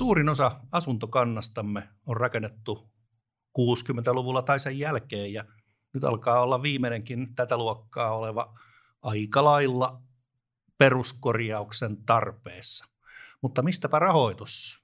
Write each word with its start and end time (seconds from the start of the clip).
suurin 0.00 0.28
osa 0.28 0.60
asuntokannastamme 0.72 1.88
on 2.06 2.16
rakennettu 2.16 2.90
60-luvulla 3.58 4.42
tai 4.42 4.60
sen 4.60 4.78
jälkeen 4.78 5.32
ja 5.32 5.44
nyt 5.92 6.04
alkaa 6.04 6.40
olla 6.40 6.62
viimeinenkin 6.62 7.34
tätä 7.34 7.56
luokkaa 7.56 8.16
oleva 8.16 8.58
aika 9.02 9.44
lailla 9.44 10.02
peruskorjauksen 10.78 12.04
tarpeessa. 12.04 12.84
Mutta 13.42 13.62
mistäpä 13.62 13.98
rahoitus? 13.98 14.82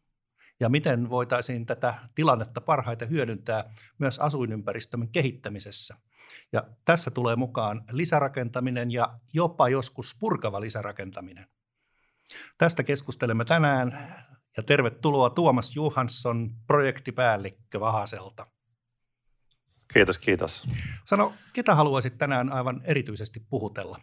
Ja 0.60 0.68
miten 0.68 1.10
voitaisiin 1.10 1.66
tätä 1.66 1.94
tilannetta 2.14 2.60
parhaiten 2.60 3.10
hyödyntää 3.10 3.72
myös 3.98 4.18
asuinympäristömme 4.18 5.06
kehittämisessä? 5.12 5.96
Ja 6.52 6.62
tässä 6.84 7.10
tulee 7.10 7.36
mukaan 7.36 7.84
lisärakentaminen 7.92 8.90
ja 8.90 9.18
jopa 9.32 9.68
joskus 9.68 10.16
purkava 10.20 10.60
lisärakentaminen. 10.60 11.46
Tästä 12.58 12.82
keskustelemme 12.82 13.44
tänään 13.44 14.16
ja 14.56 14.62
tervetuloa 14.62 15.30
Tuomas 15.30 15.76
Johansson, 15.76 16.50
projektipäällikkö 16.66 17.80
Vahaselta. 17.80 18.46
Kiitos, 19.92 20.18
kiitos. 20.18 20.64
Sano, 21.04 21.34
ketä 21.52 21.74
haluaisit 21.74 22.18
tänään 22.18 22.52
aivan 22.52 22.80
erityisesti 22.84 23.40
puhutella? 23.50 24.00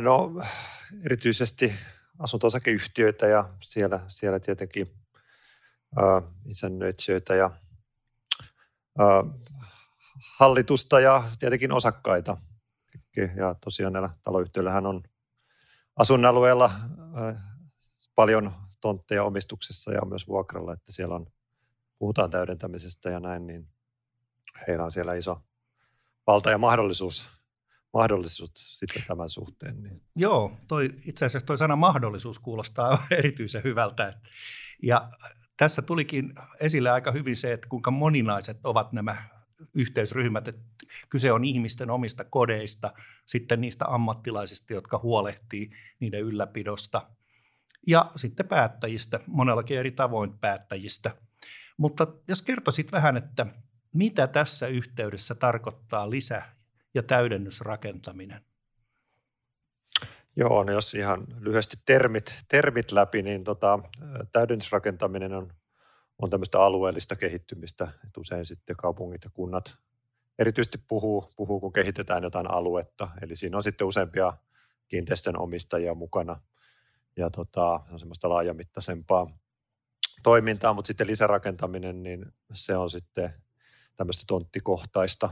no, 0.00 0.30
erityisesti 1.04 1.72
asunto-osakeyhtiöitä 2.18 3.26
ja 3.26 3.48
siellä, 3.62 4.00
siellä 4.08 4.40
tietenkin 4.40 4.94
äh, 5.98 6.30
isännöitsijöitä 6.46 7.34
ja 7.34 7.50
äh, 9.00 9.50
hallitusta 10.38 11.00
ja 11.00 11.24
tietenkin 11.38 11.72
osakkaita. 11.72 12.36
Ja 13.16 13.54
tosiaan 13.64 13.92
näillä 13.92 14.10
taloyhtiöillähän 14.22 14.86
on 14.86 15.02
asuinalueella 15.96 16.70
paljon 18.22 18.52
tontteja 18.80 19.24
omistuksessa 19.24 19.92
ja 19.92 20.00
myös 20.04 20.28
vuokralla, 20.28 20.72
että 20.72 20.92
siellä 20.92 21.14
on, 21.14 21.26
puhutaan 21.98 22.30
täydentämisestä 22.30 23.10
ja 23.10 23.20
näin, 23.20 23.46
niin 23.46 23.68
heillä 24.68 24.84
on 24.84 24.92
siellä 24.92 25.14
iso 25.14 25.42
valta 26.26 26.50
ja 26.50 26.58
mahdollisuus, 26.58 27.28
mahdollisuus 27.92 28.78
sitten 28.78 29.02
tämän 29.06 29.28
suhteen. 29.28 29.82
Niin. 29.82 30.02
Joo, 30.16 30.52
toi, 30.68 30.90
itse 31.06 31.24
asiassa 31.24 31.46
tuo 31.46 31.56
sana 31.56 31.76
mahdollisuus 31.76 32.38
kuulostaa 32.38 33.06
erityisen 33.18 33.64
hyvältä. 33.64 34.20
Ja 34.82 35.08
tässä 35.56 35.82
tulikin 35.82 36.34
esille 36.60 36.90
aika 36.90 37.10
hyvin 37.10 37.36
se, 37.36 37.52
että 37.52 37.68
kuinka 37.68 37.90
moninaiset 37.90 38.66
ovat 38.66 38.92
nämä 38.92 39.16
yhteysryhmät. 39.74 40.48
Että 40.48 40.60
kyse 41.08 41.32
on 41.32 41.44
ihmisten 41.44 41.90
omista 41.90 42.24
kodeista, 42.24 42.92
sitten 43.26 43.60
niistä 43.60 43.84
ammattilaisista, 43.88 44.72
jotka 44.72 45.00
huolehtii 45.02 45.70
niiden 46.00 46.20
ylläpidosta– 46.20 47.06
ja 47.86 48.12
sitten 48.16 48.48
päättäjistä, 48.48 49.20
monellakin 49.26 49.78
eri 49.78 49.90
tavoin 49.90 50.38
päättäjistä. 50.38 51.10
Mutta 51.76 52.06
jos 52.28 52.42
kertoisit 52.42 52.92
vähän, 52.92 53.16
että 53.16 53.46
mitä 53.94 54.26
tässä 54.26 54.66
yhteydessä 54.66 55.34
tarkoittaa 55.34 56.10
lisä- 56.10 56.42
ja 56.94 57.02
täydennysrakentaminen? 57.02 58.44
Joo, 60.36 60.64
no 60.64 60.72
jos 60.72 60.94
ihan 60.94 61.26
lyhyesti 61.40 61.76
termit, 61.86 62.38
termit 62.48 62.92
läpi, 62.92 63.22
niin 63.22 63.44
tota, 63.44 63.78
täydennysrakentaminen 64.32 65.32
on, 65.32 65.52
on 66.18 66.30
tämmöistä 66.30 66.60
alueellista 66.60 67.16
kehittymistä, 67.16 67.84
että 67.84 68.20
usein 68.20 68.46
sitten 68.46 68.76
kaupungit 68.76 69.24
ja 69.24 69.30
kunnat 69.34 69.76
erityisesti 70.38 70.78
puhuu, 70.88 71.32
puhuu, 71.36 71.60
kun 71.60 71.72
kehitetään 71.72 72.22
jotain 72.22 72.50
aluetta, 72.50 73.08
eli 73.22 73.36
siinä 73.36 73.56
on 73.56 73.62
sitten 73.62 73.86
useampia 73.86 74.32
kiinteistön 74.88 75.38
omistajia 75.38 75.94
mukana– 75.94 76.40
ja 77.16 77.30
tota, 77.30 77.80
on 77.92 77.98
semmoista 77.98 78.28
laajamittaisempaa 78.28 79.30
toimintaa, 80.22 80.72
mutta 80.72 80.86
sitten 80.86 81.06
lisärakentaminen, 81.06 82.02
niin 82.02 82.26
se 82.52 82.76
on 82.76 82.90
sitten 82.90 83.34
tämmöistä 83.96 84.24
tonttikohtaista. 84.26 85.30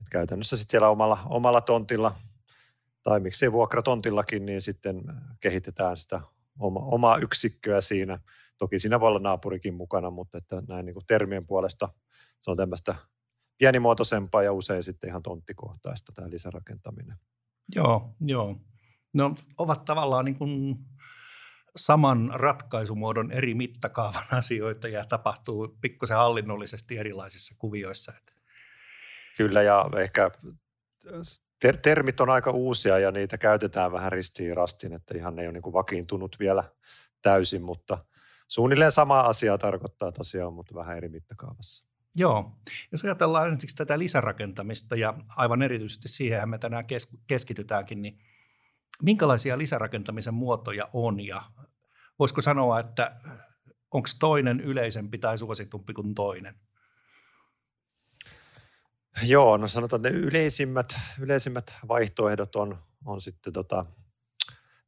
Et 0.00 0.08
käytännössä 0.10 0.56
sitten 0.56 0.70
siellä 0.70 0.88
omalla, 0.88 1.18
omalla 1.26 1.60
tontilla 1.60 2.14
tai 3.02 3.20
miksei 3.20 3.52
vuokratontillakin, 3.52 4.46
niin 4.46 4.62
sitten 4.62 5.02
kehitetään 5.40 5.96
sitä 5.96 6.20
oma, 6.58 6.80
omaa 6.80 7.16
yksikköä 7.16 7.80
siinä. 7.80 8.18
Toki 8.58 8.78
siinä 8.78 9.00
voi 9.00 9.08
olla 9.08 9.18
naapurikin 9.18 9.74
mukana, 9.74 10.10
mutta 10.10 10.38
että 10.38 10.62
näin 10.68 10.86
niin 10.86 10.94
kuin 10.94 11.06
termien 11.06 11.46
puolesta 11.46 11.88
se 12.40 12.50
on 12.50 12.56
tämmöistä 12.56 12.94
pienimuotoisempaa 13.58 14.42
ja 14.42 14.52
usein 14.52 14.82
sitten 14.82 15.08
ihan 15.08 15.22
tonttikohtaista 15.22 16.12
tämä 16.12 16.30
lisärakentaminen. 16.30 17.16
Joo, 17.74 18.14
joo. 18.20 18.56
No 19.12 19.34
ovat 19.58 19.84
tavallaan 19.84 20.24
niin 20.24 20.38
kuin 20.38 20.78
saman 21.76 22.30
ratkaisumuodon 22.34 23.32
eri 23.32 23.54
mittakaavan 23.54 24.24
asioita 24.38 24.88
ja 24.88 25.04
tapahtuu 25.04 25.78
pikkusen 25.80 26.16
hallinnollisesti 26.16 26.98
erilaisissa 26.98 27.54
kuvioissa. 27.58 28.12
Kyllä 29.36 29.62
ja 29.62 29.90
ehkä 29.98 30.30
ter- 31.60 31.76
termit 31.76 32.20
on 32.20 32.30
aika 32.30 32.50
uusia 32.50 32.98
ja 32.98 33.10
niitä 33.10 33.38
käytetään 33.38 33.92
vähän 33.92 34.12
ristiin 34.12 34.56
rastiin, 34.56 34.92
että 34.92 35.16
ihan 35.16 35.36
ne 35.36 35.42
ei 35.42 35.48
ole 35.48 35.52
niin 35.52 35.62
kuin 35.62 35.72
vakiintunut 35.72 36.36
vielä 36.40 36.64
täysin, 37.22 37.62
mutta 37.62 38.04
suunnilleen 38.48 38.92
sama 38.92 39.20
asia 39.20 39.58
tarkoittaa 39.58 40.12
tosiaan, 40.12 40.52
mutta 40.52 40.74
vähän 40.74 40.96
eri 40.96 41.08
mittakaavassa. 41.08 41.84
Joo, 42.16 42.56
jos 42.92 43.04
ajatellaan 43.04 43.48
ensiksi 43.48 43.76
tätä 43.76 43.98
lisärakentamista 43.98 44.96
ja 44.96 45.14
aivan 45.36 45.62
erityisesti 45.62 46.08
siihen 46.08 46.48
me 46.48 46.58
tänään 46.58 46.84
keskitytäänkin, 47.26 48.02
niin 48.02 48.18
minkälaisia 49.02 49.58
lisärakentamisen 49.58 50.34
muotoja 50.34 50.88
on 50.92 51.20
ja 51.20 51.42
voisiko 52.18 52.42
sanoa, 52.42 52.80
että 52.80 53.16
onko 53.90 54.08
toinen 54.18 54.60
yleisempi 54.60 55.18
tai 55.18 55.38
suositumpi 55.38 55.92
kuin 55.92 56.14
toinen? 56.14 56.54
Joo, 59.22 59.56
no 59.56 59.68
sanotaan, 59.68 60.06
että 60.06 60.18
ne 60.18 60.26
yleisimmät, 60.26 61.00
yleisimmät 61.20 61.74
vaihtoehdot 61.88 62.56
on, 62.56 62.78
on 63.04 63.20
sitten, 63.20 63.52
tota, 63.52 63.86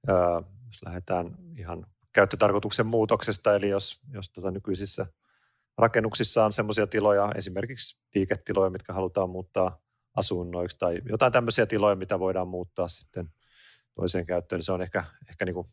ää, 0.09 0.43
jos 0.67 0.83
lähdetään 0.85 1.37
ihan 1.59 1.87
käyttötarkoituksen 2.13 2.87
muutoksesta, 2.87 3.55
eli 3.55 3.69
jos, 3.69 4.01
jos 4.13 4.31
tota 4.31 4.51
nykyisissä 4.51 5.07
rakennuksissa 5.79 6.45
on 6.45 6.53
sellaisia 6.53 6.87
tiloja, 6.87 7.33
esimerkiksi 7.35 8.01
liiketiloja, 8.15 8.71
mitkä 8.71 8.93
halutaan 8.93 9.31
muuttaa 9.31 9.79
asunnoiksi 10.17 10.79
tai 10.79 11.01
jotain 11.05 11.33
tämmöisiä 11.33 11.67
tiloja, 11.67 11.97
mitä 11.97 12.19
voidaan 12.19 12.49
muuttaa 12.49 12.89
sitten– 12.89 13.29
toiseen 13.95 14.27
käyttöön, 14.27 14.59
niin 14.59 14.65
se 14.65 14.73
on 14.73 14.83
ehkä, 14.83 15.05
ehkä 15.29 15.45
niin 15.45 15.55
kuin 15.55 15.69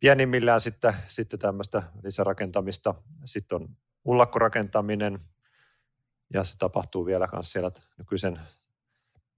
pienimmillään 0.00 0.60
sitten, 0.60 0.94
sitten 1.08 1.38
tämmöistä 1.38 1.82
lisärakentamista. 2.04 2.94
Sitten 3.24 3.56
on 3.56 3.68
ullakkorakentaminen, 4.04 5.18
ja 6.34 6.44
se 6.44 6.58
tapahtuu 6.58 7.06
vielä 7.06 7.28
myös 7.32 7.52
siellä 7.52 7.70
nykyisen, 7.98 8.40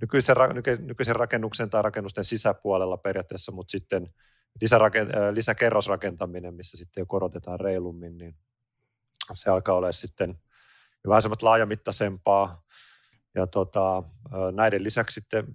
nykyisen, 0.00 0.37
nykyisen 0.81 1.17
rakennuksen 1.17 1.71
tai 1.71 1.83
rakennusten 1.83 2.25
sisäpuolella 2.25 2.97
periaatteessa, 2.97 3.53
mutta 3.53 3.71
sitten 3.71 4.15
lisäraken, 4.61 5.06
äh, 5.06 5.33
lisäkerrosrakentaminen, 5.33 6.55
missä 6.55 6.77
sitten 6.77 7.00
jo 7.00 7.06
korotetaan 7.06 7.61
reilummin, 7.61 8.19
niin 8.19 8.37
se 9.33 9.50
alkaa 9.50 9.75
olla 9.75 9.93
sitten 9.93 10.39
vähän 11.09 11.23
semmoista 11.23 11.47
laajamittaisempaa. 11.47 12.62
Ja 13.34 13.47
tota, 13.47 13.99
äh, 13.99 14.05
näiden 14.53 14.84
lisäksi 14.84 15.15
sitten 15.15 15.47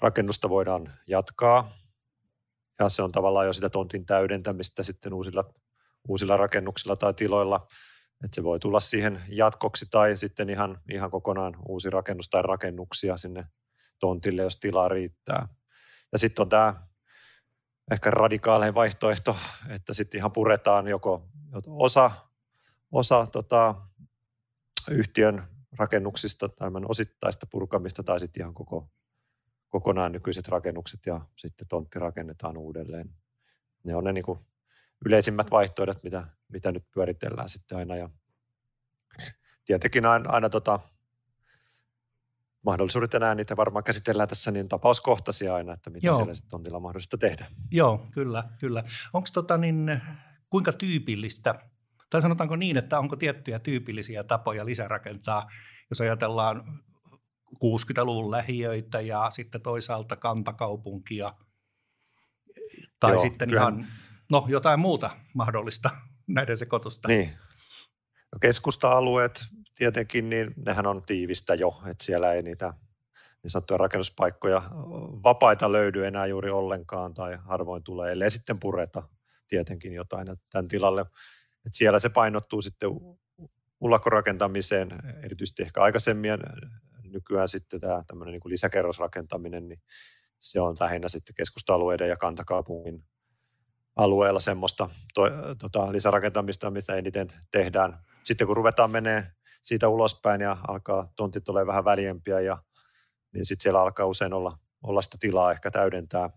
rakennusta 0.00 0.48
voidaan 0.48 0.92
jatkaa. 1.06 1.72
Ja 2.78 2.88
se 2.88 3.02
on 3.02 3.12
tavallaan 3.12 3.46
jo 3.46 3.52
sitä 3.52 3.70
tontin 3.70 4.06
täydentämistä 4.06 4.82
sitten 4.82 5.14
uusilla, 5.14 5.44
uusilla 6.08 6.36
rakennuksilla 6.36 6.96
tai 6.96 7.14
tiloilla. 7.14 7.66
Että 8.24 8.34
se 8.34 8.42
voi 8.42 8.60
tulla 8.60 8.80
siihen 8.80 9.22
jatkoksi 9.28 9.86
tai 9.90 10.16
sitten 10.16 10.50
ihan, 10.50 10.80
ihan 10.90 11.10
kokonaan 11.10 11.56
uusi 11.68 11.90
rakennus 11.90 12.28
tai 12.28 12.42
rakennuksia 12.42 13.16
sinne 13.16 13.46
tontille, 13.98 14.42
jos 14.42 14.56
tilaa 14.56 14.88
riittää. 14.88 15.48
Ja 16.12 16.18
sitten 16.18 16.42
on 16.42 16.48
tämä 16.48 16.74
ehkä 17.90 18.10
radikaalein 18.10 18.74
vaihtoehto, 18.74 19.36
että 19.68 19.94
sitten 19.94 20.18
ihan 20.18 20.32
puretaan 20.32 20.88
joko 20.88 21.28
osa, 21.66 22.10
osa 22.92 23.26
tota, 23.26 23.74
yhtiön 24.90 25.48
rakennuksista 25.78 26.48
tai 26.48 26.70
osittaista 26.88 27.46
purkamista 27.50 28.02
tai 28.02 28.20
sitten 28.20 28.40
ihan 28.40 28.54
koko 28.54 28.90
kokonaan 29.70 30.12
nykyiset 30.12 30.48
rakennukset 30.48 31.06
ja 31.06 31.20
sitten 31.36 31.68
tontti 31.68 31.98
rakennetaan 31.98 32.56
uudelleen. 32.56 33.10
Ne 33.84 33.96
on 33.96 34.04
ne 34.04 34.12
niin 34.12 34.24
kuin 34.24 34.38
yleisimmät 35.06 35.50
vaihtoehdot, 35.50 36.02
mitä, 36.02 36.26
mitä 36.48 36.72
nyt 36.72 36.84
pyöritellään 36.90 37.48
sitten 37.48 37.78
aina. 37.78 37.96
Ja 37.96 38.10
tietenkin 39.64 40.06
aina, 40.06 40.30
aina 40.30 40.50
tota, 40.50 40.80
mahdollisuudet 42.62 43.14
enää 43.14 43.34
niitä 43.34 43.56
varmaan 43.56 43.84
käsitellään 43.84 44.28
tässä 44.28 44.50
niin 44.50 44.68
tapauskohtaisia 44.68 45.54
aina, 45.54 45.72
että 45.72 45.90
mitä 45.90 46.06
Joo. 46.06 46.16
siellä 46.16 46.34
sitten 46.34 46.50
tontilla 46.50 46.80
mahdollista 46.80 47.18
tehdä. 47.18 47.46
Joo, 47.70 48.06
kyllä, 48.12 48.44
kyllä. 48.60 48.82
Onko 49.12 49.28
tota 49.32 49.56
niin, 49.56 50.00
kuinka 50.50 50.72
tyypillistä, 50.72 51.54
tai 52.10 52.22
sanotaanko 52.22 52.56
niin, 52.56 52.76
että 52.76 52.98
onko 52.98 53.16
tiettyjä 53.16 53.58
tyypillisiä 53.58 54.24
tapoja 54.24 54.66
lisärakentaa, 54.66 55.50
jos 55.90 56.00
ajatellaan 56.00 56.82
60-luvun 57.64 58.30
lähiöitä 58.30 59.00
ja 59.00 59.30
sitten 59.30 59.62
toisaalta 59.62 60.16
kantakaupunkia 60.16 61.32
tai 63.00 63.12
Joo, 63.12 63.20
sitten 63.20 63.48
kyllähän. 63.48 63.78
ihan 63.78 63.90
no 64.30 64.44
jotain 64.48 64.80
muuta 64.80 65.10
mahdollista 65.34 65.90
näiden 66.26 66.56
sekoitusta. 66.56 67.08
Niin. 67.08 67.30
No 68.32 68.38
keskusta-alueet 68.40 69.44
tietenkin, 69.74 70.30
niin 70.30 70.54
nehän 70.66 70.86
on 70.86 71.02
tiivistä 71.02 71.54
jo, 71.54 71.82
että 71.86 72.04
siellä 72.04 72.32
ei 72.32 72.42
niitä 72.42 72.74
niin 73.42 73.50
sanottuja 73.50 73.78
rakennuspaikkoja 73.78 74.62
vapaita 75.22 75.72
löydy 75.72 76.06
enää 76.06 76.26
juuri 76.26 76.50
ollenkaan 76.50 77.14
tai 77.14 77.38
harvoin 77.44 77.82
tulee, 77.82 78.12
ellei 78.12 78.30
sitten 78.30 78.58
pureta 78.58 79.02
tietenkin 79.48 79.92
jotain 79.92 80.26
tämän 80.50 80.68
tilalle. 80.68 81.00
Että 81.66 81.78
siellä 81.78 81.98
se 81.98 82.08
painottuu 82.08 82.62
sitten 82.62 82.90
ullakkorakentamiseen, 83.80 84.88
erityisesti 85.22 85.62
ehkä 85.62 85.82
aikaisemmin 85.82 86.30
nykyään 87.12 87.48
sitten 87.48 87.80
tämä 87.80 88.04
tämmöinen 88.06 88.32
niin 88.32 88.40
lisäkerrosrakentaminen, 88.44 89.68
niin 89.68 89.82
se 90.40 90.60
on 90.60 90.76
lähinnä 90.80 91.08
sitten 91.08 91.34
keskusta-alueiden 91.34 92.08
ja 92.08 92.16
kantakaupungin 92.16 93.04
alueella 93.96 94.40
semmoista 94.40 94.88
to, 95.14 95.22
tota, 95.58 95.92
lisärakentamista, 95.92 96.70
mitä 96.70 96.94
eniten 96.94 97.28
tehdään. 97.50 97.98
Sitten 98.24 98.46
kun 98.46 98.56
ruvetaan 98.56 98.90
menee 98.90 99.26
siitä 99.62 99.88
ulospäin 99.88 100.40
ja 100.40 100.56
alkaa 100.68 101.12
tontit 101.16 101.44
tulee 101.44 101.66
vähän 101.66 101.84
väljempiä, 101.84 102.40
ja, 102.40 102.62
niin 103.34 103.46
sitten 103.46 103.62
siellä 103.62 103.80
alkaa 103.80 104.06
usein 104.06 104.32
olla, 104.32 104.58
olla 104.82 105.02
sitä 105.02 105.16
tilaa 105.20 105.52
ehkä 105.52 105.70
täydentää. 105.70 106.30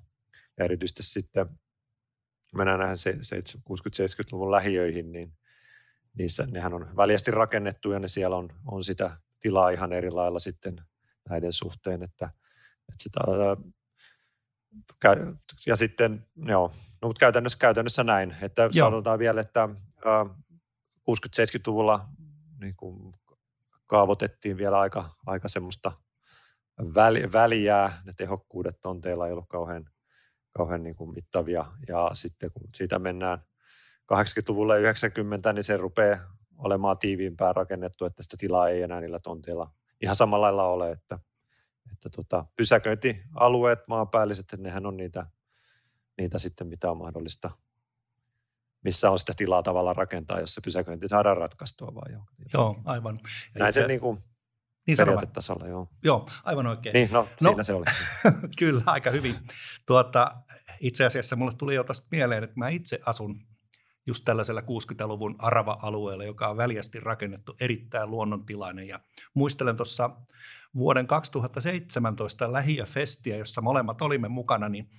Ja 0.58 0.66
erityisesti 0.66 1.04
sitten 1.04 1.46
mennään 2.56 2.80
näihin 2.80 2.98
60-70-luvun 3.70 4.52
lähiöihin, 4.52 5.12
niin 5.12 5.34
niissä 6.18 6.48
nehän 6.52 6.74
on 6.74 6.98
väljästi 6.98 7.32
rakennettu 7.32 7.92
ja 7.92 8.00
ne 8.00 8.08
siellä 8.08 8.36
on, 8.36 8.50
on 8.66 8.84
sitä 8.84 9.18
tilaa 9.44 9.70
ihan 9.70 9.94
eri 9.94 10.12
lailla 10.12 10.40
sitten 10.40 10.76
näiden 11.30 11.54
suhteen, 11.54 12.04
että, 12.04 12.30
että 12.92 13.04
sitä, 13.04 13.20
ja 15.66 15.76
sitten, 15.76 16.28
joo, 16.36 16.72
no, 17.02 17.08
mutta 17.08 17.20
käytännössä, 17.20 17.60
käytännössä 17.60 18.04
näin, 18.04 18.36
että 18.42 18.62
joo. 18.62 18.88
sanotaan 18.88 19.20
vielä, 19.20 19.42
että 19.42 19.70
60-70-luvulla 21.10 22.08
niin 22.60 22.76
kuin 22.76 23.14
kaavoitettiin 23.88 24.58
vielä 24.58 24.80
aika, 24.80 25.10
aika 25.26 25.48
semmoista 25.48 25.92
väli, 26.96 27.32
väliää, 27.32 28.02
ne 28.06 28.14
tehokkuudet 28.18 28.82
tonteilla 28.82 29.28
ei 29.28 29.32
ollut 29.32 29.50
kauhean, 29.50 29.90
kauhean 30.52 30.84
niin 30.84 30.96
kuin 30.96 31.14
mittavia, 31.14 31.66
ja 31.88 32.10
sitten 32.14 32.52
kun 32.52 32.70
siitä 32.76 33.00
mennään 33.00 33.40
80-luvulle 34.14 34.80
90, 34.80 35.54
niin 35.54 35.64
se 35.64 35.78
rupeaa 35.78 36.20
olemaan 36.58 36.98
tiiviimpää 36.98 37.54
rakennettu, 37.54 38.06
että 38.06 38.24
sitä 38.24 38.38
tilaa 38.40 38.70
ei 38.70 38.82
enää 38.82 39.02
niillä 39.02 39.20
tonteilla 39.20 39.72
ihan 40.04 40.16
samalla 40.16 40.46
lailla 40.46 40.64
ole, 40.64 40.92
että, 40.92 41.20
että 41.94 42.10
tota, 42.10 42.46
pysäköintialueet, 42.56 43.80
maanpäälliset, 43.88 44.44
että 44.44 44.58
nehän 44.58 44.86
on 44.86 44.98
niitä, 44.98 45.26
niitä 46.18 46.40
sitten, 46.40 46.68
mitä 46.68 46.92
on 46.92 46.98
mahdollista, 46.98 47.52
missä 48.84 49.12
on 49.12 49.20
sitä 49.20 49.34
tilaa 49.38 49.64
tavallaan 49.64 49.96
rakentaa, 49.96 50.40
jos 50.40 50.56
se 50.56 50.62
pysäköinti 50.62 51.08
saadaan 51.08 51.38
ratkaistua 51.38 51.96
vai 51.96 52.12
joo. 52.12 52.24
Joo, 52.54 52.82
aivan. 52.86 53.20
Näin 53.60 53.74
se, 53.74 53.82
se 53.82 53.88
niin 53.88 54.00
kuin 54.00 54.24
niin 54.88 54.98
periaatetasolla, 54.98 55.68
joo. 55.68 55.90
Joo, 56.04 56.30
aivan 56.44 56.68
oikein. 56.68 56.94
Niin, 56.94 57.10
no, 57.12 57.28
no 57.42 57.50
siinä 57.50 57.64
se 57.64 57.74
oli. 57.74 57.86
kyllä, 58.60 58.84
aika 58.86 59.12
hyvin. 59.12 59.36
Tuota, 59.86 60.36
itse 60.80 61.06
asiassa 61.06 61.36
mulle 61.36 61.54
tuli 61.58 61.76
jo 61.76 61.84
tästä 61.84 62.08
mieleen, 62.12 62.44
että 62.44 62.60
mä 62.60 62.70
itse 62.70 63.00
asun 63.06 63.48
just 64.06 64.24
tällaisella 64.26 64.62
60-luvun 64.62 65.36
Arava-alueella, 65.40 66.24
joka 66.24 66.48
on 66.48 66.58
väljästi 66.58 67.00
rakennettu 67.00 67.56
erittäin 67.60 68.12
luonnontilainen. 68.12 68.88
Ja 68.88 69.00
muistelen 69.34 69.78
tuossa 69.78 70.10
vuoden 70.76 71.08
2017 71.08 72.54
lähiöfestiä, 72.54 73.38
jossa 73.38 73.62
molemmat 73.62 74.02
olimme 74.02 74.28
mukana, 74.28 74.70
niin, 74.70 74.90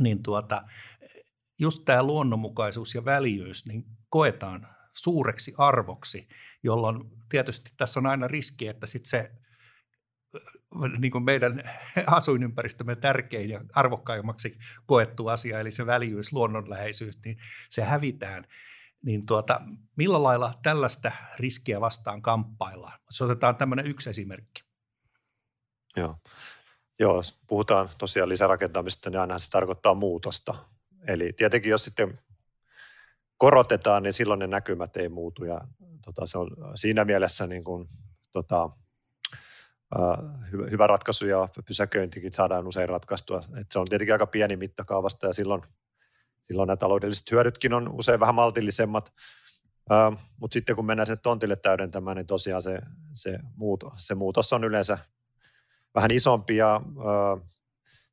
niin 0.00 0.22
tuota, 0.22 0.62
just 1.58 1.82
tämä 1.84 2.02
luonnonmukaisuus 2.02 2.94
ja 2.94 3.04
väljyys 3.04 3.66
niin 3.66 3.84
koetaan 4.08 4.68
suureksi 4.92 5.54
arvoksi, 5.58 6.28
jolloin 6.62 7.10
tietysti 7.28 7.72
tässä 7.76 8.00
on 8.00 8.06
aina 8.06 8.28
riski, 8.28 8.68
että 8.68 8.86
sit 8.86 9.06
se 9.06 9.32
niin 10.98 11.12
kuin 11.12 11.24
meidän 11.24 11.62
asuinympäristömme 12.06 12.96
tärkein 12.96 13.50
ja 13.50 13.60
arvokkaimmaksi 13.74 14.58
koettu 14.86 15.28
asia, 15.28 15.60
eli 15.60 15.70
se 15.70 15.86
väljyys, 15.86 16.32
luonnonläheisyys, 16.32 17.18
niin 17.24 17.38
se 17.68 17.82
hävitään. 17.82 18.44
Niin 19.04 19.26
tuota, 19.26 19.60
millä 19.96 20.22
lailla 20.22 20.54
tällaista 20.62 21.12
riskiä 21.38 21.80
vastaan 21.80 22.22
kamppaillaan? 22.22 23.00
Se 23.10 23.24
otetaan 23.24 23.56
tämmöinen 23.56 23.86
yksi 23.86 24.10
esimerkki. 24.10 24.62
Joo. 25.96 26.16
Joo, 26.98 27.22
puhutaan 27.46 27.90
tosiaan 27.98 28.28
lisärakentamista, 28.28 29.10
niin 29.10 29.20
aina 29.20 29.38
se 29.38 29.50
tarkoittaa 29.50 29.94
muutosta. 29.94 30.54
Eli 31.06 31.32
tietenkin 31.32 31.70
jos 31.70 31.84
sitten 31.84 32.18
korotetaan, 33.36 34.02
niin 34.02 34.12
silloin 34.12 34.38
ne 34.38 34.46
näkymät 34.46 34.96
ei 34.96 35.08
muutu. 35.08 35.44
Ja 35.44 35.60
tota, 36.04 36.26
se 36.26 36.38
on 36.38 36.50
siinä 36.74 37.04
mielessä 37.04 37.46
niin 37.46 37.64
kuin, 37.64 37.88
tota, 38.32 38.70
hyvä, 40.52 40.66
hyvä 40.70 40.86
ratkaisu 40.86 41.26
ja 41.26 41.48
pysäköintikin 41.66 42.32
saadaan 42.32 42.66
usein 42.66 42.88
ratkaistua. 42.88 43.40
Et 43.60 43.66
se 43.72 43.78
on 43.78 43.88
tietenkin 43.88 44.14
aika 44.14 44.26
pieni 44.26 44.56
mittakaavasta 44.56 45.26
ja 45.26 45.32
silloin, 45.32 45.62
silloin 46.42 46.66
nämä 46.66 46.76
taloudelliset 46.76 47.30
hyödytkin 47.30 47.72
on 47.72 47.88
usein 47.88 48.20
vähän 48.20 48.34
maltillisemmat. 48.34 49.12
Uh, 49.90 50.18
Mutta 50.40 50.54
sitten 50.54 50.76
kun 50.76 50.86
mennään 50.86 51.06
sinne 51.06 51.20
tontille 51.22 51.56
täydentämään, 51.56 52.16
niin 52.16 52.26
tosiaan 52.26 52.62
se, 52.62 52.78
se, 53.14 53.38
muutos, 53.56 53.92
se 53.96 54.14
muutos 54.14 54.52
on 54.52 54.64
yleensä 54.64 54.98
vähän 55.94 56.10
isompi 56.10 56.56
ja 56.56 56.80
uh, 56.86 57.46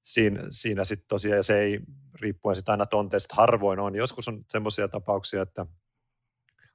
siinä, 0.03 0.41
siinä 0.51 0.83
sitten 0.83 1.07
tosiaan, 1.07 1.37
ja 1.37 1.43
se 1.43 1.59
ei 1.59 1.79
riippuen 2.21 2.55
sitten 2.55 2.71
aina 2.71 2.85
tonteista 2.85 3.35
harvoin 3.35 3.79
on. 3.79 3.95
Joskus 3.95 4.27
on 4.27 4.45
semmoisia 4.49 4.87
tapauksia, 4.87 5.41
että 5.41 5.65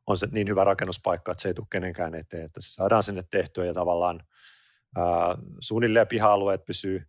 on 0.07 0.19
se 0.19 0.29
niin 0.31 0.49
hyvä 0.49 0.65
rakennuspaikka, 0.65 1.33
että 1.33 1.43
se 1.43 1.49
ei 1.49 1.55
tule 1.55 1.67
kenenkään 1.71 2.15
eteen, 2.15 2.45
että 2.45 2.61
se 2.61 2.73
saadaan 2.73 3.03
sinne 3.03 3.25
tehtyä 3.31 3.65
ja 3.65 3.75
tavallaan 3.75 4.25
suunnilleen 5.61 6.09
piha-alueet 6.09 6.65
pysyy, 6.65 7.03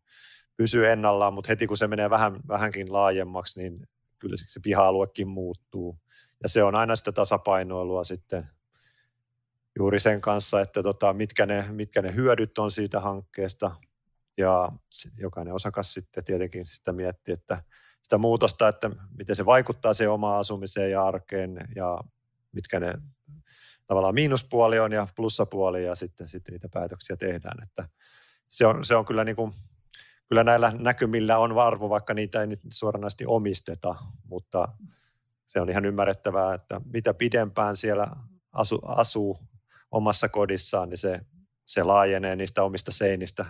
pysyy 0.57 0.87
ennallaan, 0.87 1.33
mutta 1.33 1.47
heti 1.47 1.67
kun 1.67 1.77
se 1.77 1.87
menee 1.87 2.09
vähän, 2.09 2.39
vähänkin 2.47 2.93
laajemmaksi, 2.93 3.61
niin 3.61 3.87
kyllä 4.19 4.35
se 4.37 4.59
piha-aluekin 4.59 5.27
muuttuu. 5.27 5.99
Ja 6.43 6.49
se 6.49 6.63
on 6.63 6.75
aina 6.75 6.95
sitä 6.95 7.11
tasapainoilua 7.11 8.03
sitten 8.03 8.47
juuri 9.79 9.99
sen 9.99 10.21
kanssa, 10.21 10.61
että 10.61 10.83
tota, 10.83 11.13
mitkä, 11.13 11.45
ne, 11.45 11.65
mitkä 11.71 12.01
ne 12.01 12.15
hyödyt 12.15 12.57
on 12.57 12.71
siitä 12.71 12.99
hankkeesta. 12.99 13.71
Ja 14.37 14.71
jokainen 15.17 15.53
osakas 15.53 15.93
sitten 15.93 16.23
tietenkin 16.23 16.65
sitä 16.65 16.91
miettii, 16.91 17.33
että 17.33 17.63
sitä 18.01 18.17
muutosta, 18.17 18.67
että 18.67 18.91
miten 19.17 19.35
se 19.35 19.45
vaikuttaa 19.45 19.93
se 19.93 20.09
omaan 20.09 20.39
asumiseen 20.39 20.91
ja 20.91 21.07
arkeen 21.07 21.67
ja 21.75 21.99
mitkä 22.51 22.79
ne 22.79 22.93
tavallaan 23.87 24.13
miinuspuoli 24.13 24.79
on 24.79 24.91
ja 24.91 25.07
plussapuoli 25.15 25.85
ja 25.85 25.95
sitten, 25.95 26.27
sitten 26.27 26.53
niitä 26.53 26.69
päätöksiä 26.69 27.17
tehdään. 27.17 27.63
Että 27.63 27.89
se, 28.49 28.65
on, 28.65 28.85
se 28.85 28.95
on 28.95 29.05
kyllä 29.05 29.23
niin 29.23 29.35
kuin, 29.35 29.51
kyllä 30.29 30.43
näillä 30.43 30.73
näkymillä 30.79 31.37
on 31.37 31.59
arvo, 31.59 31.89
vaikka 31.89 32.13
niitä 32.13 32.41
ei 32.41 32.47
nyt 32.47 32.59
suoranaisesti 32.69 33.25
omisteta, 33.27 33.95
mutta 34.29 34.67
se 35.47 35.61
on 35.61 35.69
ihan 35.69 35.85
ymmärrettävää, 35.85 36.53
että 36.53 36.81
mitä 36.93 37.13
pidempään 37.13 37.75
siellä 37.75 38.07
asu, 38.51 38.79
asuu 38.85 39.39
omassa 39.91 40.29
kodissaan, 40.29 40.89
niin 40.89 40.97
se, 40.97 41.19
se 41.65 41.83
laajenee 41.83 42.35
niistä 42.35 42.63
omista 42.63 42.91
seinistä 42.91 43.45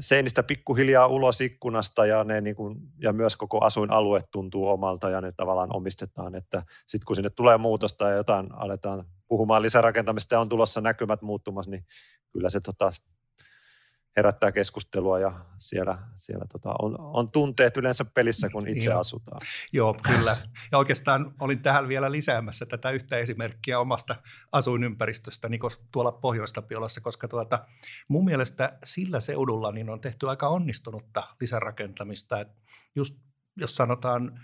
seinistä 0.00 0.42
pikkuhiljaa 0.42 1.06
ulos 1.06 1.40
ikkunasta 1.40 2.06
ja, 2.06 2.24
ne 2.24 2.40
niin 2.40 2.56
kuin, 2.56 2.76
ja 2.98 3.12
myös 3.12 3.36
koko 3.36 3.64
asuinalue 3.64 4.20
tuntuu 4.32 4.68
omalta 4.68 5.10
ja 5.10 5.20
ne 5.20 5.32
tavallaan 5.32 5.76
omistetaan, 5.76 6.34
että 6.34 6.62
sitten 6.86 7.06
kun 7.06 7.16
sinne 7.16 7.30
tulee 7.30 7.58
muutosta 7.58 8.08
ja 8.08 8.16
jotain 8.16 8.46
aletaan 8.52 9.04
puhumaan 9.28 9.62
lisärakentamista 9.62 10.34
ja 10.34 10.40
on 10.40 10.48
tulossa 10.48 10.80
näkymät 10.80 11.22
muuttumassa, 11.22 11.70
niin 11.70 11.84
kyllä 12.32 12.50
se 12.50 12.60
tota, 12.60 12.90
herättää 14.16 14.52
keskustelua 14.52 15.18
ja 15.18 15.32
siellä, 15.58 15.98
siellä 16.16 16.44
tota, 16.52 16.74
on, 16.82 16.96
on 17.00 17.30
tunteet 17.30 17.76
yleensä 17.76 18.04
pelissä, 18.04 18.48
kun 18.48 18.68
itse 18.68 18.90
Joo. 18.90 19.00
asutaan. 19.00 19.40
Joo, 19.72 19.96
kyllä. 20.02 20.36
Ja 20.72 20.78
oikeastaan 20.78 21.34
olin 21.40 21.62
tähän 21.62 21.88
vielä 21.88 22.12
lisäämässä 22.12 22.66
tätä 22.66 22.90
yhtä 22.90 23.18
esimerkkiä 23.18 23.78
omasta 23.78 24.16
asuinympäristöstä 24.52 25.48
niin 25.48 25.60
tuolla 25.92 26.12
Pohjois-Tapiolassa, 26.12 27.00
koska 27.00 27.28
tuota, 27.28 27.66
mun 28.08 28.24
mielestä 28.24 28.78
sillä 28.84 29.20
seudulla 29.20 29.72
niin 29.72 29.90
on 29.90 30.00
tehty 30.00 30.28
aika 30.28 30.48
onnistunutta 30.48 31.22
lisärakentamista. 31.40 32.40
Et 32.40 32.48
just 32.94 33.14
jos 33.56 33.76
sanotaan 33.76 34.40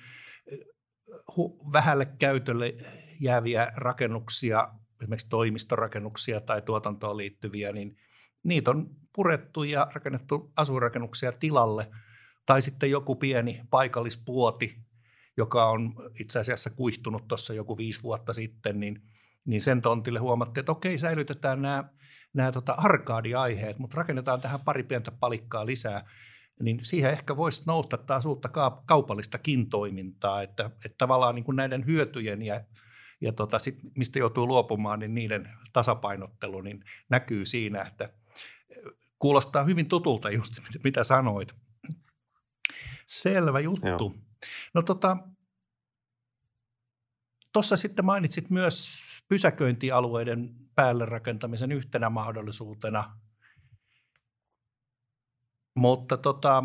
hu- 1.12 1.72
vähälle 1.72 2.06
käytölle 2.06 2.74
jääviä 3.20 3.72
rakennuksia, 3.76 4.68
esimerkiksi 5.02 5.28
toimistorakennuksia 5.28 6.40
tai 6.40 6.62
tuotantoon 6.62 7.16
liittyviä, 7.16 7.72
niin– 7.72 7.96
niitä 8.42 8.70
on 8.70 8.90
purettu 9.12 9.62
ja 9.62 9.86
rakennettu 9.94 10.52
asuinrakennuksia 10.56 11.32
tilalle, 11.32 11.90
tai 12.46 12.62
sitten 12.62 12.90
joku 12.90 13.16
pieni 13.16 13.60
paikallispuoti, 13.70 14.76
joka 15.36 15.70
on 15.70 15.94
itse 16.20 16.38
asiassa 16.38 16.70
kuihtunut 16.70 17.28
tuossa 17.28 17.54
joku 17.54 17.78
viisi 17.78 18.02
vuotta 18.02 18.32
sitten, 18.32 18.80
niin, 18.80 19.02
niin 19.44 19.62
sen 19.62 19.82
tontille 19.82 20.18
huomattiin, 20.18 20.62
että 20.62 20.72
okei, 20.72 20.98
säilytetään 20.98 21.62
nämä, 21.62 21.84
nämä 22.34 22.52
tota 22.52 22.72
arkaadiaiheet, 22.72 23.78
mutta 23.78 23.96
rakennetaan 23.96 24.40
tähän 24.40 24.60
pari 24.60 24.82
pientä 24.82 25.10
palikkaa 25.10 25.66
lisää, 25.66 26.04
niin 26.62 26.78
siihen 26.82 27.10
ehkä 27.10 27.36
voisi 27.36 27.62
nousta 27.66 27.96
taas 27.96 28.26
uutta 28.26 28.48
kaupallistakin 28.86 29.70
toimintaa, 29.70 30.42
että, 30.42 30.64
että 30.64 30.94
tavallaan 30.98 31.34
niin 31.34 31.44
kuin 31.44 31.56
näiden 31.56 31.86
hyötyjen 31.86 32.42
ja, 32.42 32.60
ja 33.20 33.32
tota, 33.32 33.58
sit, 33.58 33.78
mistä 33.96 34.18
joutuu 34.18 34.46
luopumaan, 34.46 34.98
niin 34.98 35.14
niiden 35.14 35.50
tasapainottelu 35.72 36.60
niin 36.60 36.84
näkyy 37.08 37.46
siinä, 37.46 37.82
että 37.82 38.08
kuulostaa 39.18 39.64
hyvin 39.64 39.88
tutulta 39.88 40.30
just 40.30 40.54
mitä 40.84 41.04
sanoit. 41.04 41.54
Selvä 43.06 43.60
juttu. 43.60 43.86
Joo. 43.88 44.14
No 44.74 44.82
tota, 44.82 45.16
tuossa 47.52 47.76
sitten 47.76 48.04
mainitsit 48.04 48.50
myös 48.50 48.98
pysäköintialueiden 49.28 50.54
päälle 50.74 51.06
rakentamisen 51.06 51.72
yhtenä 51.72 52.10
mahdollisuutena. 52.10 53.16
Mutta 55.74 56.16
tota, 56.16 56.64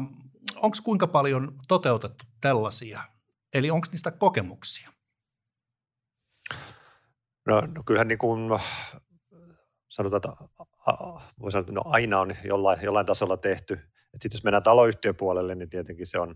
onko 0.55 0.77
kuinka 0.83 1.07
paljon 1.07 1.59
toteutettu 1.67 2.25
tällaisia? 2.41 3.03
Eli 3.53 3.71
onko 3.71 3.87
niistä 3.91 4.11
kokemuksia? 4.11 4.91
No, 7.45 7.61
no 7.61 7.83
kyllähän 7.85 8.07
niin 8.07 8.17
kuin 8.17 8.59
sanotaan, 9.89 10.17
että 10.17 10.45
voi 11.41 11.51
sanoa, 11.51 11.61
että 11.61 11.73
no 11.73 11.81
aina 11.85 12.19
on 12.19 12.35
jollain, 12.45 12.79
jollain 12.83 13.05
tasolla 13.05 13.37
tehty. 13.37 13.79
Sitten 14.11 14.31
jos 14.33 14.43
mennään 14.43 14.63
taloyhtiöpuolelle, 14.63 15.55
niin 15.55 15.69
tietenkin 15.69 16.05
se 16.07 16.19
on, 16.19 16.35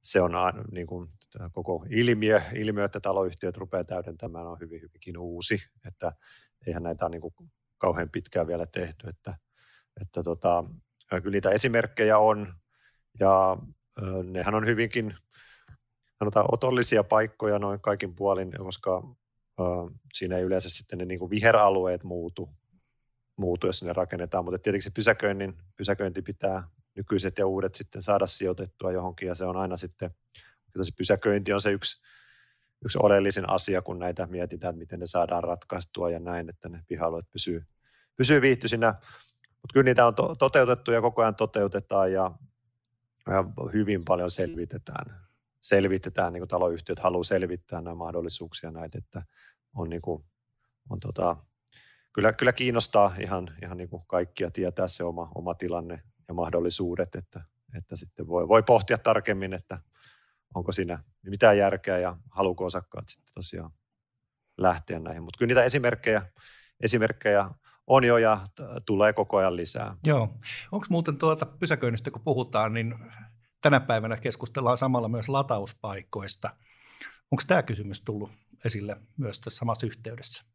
se 0.00 0.20
on 0.20 0.32
niin 0.70 0.86
kuin, 0.86 1.08
koko 1.52 1.86
ilmiö, 1.90 2.40
ilmiö, 2.54 2.84
että 2.84 3.00
taloyhtiöt 3.00 3.56
rupeaa 3.56 3.84
täydentämään, 3.84 4.46
on 4.46 4.60
hyvin, 4.60 4.82
hyvinkin 4.82 5.18
uusi. 5.18 5.58
Että 5.86 6.12
eihän 6.66 6.82
näitä 6.82 7.04
ole 7.04 7.10
niin 7.10 7.20
kuin 7.20 7.34
kauhean 7.78 8.10
pitkään 8.10 8.46
vielä 8.46 8.66
tehty. 8.66 9.08
Että, 9.08 9.34
että 10.00 10.22
tota, 10.22 10.64
kyllä 11.08 11.30
niitä 11.30 11.50
esimerkkejä 11.50 12.18
on, 12.18 12.54
ja 13.20 13.56
nehän 14.22 14.54
on 14.54 14.66
hyvinkin 14.66 15.14
sanotaan, 16.18 16.46
otollisia 16.52 17.04
paikkoja 17.04 17.58
noin 17.58 17.80
kaikin 17.80 18.14
puolin, 18.14 18.52
koska 18.58 19.02
siinä 20.14 20.36
ei 20.36 20.42
yleensä 20.42 20.70
sitten 20.70 20.98
ne 20.98 21.04
niin 21.04 21.18
kuin 21.18 21.30
viheralueet 21.30 22.04
muutu, 22.04 22.48
muutu, 23.42 23.66
jos 23.66 23.82
ne 23.82 23.92
rakennetaan, 23.92 24.44
mutta 24.44 24.58
tietenkin 24.58 24.84
se 24.84 24.90
pysäköinnin, 24.90 25.54
pysäköinti 25.76 26.22
pitää 26.22 26.68
nykyiset 26.94 27.38
ja 27.38 27.46
uudet 27.46 27.74
sitten 27.74 28.02
saada 28.02 28.26
sijoitettua 28.26 28.92
johonkin, 28.92 29.28
ja 29.28 29.34
se 29.34 29.44
on 29.44 29.56
aina 29.56 29.76
sitten, 29.76 30.10
se 30.82 30.92
pysäköinti 30.96 31.52
on 31.52 31.60
se 31.60 31.70
yksi, 31.70 32.02
yksi 32.84 32.98
oleellisin 33.02 33.50
asia, 33.50 33.82
kun 33.82 33.98
näitä 33.98 34.26
mietitään, 34.26 34.70
että 34.70 34.78
miten 34.78 35.00
ne 35.00 35.06
saadaan 35.06 35.44
ratkaistua 35.44 36.10
ja 36.10 36.18
näin, 36.18 36.48
että 36.48 36.68
ne 36.68 36.82
piha-alueet 36.88 37.30
pysyy, 37.30 37.64
pysyy 38.16 38.40
viihtyisinä. 38.40 38.94
Mutta 39.62 39.72
kyllä 39.72 39.84
niitä 39.84 40.06
on 40.06 40.14
to- 40.14 40.34
toteutettu 40.34 40.92
ja 40.92 41.00
koko 41.00 41.22
ajan 41.22 41.34
toteutetaan 41.34 42.12
ja, 42.12 42.30
ja 43.26 43.44
hyvin 43.72 44.04
paljon 44.04 44.30
selvitetään. 44.30 45.22
Selvitetään, 45.60 46.32
niin 46.32 46.40
kuin 46.40 46.48
taloyhtiöt 46.48 46.98
haluaa 46.98 47.24
selvittää 47.24 47.80
nämä 47.80 47.94
mahdollisuuksia 47.94 48.70
näitä, 48.70 48.98
että 48.98 49.22
on, 49.74 49.90
niin 49.90 50.02
kuin, 50.02 50.24
on 50.90 51.00
tota, 51.00 51.36
kyllä, 52.12 52.32
kyllä 52.32 52.52
kiinnostaa 52.52 53.14
ihan, 53.20 53.56
ihan 53.62 53.76
niin 53.76 53.88
kuin 53.88 54.02
kaikkia 54.06 54.50
tietää 54.50 54.86
se 54.86 55.04
oma, 55.04 55.32
oma 55.34 55.54
tilanne 55.54 56.02
ja 56.28 56.34
mahdollisuudet, 56.34 57.14
että, 57.14 57.44
että 57.76 57.96
sitten 57.96 58.26
voi, 58.26 58.48
voi 58.48 58.62
pohtia 58.62 58.98
tarkemmin, 58.98 59.52
että 59.54 59.78
onko 60.54 60.72
siinä 60.72 61.04
mitään 61.22 61.58
järkeä 61.58 61.98
ja 61.98 62.16
haluuko 62.30 62.64
osakkaat 62.64 63.08
sitten 63.08 63.34
tosiaan 63.34 63.70
lähteä 64.58 64.98
näihin. 64.98 65.22
Mutta 65.22 65.38
kyllä 65.38 65.48
niitä 65.48 65.62
esimerkkejä, 65.62 66.22
esimerkkejä 66.80 67.50
on 67.86 68.04
jo 68.04 68.18
ja 68.18 68.48
tulee 68.86 69.12
koko 69.12 69.36
ajan 69.36 69.56
lisää. 69.56 69.96
Joo. 70.06 70.38
Onko 70.72 70.86
muuten 70.90 71.18
tuota 71.18 71.46
pysäköinnistä, 71.46 72.10
kun 72.10 72.22
puhutaan, 72.24 72.72
niin 72.72 72.94
tänä 73.60 73.80
päivänä 73.80 74.16
keskustellaan 74.16 74.78
samalla 74.78 75.08
myös 75.08 75.28
latauspaikoista. 75.28 76.56
Onko 77.30 77.42
tämä 77.46 77.62
kysymys 77.62 78.00
tullut 78.00 78.32
esille 78.64 78.96
myös 79.16 79.40
tässä 79.40 79.58
samassa 79.58 79.86
yhteydessä? 79.86 80.51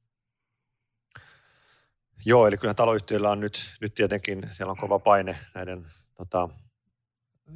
Joo, 2.25 2.47
eli 2.47 2.57
kyllä 2.57 2.73
taloyhtiöillä 2.73 3.29
on 3.29 3.39
nyt, 3.39 3.77
nyt 3.81 3.93
tietenkin, 3.93 4.49
siellä 4.51 4.71
on 4.71 4.77
kova 4.77 4.99
paine 4.99 5.37
näiden, 5.55 5.87
tota, 6.15 6.49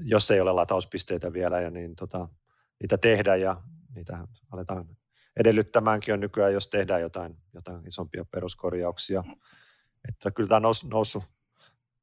jos 0.04 0.32
ei 0.32 0.42
ole 0.42 0.52
latauspisteitä 0.52 1.34
vielä, 1.34 1.62
ja 1.62 1.70
niin 1.70 1.96
tota, 1.96 2.28
niitä 2.80 2.98
tehdä 2.98 3.36
ja 3.36 3.62
niitä 3.96 4.28
aletaan 4.52 4.86
edellyttämäänkin 5.40 6.14
on 6.14 6.20
nykyään, 6.20 6.54
jos 6.54 6.68
tehdään 6.68 7.02
jotain, 7.02 7.38
jotain 7.54 7.88
isompia 7.88 8.26
peruskorjauksia. 8.26 9.24
Että 10.10 10.32
kyllä 10.32 10.48
tämä 10.48 10.68
on 10.68 10.74
noussut, 10.90 11.24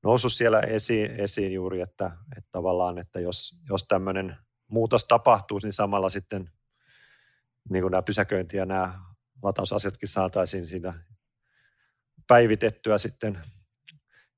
noussut 0.02 0.32
siellä 0.32 0.60
esiin, 0.60 1.10
esiin 1.10 1.52
juuri, 1.52 1.80
että, 1.80 2.10
että 2.36 2.50
tavallaan, 2.52 2.98
että 2.98 3.20
jos, 3.20 3.56
jos 3.68 3.84
tämmöinen 3.84 4.36
muutos 4.68 5.04
tapahtuu, 5.04 5.60
niin 5.62 5.72
samalla 5.72 6.08
sitten 6.08 6.50
niin 7.70 7.82
kuin 7.82 7.90
nämä 7.90 8.02
pysäköinti 8.02 8.56
ja 8.56 8.66
nämä 8.66 9.00
latausasiatkin 9.42 10.08
saataisiin 10.08 10.66
siinä 10.66 10.94
päivitettyä 12.28 12.98
sitten 12.98 13.38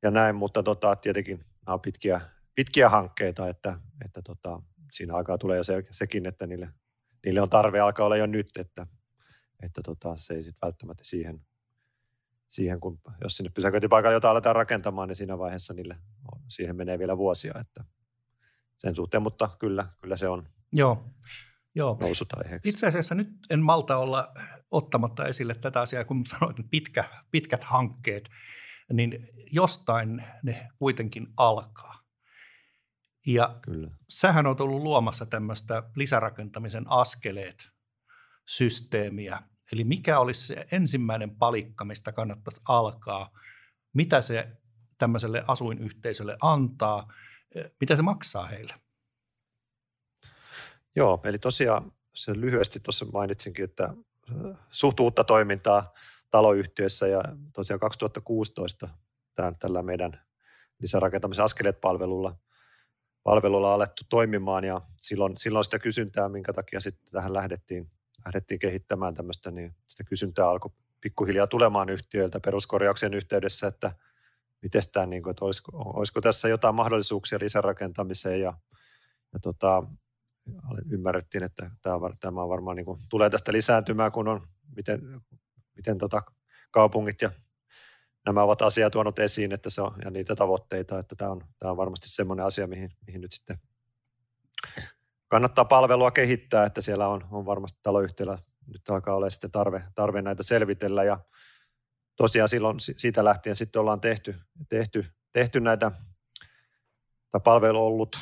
ja 0.03 0.11
näin, 0.11 0.35
mutta 0.37 0.63
tota, 0.63 0.97
tietenkin 0.97 1.45
nämä 1.67 1.75
on 1.75 1.81
pitkiä, 1.81 2.21
pitkiä 2.55 2.89
hankkeita, 2.89 3.49
että, 3.49 3.79
että 4.05 4.23
tota, 4.23 4.63
siinä 4.93 5.15
alkaa 5.15 5.39
tulee 5.39 5.57
jo 5.57 5.65
se, 5.65 5.83
sekin, 5.91 6.27
että 6.27 6.47
niille, 6.47 6.69
niille 7.25 7.41
on 7.41 7.51
tarve 7.51 7.81
alkaa 7.81 8.07
olla 8.07 8.17
jo 8.17 8.27
nyt, 8.27 8.47
että, 8.59 8.87
että 9.63 9.83
tota, 9.83 10.17
se 10.17 10.35
ei 10.35 10.43
sitten 10.43 10.67
välttämättä 10.67 11.05
siihen, 11.05 11.41
siihen, 12.49 12.81
kun 12.81 13.01
jos 13.23 13.37
sinne 13.37 13.51
pysäköintipaikalle 13.55 14.15
jotain 14.15 14.31
aletaan 14.31 14.57
rakentamaan, 14.57 15.09
niin 15.09 15.17
siinä 15.17 15.39
vaiheessa 15.39 15.75
niille, 15.75 15.97
siihen 16.49 16.77
menee 16.77 16.99
vielä 16.99 17.17
vuosia, 17.17 17.53
että 17.61 17.85
sen 18.79 18.95
suhteen, 18.95 19.23
mutta 19.23 19.51
kyllä, 19.59 19.89
kyllä 20.01 20.17
se 20.17 20.29
on 20.29 20.49
Joo. 20.73 21.05
Joo. 21.75 21.99
aiheeksi. 22.37 22.69
Itse 22.69 22.87
asiassa 22.87 23.15
nyt 23.15 23.29
en 23.51 23.61
malta 23.61 23.97
olla 23.97 24.35
ottamatta 24.71 25.27
esille 25.27 25.55
tätä 25.55 25.81
asiaa, 25.81 26.05
kun 26.05 26.27
sanoit, 26.27 26.59
että 26.59 26.71
pitkä, 26.71 27.05
pitkät 27.31 27.65
hankkeet, 27.65 28.31
niin 28.93 29.27
jostain 29.53 30.25
ne 30.43 30.69
kuitenkin 30.79 31.27
alkaa. 31.37 32.01
Ja 33.27 33.59
Kyllä. 33.63 33.89
sähän 34.09 34.47
on 34.47 34.57
ollut 34.61 34.83
luomassa 34.83 35.27
tämmöistä 35.27 35.83
lisärakentamisen 35.97 36.85
askeleet 36.89 37.69
systeemiä. 38.47 39.43
Eli 39.73 39.85
mikä 39.85 40.19
olisi 40.19 40.47
se 40.47 40.67
ensimmäinen 40.73 41.37
palikka, 41.37 41.85
mistä 41.85 42.13
kannattaisi 42.13 42.61
alkaa? 42.69 43.31
Mitä 43.93 44.21
se 44.21 44.49
tämmöiselle 44.99 45.45
asuinyhteisölle 45.49 46.37
antaa? 46.43 47.13
Mitä 47.81 47.97
se 47.97 48.03
maksaa 48.03 48.47
heille? 48.47 48.75
Joo, 50.97 51.21
eli 51.25 51.39
tosiaan 51.39 51.93
se 52.15 52.33
lyhyesti 52.41 52.81
tuossa 52.81 53.07
mainitsinkin, 53.13 53.65
että 53.65 53.95
suht 54.71 55.01
uutta 55.01 55.25
toimintaa 55.25 55.93
taloyhtiössä 56.31 57.07
ja 57.07 57.23
tosiaan 57.53 57.81
2016 57.81 58.89
tämän, 59.35 59.57
tällä 59.57 59.83
meidän 59.83 60.21
lisärakentamisen 60.81 61.45
askeleet 61.45 61.81
palvelulla, 61.81 62.37
alettu 63.75 64.05
toimimaan 64.09 64.65
ja 64.65 64.81
silloin, 65.01 65.37
silloin 65.37 65.65
sitä 65.65 65.79
kysyntää, 65.79 66.29
minkä 66.29 66.53
takia 66.53 66.81
sitten 66.81 67.13
tähän 67.13 67.35
lähdettiin, 67.35 67.91
lähdettiin 68.25 68.59
kehittämään 68.61 69.15
tämmöistä, 69.15 69.51
niin 69.51 69.75
sitä 69.87 70.05
kysyntää 70.05 70.49
alkoi 70.49 70.71
pikkuhiljaa 71.01 71.47
tulemaan 71.47 71.89
yhtiöiltä 71.89 72.41
peruskorjauksen 72.41 73.15
yhteydessä, 73.15 73.67
että 73.67 73.93
miten 74.63 74.83
tämä, 74.93 75.07
niin 75.07 75.23
kuin, 75.23 75.31
että 75.31 75.45
olisiko, 75.45 75.73
olisiko 75.75 76.21
tässä 76.21 76.49
jotain 76.49 76.75
mahdollisuuksia 76.75 77.39
lisärakentamiseen 77.43 78.41
ja, 78.41 78.55
ja 79.33 79.39
tota, 79.43 79.83
ymmärrettiin, 80.91 81.45
että 81.45 81.71
tämä 81.83 82.01
varmaan 82.49 82.77
niin 82.77 82.87
kuin, 82.87 82.99
tulee 83.11 83.31
tästä 83.31 83.53
lisääntymään, 83.53 84.13
kun 84.13 84.29
on, 84.29 84.49
miten, 84.77 85.01
miten 85.77 85.99
tota, 85.99 86.23
kaupungit 86.71 87.23
ja 87.23 87.31
nämä 88.27 88.43
ovat 88.43 88.63
asiat 88.63 88.93
tuonut 88.93 89.19
esiin, 89.19 89.53
että 89.53 89.71
se 89.71 89.83
on, 89.83 89.95
ja 90.05 90.11
niitä 90.11 90.37
tavoitteita, 90.37 90.99
että 90.99 91.17
tämä 91.17 91.31
on, 91.31 91.45
tämä 91.59 91.71
on 91.71 91.77
varmasti 91.77 92.09
semmoinen 92.09 92.47
asia, 92.47 92.67
mihin, 92.67 92.91
mihin 93.07 93.21
nyt 93.21 93.33
sitten 93.33 93.59
kannattaa 95.29 95.65
palvelua 95.65 96.11
kehittää, 96.11 96.67
että 96.67 96.81
siellä 96.81 97.09
on, 97.09 97.29
on 97.31 97.47
varmasti 97.47 97.79
taloyhtiöllä 97.83 98.39
nyt 98.67 98.91
alkaa 98.91 99.15
olla 99.15 99.31
sitten 99.31 99.51
tarve, 99.51 99.85
tarve 99.95 100.23
näitä 100.23 100.43
selvitellä. 100.43 101.05
Ja 101.05 101.19
tosiaan 102.17 102.49
silloin 102.49 102.81
siitä 102.81 103.25
lähtien 103.25 103.57
sitten 103.57 103.81
ollaan 103.81 104.01
tehty, 104.01 104.35
tehty, 104.69 105.07
tehty 105.33 105.61
näitä 105.61 105.93
tai 107.31 107.41
palvelu 107.45 107.87
ollut, 107.87 108.17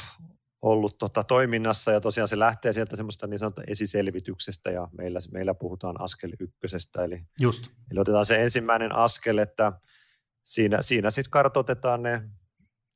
ollut 0.63 0.99
tota 0.99 1.25
toiminnassa 1.25 1.93
ja 1.93 2.01
tosiaan 2.01 2.29
se 2.29 2.39
lähtee 2.39 2.73
sieltä 2.73 2.97
semmoista 2.97 3.27
niin 3.27 3.39
sanottua 3.39 3.65
esiselvityksestä 3.67 4.71
ja 4.71 4.89
meillä, 4.99 5.19
meillä 5.33 5.55
puhutaan 5.55 6.01
askel 6.01 6.33
ykkösestä. 6.41 7.05
Eli, 7.05 7.23
Just. 7.41 7.67
eli 7.91 8.01
otetaan 8.01 8.27
se 8.27 8.43
ensimmäinen 8.43 8.95
askel, 8.95 9.39
että 9.39 9.73
siinä, 10.45 10.83
siinä 10.83 11.11
sitten 11.11 11.31
kartoitetaan 11.31 12.03
ne 12.03 12.23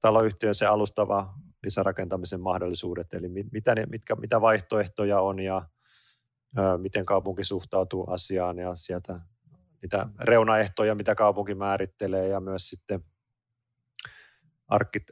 taloyhtiön 0.01 0.55
se 0.55 0.67
alustava 0.67 1.35
lisärakentamisen 1.63 2.41
mahdollisuudet, 2.41 3.15
eli 3.15 3.29
mitä, 3.53 3.75
ne, 3.75 3.87
mitkä, 3.87 4.15
mitä 4.15 4.41
vaihtoehtoja 4.41 5.21
on 5.21 5.39
ja 5.39 5.69
ö, 6.59 6.79
miten 6.79 7.07
kaupunki 7.07 7.45
suhtautuu 7.45 8.11
asiaan 8.11 8.59
ja 8.59 8.77
sieltä 8.77 9.21
niitä 9.83 10.07
reunaehtoja, 10.21 10.95
mitä 10.95 11.15
kaupunki 11.15 11.55
määrittelee 11.55 12.29
ja 12.29 12.41
myös 12.41 12.69
sitten 12.69 13.05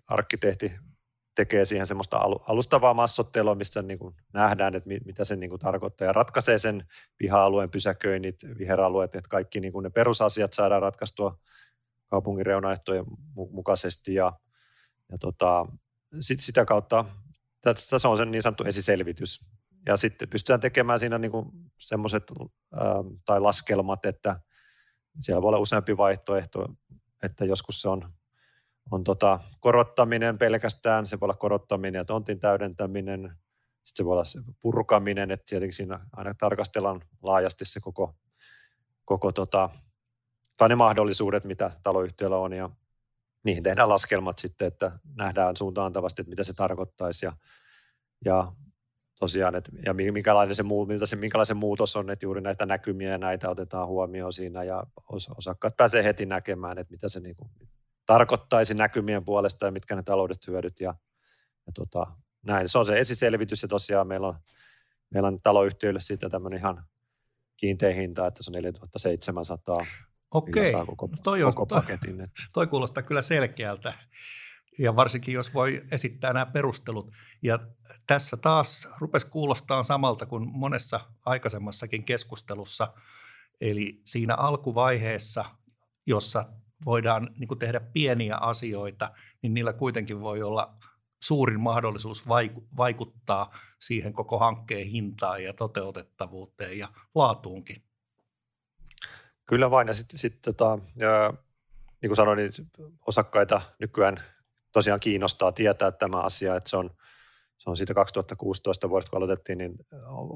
arkkitehti 0.07 0.73
tekee 1.41 1.65
siihen 1.65 1.87
semmoista 1.87 2.21
alustavaa 2.47 2.95
massottelua, 2.95 3.55
missä 3.55 3.83
niin 3.83 3.99
kuin 3.99 4.15
nähdään, 4.33 4.75
että 4.75 4.91
mitä 5.05 5.25
se 5.25 5.37
niin 5.37 5.51
kuin 5.51 5.61
tarkoittaa 5.61 6.07
ja 6.07 6.13
ratkaisee 6.13 6.59
sen 6.59 6.85
piha-alueen 7.17 7.71
pysäköinnit, 7.71 8.37
viheralueet, 8.59 9.15
että 9.15 9.29
kaikki 9.29 9.61
niin 9.61 9.73
kuin 9.73 9.83
ne 9.83 9.91
perusasiat 9.91 10.53
saadaan 10.53 10.83
ratkaistua 10.83 11.39
kaupungin 12.07 12.47
reunaehtojen 12.47 13.05
mukaisesti 13.35 14.15
ja, 14.15 14.33
ja 15.13 15.19
tota, 15.19 15.67
sit 16.21 16.41
sitä 16.41 16.65
kautta 16.65 17.05
tässä 17.63 18.09
on 18.09 18.17
se 18.17 18.25
niin 18.25 18.43
sanottu 18.43 18.65
esiselvitys. 18.65 19.47
Ja 19.87 19.97
sitten 19.97 20.29
pystytään 20.29 20.61
tekemään 20.61 21.01
siinä 21.01 21.19
niin 21.19 21.33
semmoiset 21.79 22.33
tai 23.25 23.41
laskelmat, 23.41 24.05
että 24.07 24.41
siellä 25.21 25.43
voi 25.43 25.49
olla 25.49 25.59
useampi 25.59 25.97
vaihtoehto, 25.97 26.69
että 27.23 27.45
joskus 27.45 27.83
se 27.83 27.89
on, 27.89 28.13
on 28.91 29.05
tota, 29.05 29.39
korottaminen 29.61 30.39
pelkästään, 30.39 31.07
se 31.07 31.21
voi 31.21 31.27
olla 31.27 31.35
korottaminen 31.35 31.99
ja 31.99 32.05
tontin 32.05 32.41
täydentäminen, 32.41 33.21
sitten 33.85 33.97
se 33.97 34.05
voi 34.05 34.13
olla 34.13 34.25
se 34.25 34.41
purkaminen, 34.61 35.31
että 35.31 35.45
tietenkin 35.49 35.77
siinä 35.77 36.01
aina 36.13 36.35
tarkastellaan 36.35 37.01
laajasti 37.23 37.65
se 37.65 37.81
koko, 37.81 38.15
koko 39.05 39.33
tota, 39.33 39.71
tai 40.57 40.69
ne 40.69 40.75
mahdollisuudet, 40.75 41.45
mitä 41.45 41.71
taloyhtiöllä 41.83 42.37
on 42.37 42.53
ja 42.53 42.71
niihin 43.43 43.63
tehdään 43.63 43.89
laskelmat 43.89 44.39
sitten, 44.39 44.69
että 44.69 44.99
nähdään 45.17 45.57
suuntaantavasti, 45.57 46.23
että 46.23 46.31
mitä 46.31 46.45
se 46.45 46.53
tarkoittaisi 46.53 47.27
ja, 47.27 47.33
ja 48.25 48.53
tosiaan, 49.21 49.55
että, 49.55 49.71
ja 49.87 49.95
minkälainen 49.95 50.55
se, 50.55 50.63
miltä 50.63 51.07
se, 51.07 51.17
minkälainen 51.17 51.57
muutos 51.57 51.97
on, 51.97 52.11
että 52.11 52.27
juuri 52.27 52.41
näitä 52.41 52.67
näkymiä 52.67 53.11
ja 53.11 53.19
näitä 53.19 53.51
otetaan 53.51 53.89
huomioon 53.89 54.33
siinä 54.33 54.63
ja 54.63 54.85
os, 55.09 55.29
osakkaat 55.37 55.77
pääsee 55.77 56.05
heti 56.05 56.27
näkemään, 56.27 56.79
että 56.79 56.93
mitä 56.93 57.09
se 57.09 57.21
niin 57.21 57.37
kuin 57.37 57.51
tarkoittaisi 58.11 58.75
näkymien 58.75 59.25
puolesta 59.25 59.67
ja 59.67 59.73
mitkä 59.73 59.97
ne 59.97 60.03
taloudelliset 60.03 60.47
hyödyt 60.47 60.81
ja, 60.81 60.95
ja 61.67 61.73
tota, 61.75 62.07
näin. 62.43 62.69
Se 62.69 62.79
on 62.79 62.87
se 62.87 62.99
esiselvitys 62.99 63.63
ja 63.63 63.69
tosiaan 63.69 64.07
meillä 64.07 64.29
on, 64.29 64.39
meillä 65.11 65.27
on 65.27 65.39
taloyhtiöille 65.43 66.01
siitä 66.01 66.29
tämmöinen 66.29 66.59
ihan 66.59 66.85
kiinteä 67.57 67.95
hinta, 67.95 68.27
että 68.27 68.43
se 68.43 68.51
on 68.51 68.53
4700 68.53 69.87
Okei, 70.35 70.73
koko, 70.87 71.07
no 71.07 71.17
toi, 71.23 71.43
on, 71.43 71.55
koko 71.55 71.67
paketin. 71.67 72.17
Toi, 72.17 72.27
toi 72.55 72.67
kuulostaa 72.67 73.03
kyllä 73.03 73.23
selkeältä 73.23 73.95
ja 74.79 74.97
varsinkin 74.97 75.35
jos 75.35 75.55
voi 75.55 75.85
esittää 75.91 76.33
nämä 76.33 76.47
perustelut. 76.47 77.13
Ja 77.43 77.59
tässä 78.07 78.37
taas 78.37 78.89
rupesi 78.99 79.27
kuulostaa 79.27 79.83
samalta 79.83 80.27
kuin 80.27 80.49
monessa 80.53 81.01
aikaisemmassakin 81.27 82.05
keskustelussa, 82.05 82.93
eli 83.61 84.01
siinä 84.05 84.35
alkuvaiheessa, 84.35 85.45
jossa 86.07 86.45
voidaan 86.85 87.31
niin 87.39 87.59
tehdä 87.59 87.81
pieniä 87.81 88.37
asioita, 88.37 89.11
niin 89.43 89.55
niillä 89.55 89.73
kuitenkin 89.73 90.21
voi 90.21 90.43
olla 90.43 90.75
suurin 91.23 91.61
mahdollisuus 91.61 92.29
vaikuttaa 92.77 93.51
siihen 93.79 94.13
koko 94.13 94.39
hankkeen 94.39 94.87
hintaan 94.87 95.45
ja 95.45 95.53
toteutettavuuteen 95.53 96.79
ja 96.79 96.89
laatuunkin. 97.15 97.83
Kyllä 99.47 99.71
vain, 99.71 99.89
ja 99.89 99.95
sitten 99.95 100.19
sit, 100.19 100.43
tota, 100.43 100.79
niin 102.03 102.09
kuin 102.09 102.17
sanoin, 102.17 102.37
niin 102.37 102.53
osakkaita 103.07 103.61
nykyään 103.79 104.21
tosiaan 104.73 105.01
kiinnostaa 105.01 105.53
tietää 105.53 105.93
tämä 105.93 106.21
asia, 106.21 106.57
että 106.57 106.71
se 106.71 106.77
on, 106.77 106.91
se 107.59 107.71
on 107.71 107.77
siitä 107.77 107.95
2016 107.95 108.91
vuodesta, 108.91 109.11
kun 109.11 109.17
aloitettiin, 109.17 109.59
niin 109.59 109.75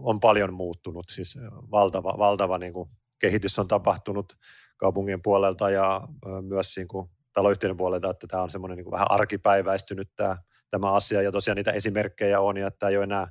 on 0.02 0.20
paljon 0.20 0.54
muuttunut. 0.54 1.06
Siis 1.08 1.38
valtava, 1.70 2.14
valtava 2.18 2.58
niin 2.58 2.72
kuin 2.72 2.88
kehitys 3.18 3.59
on 3.59 3.68
tapahtunut 3.68 4.37
kaupungin 4.76 5.23
puolelta 5.23 5.71
ja 5.71 6.09
myös 6.42 6.76
niin 6.76 6.88
kuin 6.88 7.11
taloyhtiöiden 7.33 7.76
puolelta, 7.76 8.11
että 8.11 8.26
tämä 8.26 8.42
on 8.42 8.50
semmoinen 8.50 8.76
niin 8.76 8.85
kuin 8.85 8.92
vähän 8.92 9.11
arkipäiväistynyt 9.11 10.11
tämä, 10.16 10.38
tämä 10.71 10.92
asia. 10.92 11.23
Ja 11.23 11.33
tosiaan 11.33 11.56
niitä 11.56 11.73
esimerkkejä 11.73 12.40
on, 12.40 12.56
ja 12.56 12.66
että 12.66 12.88
ei 12.88 12.97
ole 12.97 13.04
enää 13.04 13.28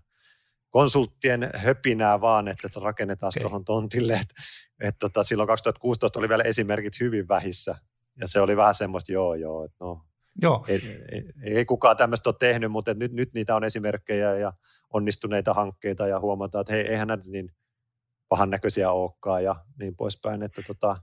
konsulttien 0.70 1.50
höpinää 1.56 2.22
vaan, 2.22 2.48
että 2.48 2.68
rakennetaan 2.82 3.32
okay. 3.38 3.42
tuohon 3.42 3.66
tontille. 3.66 4.14
Että, 4.14 4.34
että 4.80 5.00
tota, 5.00 5.24
silloin 5.24 5.48
2016 5.48 6.20
oli 6.20 6.30
vielä 6.30 6.44
esimerkit 6.44 7.00
hyvin 7.00 7.28
vähissä. 7.28 7.76
Ja 8.22 8.28
se 8.28 8.40
oli 8.40 8.58
vähän 8.58 8.76
semmoista, 8.76 9.12
joo, 9.12 9.36
joo, 9.36 9.66
että 9.66 9.78
no, 9.80 10.02
Joo. 10.42 10.66
Ei, 10.68 10.82
ei, 11.12 11.24
ei 11.42 11.66
kukaan 11.66 11.98
tämmöistä 11.98 12.30
ole 12.30 12.36
tehnyt, 12.40 12.72
mutta 12.72 12.94
nyt, 12.94 13.14
nyt 13.14 13.34
niitä 13.34 13.56
on 13.56 13.64
esimerkkejä 13.64 14.38
ja 14.38 14.54
onnistuneita 14.94 15.54
hankkeita 15.54 16.08
ja 16.08 16.20
huomataan, 16.20 16.62
että 16.62 16.74
hei, 16.74 16.88
eihän 16.88 17.08
näitä 17.08 17.24
niin 17.28 17.52
pahan 18.34 18.50
näköisiä 18.50 18.92
olekaan 18.92 19.44
ja 19.44 19.56
niin 19.80 19.96
poispäin. 19.96 20.44
Että 20.44 20.62
tota, 20.68 20.96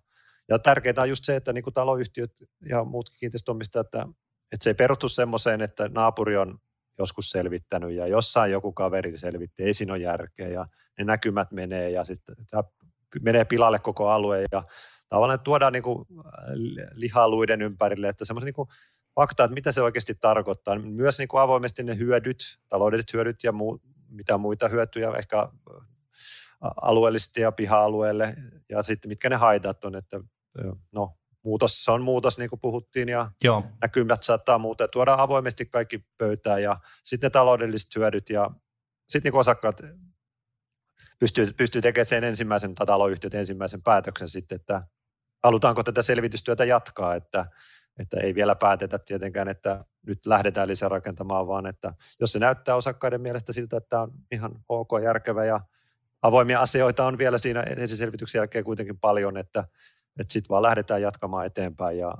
ja 0.48 0.58
tärkeää 0.58 0.94
on 0.98 1.08
just 1.08 1.24
se, 1.24 1.36
että 1.36 1.52
niin 1.52 1.64
kuin 1.64 1.74
taloyhtiöt 1.74 2.32
ja 2.68 2.84
muut 2.84 3.10
kiinteistöomistajat, 3.10 3.86
että, 3.86 4.06
että 4.52 4.64
se 4.64 4.70
ei 4.70 4.74
perustu 4.74 5.08
semmoiseen, 5.08 5.60
että 5.60 5.88
naapuri 5.88 6.36
on 6.36 6.58
joskus 6.98 7.30
selvittänyt 7.30 7.92
ja 7.92 8.06
jossain 8.06 8.52
joku 8.52 8.72
kaveri 8.72 9.18
selvitti, 9.18 9.62
ei 9.62 9.74
siinä 9.74 9.92
ole 9.92 10.02
järkeä 10.02 10.48
ja 10.48 10.66
ne 10.98 11.04
näkymät 11.04 11.52
menee 11.52 11.90
ja 11.90 12.04
sitten 12.04 12.36
menee 13.20 13.44
pilalle 13.44 13.78
koko 13.78 14.08
alue 14.08 14.44
ja 14.52 14.62
tavallaan 15.08 15.40
tuodaan 15.40 15.72
niin 15.72 15.82
kuin 15.82 16.06
lihaluiden 16.92 17.62
ympärille, 17.62 18.08
että 18.08 18.24
semmoisen 18.24 18.46
niin 18.46 18.54
kuin 18.54 18.68
fakta, 19.14 19.44
että 19.44 19.54
mitä 19.54 19.72
se 19.72 19.82
oikeasti 19.82 20.14
tarkoittaa. 20.14 20.78
Myös 20.78 21.18
niin 21.18 21.28
kuin 21.28 21.40
avoimesti 21.40 21.82
ne 21.82 21.98
hyödyt, 21.98 22.58
taloudelliset 22.68 23.12
hyödyt 23.12 23.44
ja 23.44 23.52
muu, 23.52 23.80
mitä 24.08 24.38
muita 24.38 24.68
hyötyjä 24.68 25.12
ehkä 25.18 25.48
alueellisesti 26.60 27.40
ja 27.40 27.52
piha-alueelle 27.52 28.36
ja 28.68 28.82
sitten 28.82 29.08
mitkä 29.08 29.30
ne 29.30 29.36
haitat 29.36 29.84
on, 29.84 29.96
että 29.96 30.20
no 30.92 31.16
muutos 31.42 31.88
on 31.88 32.02
muutos, 32.02 32.38
niin 32.38 32.50
kuin 32.50 32.60
puhuttiin, 32.60 33.08
ja 33.08 33.30
Joo. 33.44 33.64
näkymät 33.82 34.22
saattaa 34.22 34.58
muuta. 34.58 34.88
Tuoda 34.88 35.14
avoimesti 35.18 35.66
kaikki 35.66 36.04
pöytään 36.18 36.62
ja 36.62 36.80
sitten 37.04 37.28
ne 37.28 37.30
taloudelliset 37.30 37.96
hyödyt 37.96 38.30
ja 38.30 38.50
sitten 39.08 39.32
niin 39.32 39.40
osakkaat 39.40 39.80
pystyy, 41.18 41.52
pystyy 41.52 41.82
tekemään 41.82 42.06
sen 42.06 42.24
ensimmäisen, 42.24 42.74
tai 42.74 42.86
taloyhtiöt 42.86 43.34
ensimmäisen 43.34 43.82
päätöksen 43.82 44.28
sitten, 44.28 44.56
että 44.56 44.82
halutaanko 45.44 45.82
tätä 45.82 46.02
selvitystyötä 46.02 46.64
jatkaa, 46.64 47.14
että 47.14 47.46
että 47.98 48.20
ei 48.20 48.34
vielä 48.34 48.54
päätetä 48.54 48.98
tietenkään, 48.98 49.48
että 49.48 49.84
nyt 50.06 50.26
lähdetään 50.26 50.68
lisää 50.68 50.88
rakentamaan, 50.88 51.46
vaan 51.46 51.66
että 51.66 51.94
jos 52.20 52.32
se 52.32 52.38
näyttää 52.38 52.76
osakkaiden 52.76 53.20
mielestä 53.20 53.52
siltä, 53.52 53.76
että 53.76 53.88
tämä 53.88 54.02
on 54.02 54.12
ihan 54.32 54.52
ok, 54.68 54.88
järkevä 55.04 55.44
ja 55.44 55.60
avoimia 56.22 56.60
asioita 56.60 57.06
on 57.06 57.18
vielä 57.18 57.38
siinä 57.38 57.60
esiselvityksen 57.60 58.38
jälkeen 58.38 58.64
kuitenkin 58.64 58.98
paljon, 58.98 59.36
että, 59.36 59.64
että 60.20 60.32
sitten 60.32 60.48
vaan 60.48 60.62
lähdetään 60.62 61.02
jatkamaan 61.02 61.46
eteenpäin 61.46 61.98
ja 61.98 62.14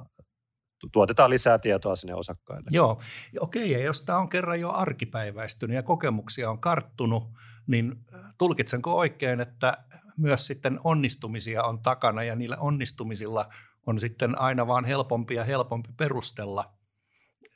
tuotetaan 0.92 1.30
lisää 1.30 1.58
tietoa 1.58 1.96
sinne 1.96 2.14
osakkaille. 2.14 2.68
Joo, 2.70 3.00
okei, 3.40 3.70
ja 3.70 3.78
jos 3.78 4.00
tämä 4.02 4.18
on 4.18 4.28
kerran 4.28 4.60
jo 4.60 4.70
arkipäiväistynyt 4.70 5.74
ja 5.74 5.82
kokemuksia 5.82 6.50
on 6.50 6.60
karttunut, 6.60 7.24
niin 7.66 7.96
tulkitsenko 8.38 8.96
oikein, 8.96 9.40
että 9.40 9.76
myös 10.16 10.46
sitten 10.46 10.80
onnistumisia 10.84 11.62
on 11.62 11.82
takana 11.82 12.22
ja 12.22 12.36
niillä 12.36 12.56
onnistumisilla– 12.56 13.48
on 13.86 14.00
sitten 14.00 14.40
aina 14.40 14.66
vaan 14.66 14.84
helpompi 14.84 15.34
ja 15.34 15.44
helpompi 15.44 15.88
perustella 15.96 16.74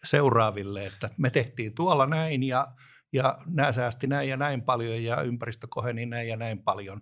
seuraaville, 0.04 0.86
että 0.86 1.10
me 1.18 1.30
tehtiin 1.30 1.74
tuolla 1.74 2.06
näin 2.06 2.42
ja, 2.42 2.66
ja 3.14 3.38
nämä 3.46 3.72
säästi 3.72 4.06
näin 4.06 4.28
ja 4.28 4.36
näin 4.36 4.62
paljon 4.62 5.04
ja 5.04 5.22
ympäristö 5.22 5.66
koheni 5.70 6.06
näin 6.06 6.28
ja 6.28 6.36
näin 6.36 6.62
paljon. 6.62 7.00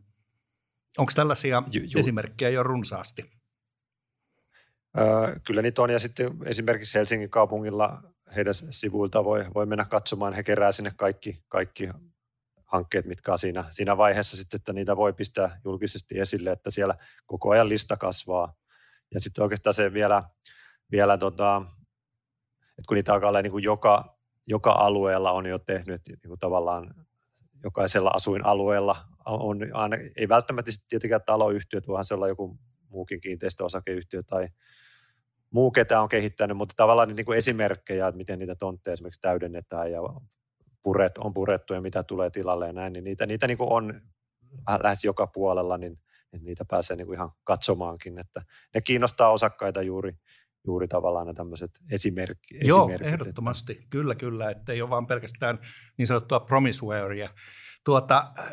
Onko 0.98 1.12
tällaisia 1.14 1.62
ju, 1.70 1.82
ju. 1.82 2.00
esimerkkejä 2.00 2.48
jo 2.48 2.62
runsaasti? 2.62 3.30
Öö, 4.98 5.36
kyllä 5.46 5.62
niitä 5.62 5.82
on 5.82 5.90
ja 5.90 5.98
sitten 5.98 6.32
esimerkiksi 6.44 6.98
Helsingin 6.98 7.30
kaupungilla 7.30 8.02
heidän 8.36 8.54
sivuilta 8.54 9.24
voi, 9.24 9.46
voi 9.54 9.66
mennä 9.66 9.84
katsomaan, 9.84 10.32
he 10.32 10.42
kerää 10.42 10.72
sinne 10.72 10.92
kaikki, 10.96 11.44
kaikki 11.48 11.88
hankkeet, 12.64 13.04
mitkä 13.04 13.32
on 13.32 13.38
siinä, 13.38 13.64
siinä 13.70 13.96
vaiheessa 13.96 14.36
sitten, 14.36 14.58
että 14.58 14.72
niitä 14.72 14.96
voi 14.96 15.12
pistää 15.12 15.60
julkisesti 15.64 16.18
esille, 16.18 16.52
että 16.52 16.70
siellä 16.70 16.94
koko 17.26 17.50
ajan 17.50 17.68
lista 17.68 17.96
kasvaa 17.96 18.54
ja 19.14 19.20
sitten 19.20 19.42
oikeastaan 19.42 19.74
se 19.74 19.92
vielä, 19.92 20.22
vielä 20.90 21.18
tota, 21.18 21.62
että 22.60 22.88
kun 22.88 22.94
niitä 22.94 23.14
alkaa 23.14 23.28
olla 23.28 23.42
niin 23.42 23.52
kuin 23.52 23.64
joka, 23.64 24.18
joka 24.46 24.72
alueella 24.72 25.32
on 25.32 25.46
jo 25.46 25.58
tehnyt 25.58 26.02
niin 26.06 26.28
kuin 26.28 26.38
tavallaan 26.38 26.94
jokaisella 27.64 28.10
asuinalueella 28.14 28.96
on 29.26 29.58
aina, 29.72 29.96
ei 30.16 30.28
välttämättä 30.28 30.70
tietenkään 30.88 31.20
taloyhtiöt, 31.26 31.88
vaan 31.88 32.04
se 32.04 32.14
olla 32.14 32.28
joku 32.28 32.58
muukin 32.88 33.20
kiinteistöosakeyhtiö 33.20 34.22
tai 34.22 34.48
muu, 35.50 35.70
ketä 35.70 36.00
on 36.00 36.08
kehittänyt, 36.08 36.56
mutta 36.56 36.74
tavallaan 36.76 37.16
niin 37.16 37.26
kuin 37.26 37.38
esimerkkejä, 37.38 38.08
että 38.08 38.16
miten 38.16 38.38
niitä 38.38 38.54
tontteja 38.54 38.92
esimerkiksi 38.92 39.20
täydennetään 39.20 39.92
ja 39.92 40.00
puret, 40.82 41.18
on 41.18 41.34
purettu 41.34 41.74
ja 41.74 41.80
mitä 41.80 42.02
tulee 42.02 42.30
tilalle 42.30 42.66
ja 42.66 42.72
näin, 42.72 42.92
niin 42.92 43.04
niitä, 43.04 43.26
niitä 43.26 43.46
niin 43.46 43.58
kuin 43.58 43.72
on 43.72 44.00
lähes 44.82 45.04
joka 45.04 45.26
puolella, 45.26 45.78
niin 45.78 45.98
että 46.32 46.46
niitä 46.46 46.64
pääsee 46.64 46.96
niin 46.96 47.06
kuin 47.06 47.16
ihan 47.16 47.30
katsomaankin, 47.44 48.18
että 48.18 48.42
ne 48.74 48.80
kiinnostaa 48.80 49.30
osakkaita 49.30 49.82
juuri, 49.82 50.14
juuri 50.66 50.88
tavallaan 50.88 51.26
ne 51.26 51.34
tämmöiset 51.34 51.70
esimerkki, 51.90 52.58
Joo, 52.64 52.84
esimerkit. 52.84 53.06
ehdottomasti. 53.06 53.72
Että... 53.72 53.86
Kyllä, 53.90 54.14
kyllä, 54.14 54.50
että 54.50 54.72
ei 54.72 54.82
ole 54.82 54.90
vaan 54.90 55.06
pelkästään 55.06 55.58
niin 55.98 56.06
sanottua 56.06 56.40
promisewarea. 56.40 57.28
Tuota, 57.84 58.32
äh, 58.38 58.44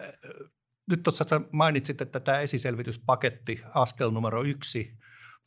nyt 0.89 1.03
tuossa 1.03 1.41
mainitsit, 1.51 2.01
että 2.01 2.19
tämä 2.19 2.39
esiselvityspaketti, 2.39 3.61
askel 3.73 4.11
numero 4.11 4.43
yksi 4.43 4.97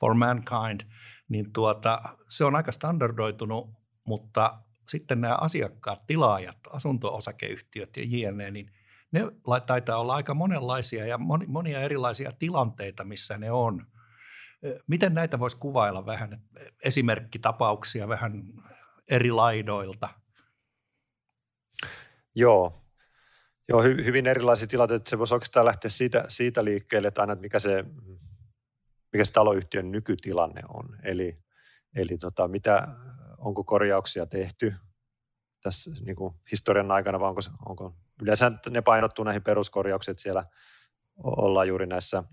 for 0.01 0.15
mankind, 0.15 0.81
niin 1.29 1.53
tuota, 1.53 2.03
se 2.29 2.45
on 2.45 2.57
aika 2.57 2.73
standardoitunut, 2.73 3.71
mutta 4.07 4.63
sitten 4.89 5.21
nämä 5.21 5.35
asiakkaat, 5.41 6.07
tilaajat, 6.07 6.59
asunto-osakeyhtiöt 6.71 7.97
ja 7.97 8.03
jne, 8.07 8.51
niin 8.51 8.71
ne 9.13 9.21
taitaa 9.67 9.99
olla 9.99 10.15
aika 10.15 10.35
monenlaisia 10.35 11.07
ja 11.07 11.19
monia 11.47 11.81
erilaisia 11.81 12.33
tilanteita, 12.39 13.05
missä 13.05 13.39
ne 13.39 13.51
on. 13.53 13.87
Miten 14.87 15.15
näitä 15.15 15.39
voisi 15.39 15.57
kuvailla 15.57 16.07
vähän, 16.07 16.43
esimerkkitapauksia 16.85 18.09
vähän 18.09 18.43
eri 19.11 19.31
laidoilta? 19.31 20.09
Joo, 22.35 22.83
Joo 23.69 23.83
hy, 23.83 24.05
hyvin 24.05 24.27
erilaisia 24.27 24.67
tilanteita. 24.67 25.11
Se 25.11 25.19
voisi 25.19 25.35
oikeastaan 25.35 25.67
lähteä 25.67 25.91
siitä, 25.91 26.25
siitä 26.29 26.65
liikkeelle, 26.65 27.09
että 27.09 27.21
aina, 27.21 27.33
että 27.33 27.43
mikä 27.43 27.59
se, 27.59 27.85
mikä 29.13 29.25
se 29.25 29.33
taloyhtiön 29.33 29.93
nykytilanne 29.93 30.63
on. 30.69 30.97
Eli, 31.03 31.39
eli 31.97 32.19
tota, 32.19 32.49
mitä, 32.49 32.89
onko 33.39 33.65
korjauksia 33.65 34.27
tehty 34.27 34.75
tässä 35.63 35.91
niin 36.01 36.17
kuin 36.17 36.35
historian 36.53 36.91
aikana, 36.91 37.21
vai 37.21 37.29
onko, 37.29 37.41
onko 37.67 37.95
yleensä 38.23 38.53
ne 38.71 38.83
painottuu 38.83 39.25
näihin 39.25 39.43
peruskorjauksiin, 39.43 40.13
että 40.13 40.23
siellä 40.23 40.45
ollaan 41.17 41.69
juuri 41.69 41.87
näissä 41.87 42.25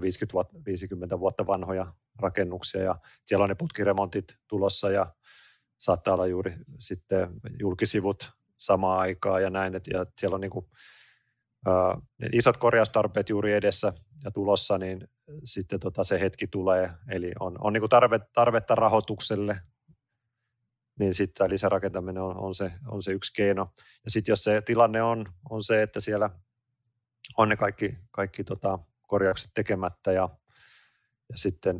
50 0.00 0.32
vuotta, 0.32 0.58
50 0.66 1.20
vuotta 1.20 1.46
vanhoja 1.46 1.92
rakennuksia 2.18 2.82
ja 2.82 2.98
siellä 3.26 3.42
on 3.42 3.48
ne 3.48 3.54
putkiremontit 3.54 4.24
tulossa 4.48 4.90
ja 4.90 5.14
saattaa 5.78 6.14
olla 6.14 6.26
juuri 6.26 6.54
sitten 6.78 7.30
julkisivut 7.60 8.30
samaan 8.58 8.98
aikaan 8.98 9.42
ja 9.42 9.50
näin, 9.50 9.74
että 9.74 9.90
ja 9.94 10.06
siellä 10.18 10.34
on 10.34 10.40
niin 10.40 10.50
kuin, 10.50 10.66
ää, 11.66 11.98
ne 12.18 12.28
isot 12.32 12.56
korjaustarpeet 12.56 13.28
juuri 13.28 13.52
edessä 13.52 13.92
ja 14.24 14.30
tulossa, 14.30 14.78
niin 14.78 15.08
sitten 15.44 15.80
tota 15.80 16.04
se 16.04 16.20
hetki 16.20 16.46
tulee, 16.46 16.90
eli 17.08 17.32
on, 17.40 17.56
on 17.60 17.72
niin 17.72 17.88
tarve, 17.88 18.20
tarvetta 18.32 18.74
rahoitukselle, 18.74 19.56
niin 20.98 21.14
sitten 21.14 21.50
lisärakentaminen 21.50 22.22
on, 22.22 22.36
on, 22.36 22.54
se, 22.54 22.72
on 22.86 23.02
se 23.02 23.12
yksi 23.12 23.32
keino. 23.36 23.72
Ja 24.04 24.10
sitten 24.10 24.32
jos 24.32 24.44
se 24.44 24.60
tilanne 24.60 25.02
on, 25.02 25.26
on 25.50 25.62
se, 25.62 25.82
että 25.82 26.00
siellä 26.00 26.30
on 27.36 27.48
ne 27.48 27.56
kaikki, 27.56 27.98
kaikki 28.10 28.44
tota, 28.44 28.78
korjaukset 29.06 29.50
tekemättä 29.54 30.12
ja, 30.12 30.28
ja 31.28 31.36
sitten 31.36 31.78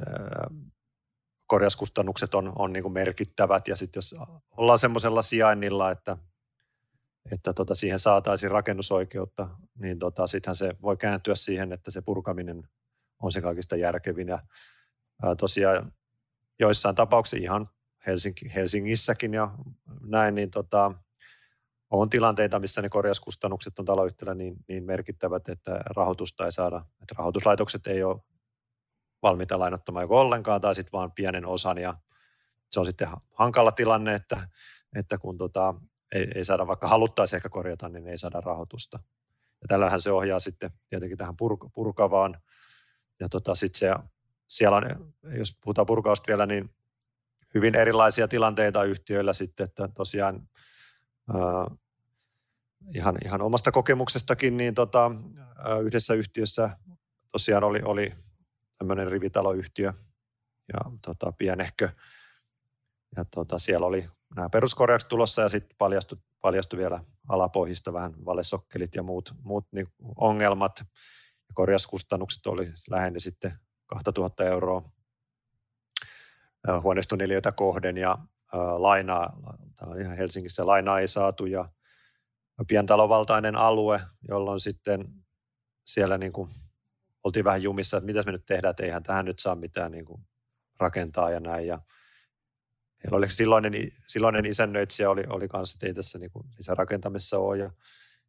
korjauskustannukset 1.46 2.34
on, 2.34 2.52
on 2.58 2.72
niin 2.72 2.82
kuin 2.82 2.92
merkittävät 2.92 3.68
ja 3.68 3.76
sitten 3.76 3.98
jos 3.98 4.14
ollaan 4.50 4.78
semmoisella 4.78 5.22
sijainnilla, 5.22 5.90
että, 5.90 6.16
että 7.32 7.52
tota 7.52 7.74
siihen 7.74 7.98
saataisiin 7.98 8.50
rakennusoikeutta, 8.50 9.48
niin 9.78 9.98
tota, 9.98 10.26
sittenhän 10.26 10.56
se 10.56 10.74
voi 10.82 10.96
kääntyä 10.96 11.34
siihen, 11.34 11.72
että 11.72 11.90
se 11.90 12.02
purkaminen 12.02 12.68
on 13.22 13.32
se 13.32 13.40
kaikista 13.40 13.76
järkevin. 13.76 14.28
Ja, 14.28 14.42
ää, 15.22 15.34
tosiaan 15.34 15.92
joissain 16.58 16.94
tapauksissa 16.94 17.44
ihan 17.44 17.68
Helsingissäkin 18.54 19.34
ja 19.34 19.50
näin, 20.00 20.34
niin 20.34 20.50
tota, 20.50 20.92
on 21.90 22.10
tilanteita, 22.10 22.58
missä 22.58 22.82
ne 22.82 22.88
korjauskustannukset 22.88 23.78
on 23.78 23.84
taloyhtiöllä 23.84 24.34
niin, 24.34 24.56
niin 24.68 24.84
merkittävät, 24.84 25.48
että 25.48 25.80
rahoitusta 25.96 26.44
ei 26.44 26.52
saada, 26.52 26.84
että 27.02 27.14
rahoituslaitokset 27.18 27.86
ei 27.86 28.02
ole 28.02 28.20
valmiita 29.22 29.58
lainottamaan 29.58 30.04
joko 30.04 30.20
ollenkaan 30.20 30.60
tai 30.60 30.74
sitten 30.74 30.92
vaan 30.92 31.12
pienen 31.12 31.46
osan 31.46 31.78
ja 31.78 31.94
se 32.70 32.80
on 32.80 32.86
sitten 32.86 33.08
hankala 33.32 33.72
tilanne, 33.72 34.14
että, 34.14 34.48
että 34.96 35.18
kun 35.18 35.38
tota, 35.38 35.74
ei, 36.14 36.28
ei 36.34 36.44
saada, 36.44 36.66
vaikka 36.66 36.88
haluttaisiin 36.88 37.36
ehkä 37.36 37.48
korjata, 37.48 37.88
niin 37.88 38.08
ei 38.08 38.18
saada 38.18 38.40
rahoitusta. 38.40 38.98
Ja 39.62 39.68
tällähän 39.68 40.00
se 40.00 40.12
ohjaa 40.12 40.38
sitten 40.38 40.70
tietenkin 40.88 41.18
tähän 41.18 41.36
pur, 41.36 41.56
purkavaan. 41.74 42.42
Ja 43.20 43.28
tota, 43.28 43.54
sitten 43.54 43.78
se, 43.78 43.90
siellä 44.48 44.76
on, 44.76 45.14
jos 45.38 45.58
puhutaan 45.64 45.86
purkausta 45.86 46.26
vielä, 46.26 46.46
niin 46.46 46.70
hyvin 47.54 47.74
erilaisia 47.74 48.28
tilanteita 48.28 48.84
yhtiöillä 48.84 49.32
sitten, 49.32 49.64
että 49.64 49.88
tosiaan 49.88 50.48
äh, 51.30 51.78
ihan, 52.94 53.16
ihan 53.24 53.42
omasta 53.42 53.72
kokemuksestakin, 53.72 54.56
niin 54.56 54.74
tota, 54.74 55.10
yhdessä 55.82 56.14
yhtiössä 56.14 56.70
tosiaan 57.32 57.64
oli, 57.64 57.80
oli 57.84 58.12
tämmöinen 58.78 59.10
rivitaloyhtiö 59.10 59.92
ja 60.72 60.78
tota, 61.02 61.32
pienehkö. 61.32 61.88
Ja 63.16 63.24
tota, 63.24 63.58
siellä 63.58 63.86
oli 63.86 64.08
nämä 64.36 64.48
peruskorjaukset 64.48 65.08
tulossa 65.08 65.42
ja 65.42 65.48
sitten 65.48 65.76
paljastui, 65.78 66.18
paljastui 66.40 66.78
vielä 66.78 67.04
alapohjista 67.28 67.92
vähän 67.92 68.24
valesokkelit 68.24 68.94
ja 68.94 69.02
muut, 69.02 69.34
muut 69.42 69.66
niin 69.72 69.86
ongelmat. 70.16 70.80
Ja 71.48 71.54
korjauskustannukset 71.54 72.46
oli 72.46 72.72
lähinnä 72.90 73.20
sitten 73.20 73.52
2000 73.86 74.44
euroa 74.44 74.92
huoneistoneliöitä 76.82 77.52
kohden 77.52 77.96
ja 77.96 78.18
lainaa, 78.78 79.36
ihan 80.00 80.16
Helsingissä 80.16 80.66
lainaa 80.66 81.00
ei 81.00 81.08
saatu 81.08 81.46
ja 81.46 81.68
pientalovaltainen 82.68 83.56
alue, 83.56 84.00
jolloin 84.28 84.60
sitten 84.60 85.08
siellä 85.84 86.18
niin 86.18 86.32
kuin 86.32 86.50
oltiin 87.24 87.44
vähän 87.44 87.62
jumissa, 87.62 87.96
että 87.96 88.06
mitä 88.06 88.22
me 88.26 88.32
nyt 88.32 88.46
tehdään, 88.46 88.70
että 88.70 88.82
eihän 88.82 89.02
tähän 89.02 89.24
nyt 89.24 89.38
saa 89.38 89.54
mitään 89.54 89.92
niin 89.92 90.04
kuin 90.04 90.22
rakentaa 90.80 91.30
ja 91.30 91.40
näin. 91.40 91.66
Ja 91.66 91.80
heillä 93.04 93.16
oli 93.16 93.30
silloinen, 93.30 93.72
silloinen 94.08 94.46
isännöitsijä 94.46 95.10
oli, 95.10 95.24
oli 95.28 95.48
kanssa, 95.48 95.76
että 95.76 95.86
ei 95.86 95.94
tässä 95.94 96.18
niin 96.18 96.30
kuin 96.30 96.46
lisärakentamisessa 96.58 97.38
ole. 97.38 97.58
Ja 97.58 97.70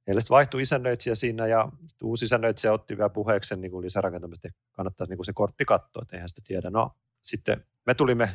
heille 0.08 0.22
vaihtui 0.30 0.62
isännöitsijä 0.62 1.16
siinä 1.16 1.48
ja 1.48 1.70
uusi 2.04 2.26
isännöitsijä 2.26 2.74
otti 2.74 2.98
vielä 2.98 3.10
puheeksi 3.10 3.56
niin 3.56 3.82
lisärakentamista, 3.82 4.48
että 4.48 4.62
kannattaisi 4.72 5.12
niin 5.12 5.18
kuin 5.18 5.26
se 5.26 5.34
kortti 5.34 5.66
katsoa, 5.66 6.02
että 6.02 6.16
eihän 6.16 6.30
sitä 6.30 6.42
tiedä. 6.48 6.70
No 6.70 6.92
sitten 7.22 7.66
me 7.86 7.94
tulimme, 7.94 8.30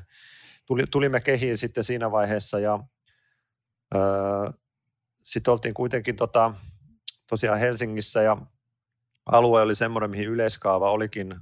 tuli, 0.70 0.84
tulimme 0.90 1.20
kehiin 1.20 1.56
sitten 1.56 1.84
siinä 1.84 2.10
vaiheessa 2.10 2.60
ja 2.60 2.80
öö, 3.94 4.50
sitten 5.24 5.52
oltiin 5.52 5.74
kuitenkin 5.74 6.16
tota, 6.16 6.54
tosiaan 7.28 7.58
Helsingissä 7.58 8.22
ja 8.22 8.36
alue 9.26 9.62
oli 9.62 9.74
semmoinen, 9.74 10.10
mihin 10.10 10.28
yleiskaava 10.28 10.90
olikin 10.90 11.34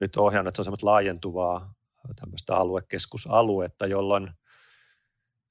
nyt 0.00 0.16
ohjannut, 0.16 0.48
että 0.48 0.56
se 0.56 0.60
on 0.60 0.64
semmoista 0.64 0.86
laajentuvaa 0.86 1.74
tämmöistä 2.16 2.56
aluekeskusaluetta, 2.56 3.86
jolloin, 3.86 4.30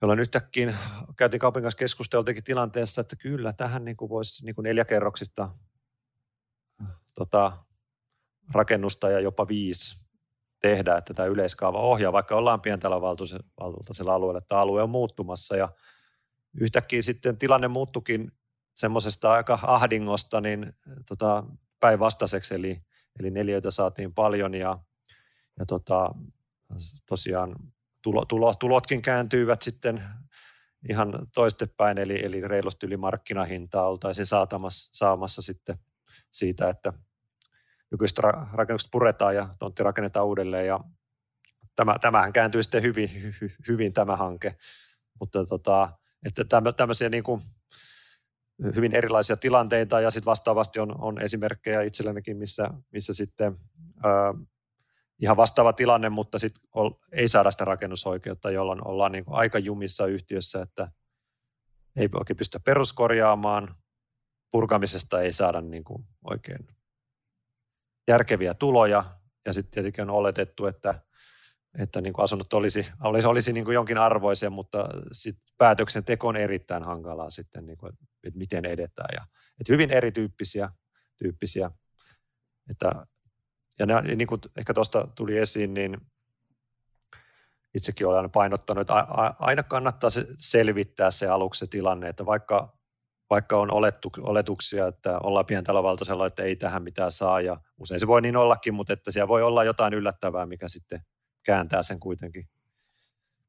jolloin 0.01 0.19
yhtäkkiä 0.19 0.73
käytiin 1.17 1.39
kaupungin 1.39 1.65
kanssa 1.65 1.79
keskusteltiinkin 1.79 2.43
tilanteessa, 2.43 3.01
että 3.01 3.15
kyllä 3.15 3.53
tähän 3.53 3.85
niin 3.85 3.97
kuin 3.97 4.09
voisi 4.09 4.45
niin 4.45 4.55
kuin 4.55 4.63
neljäkerroksista 4.63 5.49
tota, 7.13 7.57
rakennusta 8.53 9.09
ja 9.09 9.19
jopa 9.19 9.47
viisi 9.47 10.08
tehdä, 10.61 10.97
että 10.97 11.13
tämä 11.13 11.27
yleiskaava 11.27 11.79
ohjaa, 11.79 12.13
vaikka 12.13 12.35
ollaan 12.35 12.61
pientalovaltuisella 12.61 14.13
alueella, 14.13 14.37
että 14.37 14.59
alue 14.59 14.83
on 14.83 14.89
muuttumassa 14.89 15.55
ja 15.55 15.69
yhtäkkiä 16.59 17.01
sitten 17.01 17.37
tilanne 17.37 17.67
muuttukin 17.67 18.31
semmoisesta 18.73 19.31
aika 19.31 19.59
ahdingosta 19.61 20.41
niin 20.41 20.73
tota, 21.07 21.43
päinvastaiseksi, 21.79 22.55
eli, 22.55 22.81
eli 23.19 23.31
neljöitä 23.31 23.71
saatiin 23.71 24.13
paljon 24.13 24.53
ja, 24.53 24.79
ja 25.59 25.65
tota, 25.65 26.15
tosiaan 27.05 27.55
tulo, 28.01 28.25
tulo, 28.25 28.55
tulotkin 28.55 29.01
kääntyivät 29.01 29.61
sitten 29.61 30.03
ihan 30.89 31.27
toistepäin, 31.33 31.97
eli, 31.97 32.25
eli 32.25 32.41
reilusti 32.41 32.85
yli 32.85 32.97
markkinahintaa 32.97 33.87
oltaisiin 33.87 34.25
saatamassa, 34.25 34.89
saamassa 34.93 35.41
sitten 35.41 35.79
siitä, 36.31 36.69
että 36.69 36.93
nykyiset 37.91 38.17
rakennukset 38.53 38.91
puretaan 38.91 39.35
ja 39.35 39.49
tontti 39.59 39.83
rakennetaan 39.83 40.25
uudelleen 40.25 40.67
ja 40.67 40.79
tämä, 41.75 41.95
tämähän 42.01 42.33
kääntyy 42.33 42.63
sitten 42.63 42.83
hyvin, 42.83 43.09
hy, 43.41 43.51
hyvin 43.67 43.93
tämä 43.93 44.15
hanke, 44.15 44.55
mutta 45.19 45.45
tota, 45.45 45.89
että 46.25 46.45
tämmöisiä 46.77 47.09
niin 47.09 47.23
kuin 47.23 47.41
hyvin 48.75 48.95
erilaisia 48.95 49.37
tilanteita 49.37 50.01
ja 50.01 50.11
sitten 50.11 50.25
vastaavasti 50.25 50.79
on, 50.79 51.01
on 51.01 51.21
esimerkkejä 51.21 51.81
itsellänikin, 51.81 52.37
missä, 52.37 52.69
missä 52.91 53.13
sitten 53.13 53.57
ää, 54.03 54.33
ihan 55.19 55.37
vastaava 55.37 55.73
tilanne, 55.73 56.09
mutta 56.09 56.39
sitten 56.39 56.63
ei 57.11 57.27
saada 57.27 57.51
sitä 57.51 57.65
rakennusoikeutta, 57.65 58.51
jolloin 58.51 58.87
ollaan 58.87 59.11
niin 59.11 59.25
kuin 59.25 59.35
aika 59.35 59.59
jumissa 59.59 60.05
yhtiössä, 60.05 60.61
että 60.61 60.91
ei 61.95 62.09
oikein 62.13 62.37
pystytä 62.37 62.63
peruskorjaamaan, 62.65 63.75
purkamisesta 64.51 65.21
ei 65.21 65.33
saada 65.33 65.61
niin 65.61 65.83
kuin 65.83 66.03
oikein 66.23 66.67
järkeviä 68.09 68.53
tuloja 68.53 69.03
ja 69.45 69.53
sitten 69.53 69.71
tietenkin 69.71 70.01
on 70.01 70.09
oletettu, 70.09 70.65
että, 70.65 71.01
että 71.79 72.01
niin 72.01 72.13
kuin 72.13 72.23
asunnot 72.23 72.53
olisi, 72.53 72.91
olisi, 73.03 73.27
olisi 73.27 73.53
niin 73.53 73.65
kuin 73.65 73.75
jonkin 73.75 73.97
arvoisia, 73.97 74.49
mutta 74.49 74.89
sit 75.11 75.37
päätöksenteko 75.57 76.27
on 76.27 76.37
erittäin 76.37 76.83
hankalaa 76.83 77.29
sitten, 77.29 77.65
niin 77.65 77.77
kuin, 77.77 77.93
että 78.23 78.39
miten 78.39 78.65
edetään. 78.65 79.09
Ja, 79.13 79.25
että 79.59 79.73
hyvin 79.73 79.91
erityyppisiä 79.91 80.69
tyyppisiä. 81.17 81.71
Että, 82.69 83.05
ja 83.79 83.85
ne, 83.85 84.01
niin 84.01 84.27
kuin 84.27 84.41
ehkä 84.57 84.73
tuosta 84.73 85.07
tuli 85.15 85.37
esiin, 85.37 85.73
niin 85.73 85.97
itsekin 87.75 88.07
olen 88.07 88.31
painottanut, 88.31 88.81
että 88.81 88.93
aina 89.39 89.63
kannattaa 89.63 90.09
se 90.09 90.25
selvittää 90.37 91.11
se 91.11 91.27
aluksi 91.27 91.59
se 91.59 91.67
tilanne, 91.67 92.09
että 92.09 92.25
vaikka 92.25 92.78
vaikka 93.29 93.57
on 93.57 93.73
olettu, 93.73 94.11
oletuksia, 94.21 94.87
että 94.87 95.19
ollaan 95.19 95.45
pientalovaltaisella, 95.45 96.25
että 96.25 96.43
ei 96.43 96.55
tähän 96.55 96.83
mitään 96.83 97.11
saa 97.11 97.41
ja 97.41 97.57
usein 97.77 97.99
se 97.99 98.07
voi 98.07 98.21
niin 98.21 98.37
ollakin, 98.37 98.73
mutta 98.73 98.93
että 98.93 99.11
siellä 99.11 99.27
voi 99.27 99.43
olla 99.43 99.63
jotain 99.63 99.93
yllättävää, 99.93 100.45
mikä 100.45 100.67
sitten 100.67 101.01
kääntää 101.43 101.83
sen 101.83 101.99
kuitenkin 101.99 102.49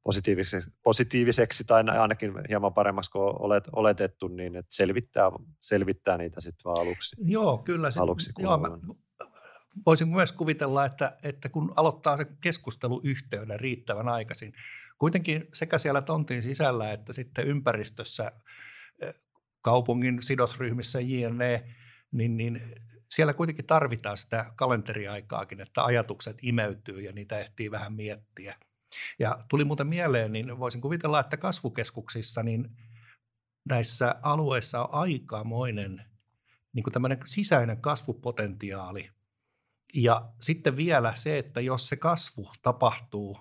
positiiviseksi, 0.03 0.71
positiiviseksi 0.83 1.65
tai 1.65 1.85
ainakin 1.89 2.33
hieman 2.49 2.75
paremmaksi 2.75 3.11
kuin 3.11 3.23
olet, 3.23 3.65
oletettu, 3.73 4.29
niin 4.29 4.57
että 4.57 4.77
selvittää, 4.77 5.31
selvittää 5.61 6.19
niitä 6.19 6.41
sitten 6.41 6.65
vaan 6.65 6.81
aluksi. 6.81 7.17
Joo, 7.19 7.59
kyllä. 7.59 7.91
Se, 7.91 8.01
aluksi, 8.01 8.33
joo, 8.39 8.59
mä, 8.59 8.69
voisin 9.87 10.09
myös 10.09 10.33
kuvitella, 10.33 10.85
että, 10.85 11.17
että 11.23 11.49
kun 11.49 11.73
aloittaa 11.77 12.17
se 12.17 12.27
keskusteluyhteyden 12.41 13.61
riittävän 13.61 14.09
aikaisin, 14.09 14.53
kuitenkin 14.99 15.49
sekä 15.55 15.79
siellä 15.79 16.03
tontin 16.03 16.43
sisällä 16.43 16.93
että 16.93 17.13
sitten 17.13 17.47
ympäristössä, 17.47 18.33
kaupungin 19.63 20.23
sidosryhmissä 20.23 21.01
jne, 21.01 21.65
niin, 22.13 22.37
niin 22.37 22.75
siellä 23.11 23.35
kuitenkin 23.35 23.67
tarvitaan 23.67 24.17
sitä 24.17 24.53
kalenteriaikaakin, 24.57 25.61
että 25.61 25.85
ajatukset 25.85 26.39
imeytyy 26.43 27.01
ja 27.01 27.13
niitä 27.13 27.39
ehtii 27.39 27.71
vähän 27.71 27.93
miettiä. 27.93 28.55
Ja 29.19 29.45
tuli 29.49 29.65
muuten 29.65 29.87
mieleen, 29.87 30.33
niin 30.33 30.59
voisin 30.59 30.81
kuvitella, 30.81 31.21
että 31.21 31.37
kasvukeskuksissa 31.37 32.43
niin 32.43 32.77
näissä 33.69 34.15
alueissa 34.23 34.83
on 34.83 34.89
aikamoinen 34.93 36.03
niin 36.73 36.83
kuin 36.83 36.93
tämmöinen 36.93 37.19
sisäinen 37.25 37.81
kasvupotentiaali. 37.81 39.11
Ja 39.95 40.33
sitten 40.41 40.77
vielä 40.77 41.15
se, 41.15 41.39
että 41.39 41.61
jos 41.61 41.89
se 41.89 41.97
kasvu 41.97 42.53
tapahtuu 42.63 43.39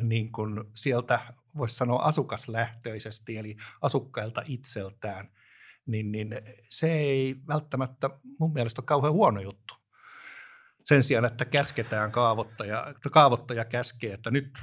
niin 0.00 0.32
kuin 0.32 0.64
sieltä, 0.74 1.34
voisi 1.56 1.76
sanoa 1.76 2.02
asukaslähtöisesti, 2.02 3.36
eli 3.36 3.56
asukkailta 3.80 4.42
itseltään– 4.46 5.28
niin, 5.86 6.12
niin 6.12 6.34
se 6.68 6.92
ei 6.92 7.36
välttämättä 7.48 8.10
mun 8.38 8.52
mielestä 8.52 8.80
ole 8.80 8.86
kauhean 8.86 9.12
huono 9.12 9.40
juttu. 9.40 9.74
Sen 10.84 11.02
sijaan, 11.02 11.24
että 11.24 11.44
käsketään 11.44 12.12
kaavoittaja, 12.12 12.86
että 12.86 13.10
kaavoittaja 13.10 13.64
käskee, 13.64 14.12
että 14.12 14.30
nyt 14.30 14.58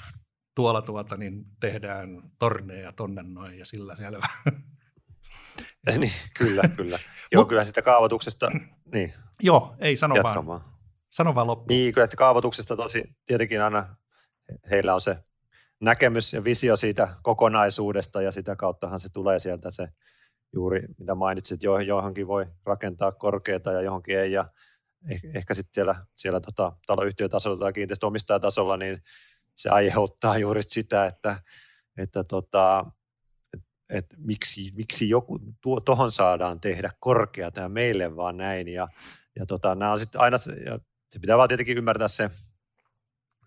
tuolla 0.56 0.82
tuota 0.82 1.18
niin 1.18 1.46
tehdään 1.60 2.32
torneja 2.40 2.92
tonne 2.92 3.24
noin 3.24 3.60
ja 3.60 3.66
sillä 3.66 3.96
selvä. 3.96 4.28
niin, 5.98 6.12
kyllä, 6.40 6.64
kyllä. 6.76 7.00
Joo, 7.32 7.46
kyllä 7.46 7.64
sitä 7.64 7.82
kaavoituksesta, 7.82 8.52
niin. 8.94 9.14
Joo, 9.42 9.76
ei 9.80 9.96
sano 9.96 10.16
Jatkamaan. 10.16 10.48
vaan. 10.48 10.80
Sano 11.10 11.36
vaan 11.36 11.48
loppuun. 11.48 11.68
Niin, 11.68 11.94
kyllä 11.94 12.06
että 12.06 12.18
kaavoituksesta 12.18 12.76
tosi, 12.76 13.04
tietenkin 13.26 13.62
aina 13.62 13.96
heillä 14.72 14.94
on 14.94 15.02
se 15.02 15.18
näkemys 15.82 16.34
ja 16.34 16.44
visio 16.44 16.76
siitä 16.76 17.08
kokonaisuudesta 17.22 18.22
ja 18.22 18.32
sitä 18.32 18.56
kauttahan 18.56 19.00
se 19.00 19.10
tulee 19.10 19.40
sieltä 19.40 19.72
se 19.72 19.88
juuri 20.54 20.88
mitä 20.98 21.16
mainitsit, 21.16 21.64
jo, 21.64 21.80
johonkin 21.80 22.28
voi 22.28 22.46
rakentaa 22.66 23.12
korkeata 23.12 23.72
ja 23.72 23.82
johonkin 23.82 24.20
ei. 24.20 24.32
Ja 24.32 24.46
ehkä 25.34 25.54
sitten 25.54 25.74
siellä, 25.74 25.96
siellä 26.16 26.40
tota, 26.40 26.72
taloyhtiötasolla 26.86 27.58
tai 27.58 27.74
kiinteistöomistajatasolla, 27.74 28.78
niin 28.78 29.04
se 29.56 29.70
aiheuttaa 29.70 30.38
juuri 30.38 30.62
sitä, 30.64 31.06
että, 31.06 31.40
että 31.98 32.24
tota, 32.24 32.86
et, 33.54 33.62
et 33.90 34.06
miksi, 34.18 34.72
miksi 34.76 35.10
joku 35.10 35.40
tuo, 35.62 35.80
tohon 35.80 36.12
saadaan 36.12 36.60
tehdä 36.60 36.92
korkeata 37.00 37.60
ja 37.60 37.70
meille 37.70 38.16
vaan 38.16 38.38
näin. 38.38 38.68
Ja, 38.68 38.88
ja 39.40 39.46
tota, 39.46 39.76
nämä 39.76 39.92
on 39.92 40.00
sitten 40.00 40.22
aina, 40.22 40.38
ja 40.66 40.80
se 41.12 41.20
pitää 41.20 41.38
vaan 41.38 41.50
tietenkin 41.50 41.78
ymmärtää 41.78 42.08
se, 42.08 42.30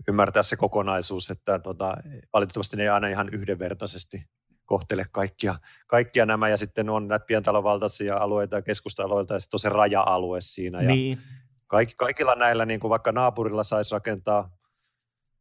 ymmärtää 0.09 0.43
se 0.43 0.57
kokonaisuus, 0.57 1.31
että 1.31 1.59
tota, 1.59 1.97
valitettavasti 2.33 2.77
ne 2.77 2.83
ei 2.83 2.89
aina 2.89 3.09
ihan 3.09 3.29
yhdenvertaisesti 3.33 4.27
kohtele 4.65 5.05
kaikkia, 5.13 5.55
kaikkia 5.87 6.27
nämä 6.27 6.49
ja 6.49 6.57
sitten 6.57 6.91
on 6.91 7.09
näitä 7.09 7.27
pientalovaltaisia 7.27 8.17
alueita 8.17 8.57
ja 8.57 8.63
keskusta-alueita 8.63 9.35
ja 9.35 9.39
sitten 9.39 9.57
on 9.57 9.61
se 9.61 9.69
raja-alue 9.69 10.41
siinä. 10.41 10.83
Ja 10.83 10.89
niin. 10.89 11.19
kaikki, 11.67 11.95
kaikilla 11.97 12.35
näillä, 12.35 12.67
niin 12.67 12.81
kuin 12.81 12.89
vaikka 12.89 13.13
naapurilla 13.13 13.63
saisi 13.63 13.93
rakentaa 13.93 14.51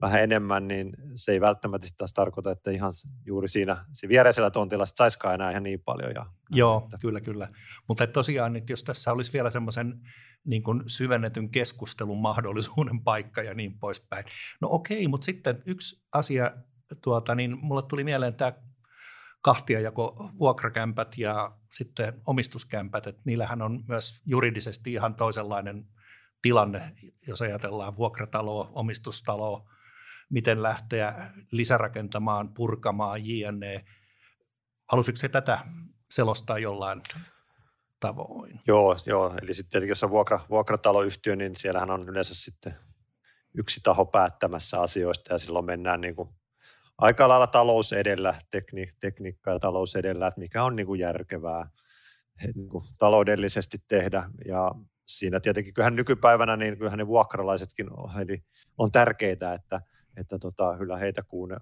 vähän 0.02 0.24
enemmän, 0.24 0.68
niin 0.68 0.94
se 1.16 1.32
ei 1.32 1.42
välttämättä 1.42 1.88
taas 1.98 2.14
tarkoita, 2.14 2.52
että 2.52 2.72
ihan 2.72 2.92
juuri 3.26 3.50
siinä, 3.50 3.86
siinä 3.94 4.10
viereisellä 4.10 4.52
tontilla 4.52 4.86
saisikaan 4.86 5.36
enää 5.36 5.52
ihan 5.52 5.64
niin 5.64 5.82
paljon. 5.86 6.12
Ja, 6.16 6.26
Joo, 6.50 6.82
että. 6.84 6.98
kyllä, 7.02 7.22
kyllä. 7.22 7.48
Mutta 7.88 8.08
tosiaan, 8.08 8.56
että 8.56 8.74
jos 8.74 8.84
tässä 8.84 9.12
olisi 9.12 9.34
vielä 9.34 9.50
semmoisen 9.50 10.02
niin 10.46 10.64
kuin 10.64 10.84
syvennetyn 10.88 11.50
keskustelun 11.50 12.22
mahdollisuuden 12.22 13.02
paikka 13.10 13.42
ja 13.42 13.54
niin 13.54 13.80
poispäin. 13.80 14.26
No 14.62 14.68
okei, 14.72 15.08
mutta 15.08 15.26
sitten 15.26 15.64
yksi 15.66 16.04
asia, 16.14 16.52
tuota, 17.04 17.36
niin 17.36 17.58
mulle 17.62 17.82
tuli 17.82 18.04
mieleen 18.04 18.34
tämä 18.34 18.54
kahtiajako 19.42 20.32
vuokrakämpät 20.40 21.18
ja 21.18 21.52
sitten 21.72 22.22
omistuskämpät, 22.26 23.08
että 23.08 23.22
niillähän 23.26 23.62
on 23.62 23.84
myös 23.88 24.22
juridisesti 24.26 24.94
ihan 24.94 25.16
toisenlainen 25.16 25.88
tilanne, 26.42 26.96
jos 27.28 27.42
ajatellaan 27.42 27.98
vuokrataloa, 27.98 28.72
omistustaloa, 28.74 29.70
miten 30.32 30.64
lähteä 30.64 31.32
lisärakentamaan, 31.52 32.54
purkamaan, 32.54 33.28
jne. 33.28 33.86
Halusitko 34.92 35.18
se 35.18 35.30
tätä 35.30 35.60
selostaa 36.12 36.60
jollain 36.60 37.02
tavoin? 38.00 38.62
Joo, 38.68 39.00
joo. 39.06 39.36
eli 39.42 39.54
sitten 39.54 39.88
jos 39.88 40.04
on 40.04 40.10
vuokra, 40.10 40.40
vuokrataloyhtiö, 40.50 41.36
niin 41.36 41.56
siellähän 41.56 41.92
on 41.92 42.10
yleensä 42.10 42.36
sitten 42.36 42.76
yksi 43.58 43.80
taho 43.84 44.06
päättämässä 44.06 44.82
asioista 44.82 45.34
ja 45.34 45.38
silloin 45.38 45.66
mennään 45.66 46.02
niin 46.02 46.16
kuin 46.16 46.30
aika 46.98 47.30
lailla 47.30 47.48
talous 47.48 47.94
edellä, 47.94 48.36
tekni, 48.52 48.94
tekniikka 49.00 49.52
ja 49.52 49.60
talous 49.60 49.96
edellä, 49.96 50.28
että 50.28 50.40
mikä 50.40 50.64
on 50.64 50.76
niin 50.76 50.86
kuin 50.86 51.00
järkevää 51.00 51.70
niin 52.56 52.70
kuin 52.70 52.84
taloudellisesti 52.98 53.78
tehdä. 53.88 54.30
Ja 54.46 54.72
siinä 55.08 55.40
tietenkin, 55.40 55.74
kyllähän 55.74 55.96
nykypäivänä, 55.96 56.58
niin 56.58 56.78
kyllähän 56.78 56.98
ne 56.98 57.08
vuokralaisetkin 57.08 58.00
on, 58.00 58.22
eli 58.22 58.44
on 58.78 58.92
tärkeää, 58.92 59.54
että, 59.54 59.82
että 60.18 60.40
tota, 60.40 60.78
kyllä 60.78 60.98
heitä 60.98 61.22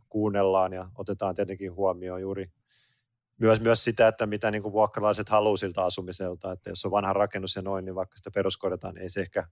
kuunnellaan 0.09 0.73
ja 0.73 0.89
otetaan 0.95 1.35
tietenkin 1.35 1.75
huomioon 1.75 2.21
juuri 2.21 2.51
myös, 3.37 3.61
myös 3.61 3.83
sitä, 3.83 4.07
että 4.07 4.25
mitä 4.25 4.51
niin 4.51 4.63
kuin 4.63 4.73
vuokralaiset 4.73 5.29
haluaa 5.29 5.57
siltä 5.57 5.83
asumiselta, 5.83 6.51
että 6.51 6.69
jos 6.69 6.85
on 6.85 6.91
vanha 6.91 7.13
rakennus 7.13 7.55
ja 7.55 7.61
noin, 7.61 7.85
niin 7.85 7.95
vaikka 7.95 8.17
sitä 8.17 8.31
peruskorjataan, 8.31 8.93
niin 8.93 9.01
ei 9.01 9.09
se 9.09 9.21
ehkä 9.21 9.47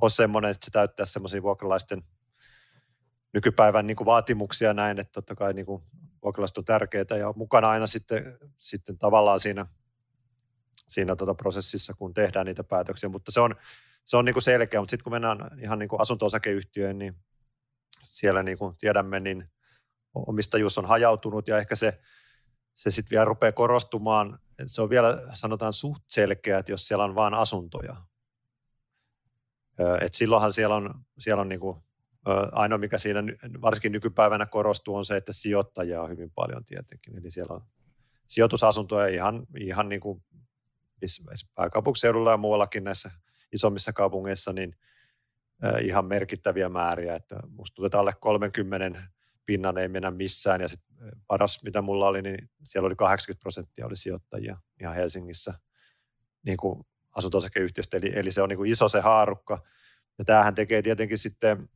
ole 0.00 0.10
semmoinen, 0.10 0.50
että 0.50 0.64
se 0.64 0.70
täyttää 0.70 1.06
semmoisia 1.06 1.42
vuokralaisten– 1.42 2.02
nykypäivän 3.36 3.86
niin 3.86 3.96
kuin 3.96 4.06
vaatimuksia 4.06 4.74
näin, 4.74 5.00
että 5.00 5.12
totta 5.12 5.34
kai 5.34 5.52
niin 5.52 5.66
kuin 5.66 5.82
vuokralaiset 6.22 6.58
on 6.58 6.64
tärkeää 6.64 7.18
ja 7.18 7.32
mukana 7.36 7.70
aina 7.70 7.86
sitten, 7.86 8.38
sitten 8.58 8.98
tavallaan 8.98 9.40
siinä, 9.40 9.66
siinä 10.88 11.16
tota 11.16 11.34
prosessissa, 11.34 11.94
kun 11.94 12.14
tehdään 12.14 12.46
niitä 12.46 12.64
päätöksiä, 12.64 13.08
mutta 13.08 13.30
se 13.30 13.40
on, 13.40 13.54
se 14.04 14.16
on 14.16 14.24
niin 14.24 14.34
kuin 14.34 14.42
selkeä, 14.42 14.80
mutta 14.80 14.90
sitten 14.90 15.04
kun 15.04 15.12
mennään 15.12 15.58
ihan 15.62 15.78
niin 15.78 15.88
kuin 15.88 16.00
asunto-osakeyhtiöön, 16.00 16.98
niin 16.98 17.16
siellä 18.06 18.42
niin 18.42 18.58
kuin 18.58 18.76
tiedämme, 18.76 19.20
niin 19.20 19.50
omistajuus 20.14 20.78
on 20.78 20.86
hajautunut 20.86 21.48
ja 21.48 21.58
ehkä 21.58 21.74
se, 21.74 22.00
se 22.74 22.90
sitten 22.90 23.10
vielä 23.10 23.24
rupeaa 23.24 23.52
korostumaan, 23.52 24.38
että 24.50 24.72
se 24.72 24.82
on 24.82 24.90
vielä 24.90 25.22
sanotaan 25.32 25.72
suht 25.72 26.02
selkeä, 26.08 26.58
että 26.58 26.72
jos 26.72 26.88
siellä 26.88 27.04
on 27.04 27.14
vain 27.14 27.34
asuntoja. 27.34 27.96
Et 30.00 30.14
silloinhan 30.14 30.52
siellä 30.52 30.76
on, 30.76 30.94
siellä 31.18 31.40
on 31.40 31.48
niin 31.48 31.60
kuin 31.60 31.82
Ainoa, 32.52 32.78
mikä 32.78 32.98
siinä 32.98 33.22
varsinkin 33.62 33.92
nykypäivänä 33.92 34.46
korostuu, 34.46 34.96
on 34.96 35.04
se, 35.04 35.16
että 35.16 35.32
sijoittajia 35.32 36.02
on 36.02 36.10
hyvin 36.10 36.30
paljon 36.30 36.64
tietenkin. 36.64 37.18
Eli 37.18 37.30
siellä 37.30 37.54
on 37.54 37.64
sijoitusasuntoja 38.26 39.06
ihan, 39.06 39.46
ihan 39.58 39.88
niin 39.88 40.00
kuin 40.00 40.22
pääkaupunkiseudulla 41.54 42.30
ja 42.30 42.36
muuallakin 42.36 42.84
näissä 42.84 43.10
isommissa 43.52 43.92
kaupungeissa, 43.92 44.52
niin 44.52 44.76
ihan 45.82 46.04
merkittäviä 46.04 46.68
määriä. 46.68 47.16
Että 47.16 47.36
musta 47.48 47.86
että 47.86 48.00
alle 48.00 48.12
30 48.20 49.02
pinnan 49.46 49.78
ei 49.78 49.88
mennä 49.88 50.10
missään. 50.10 50.60
Ja 50.60 50.68
sit 50.68 50.80
paras, 51.26 51.62
mitä 51.62 51.82
mulla 51.82 52.08
oli, 52.08 52.22
niin 52.22 52.50
siellä 52.64 52.86
oli 52.86 52.96
80 52.96 53.42
prosenttia 53.42 53.86
oli 53.86 53.96
sijoittajia 53.96 54.56
ihan 54.80 54.94
Helsingissä 54.94 55.54
niin 56.42 56.56
kuin 56.56 56.86
asunto 57.16 57.40
Eli, 57.96 58.12
eli 58.14 58.30
se 58.30 58.42
on 58.42 58.48
niin 58.48 58.56
kuin 58.56 58.70
iso 58.70 58.88
se 58.88 59.00
haarukka. 59.00 59.62
Ja 60.18 60.24
tämähän 60.24 60.54
tekee 60.54 60.82
tietenkin 60.82 61.18
sitten 61.18 61.68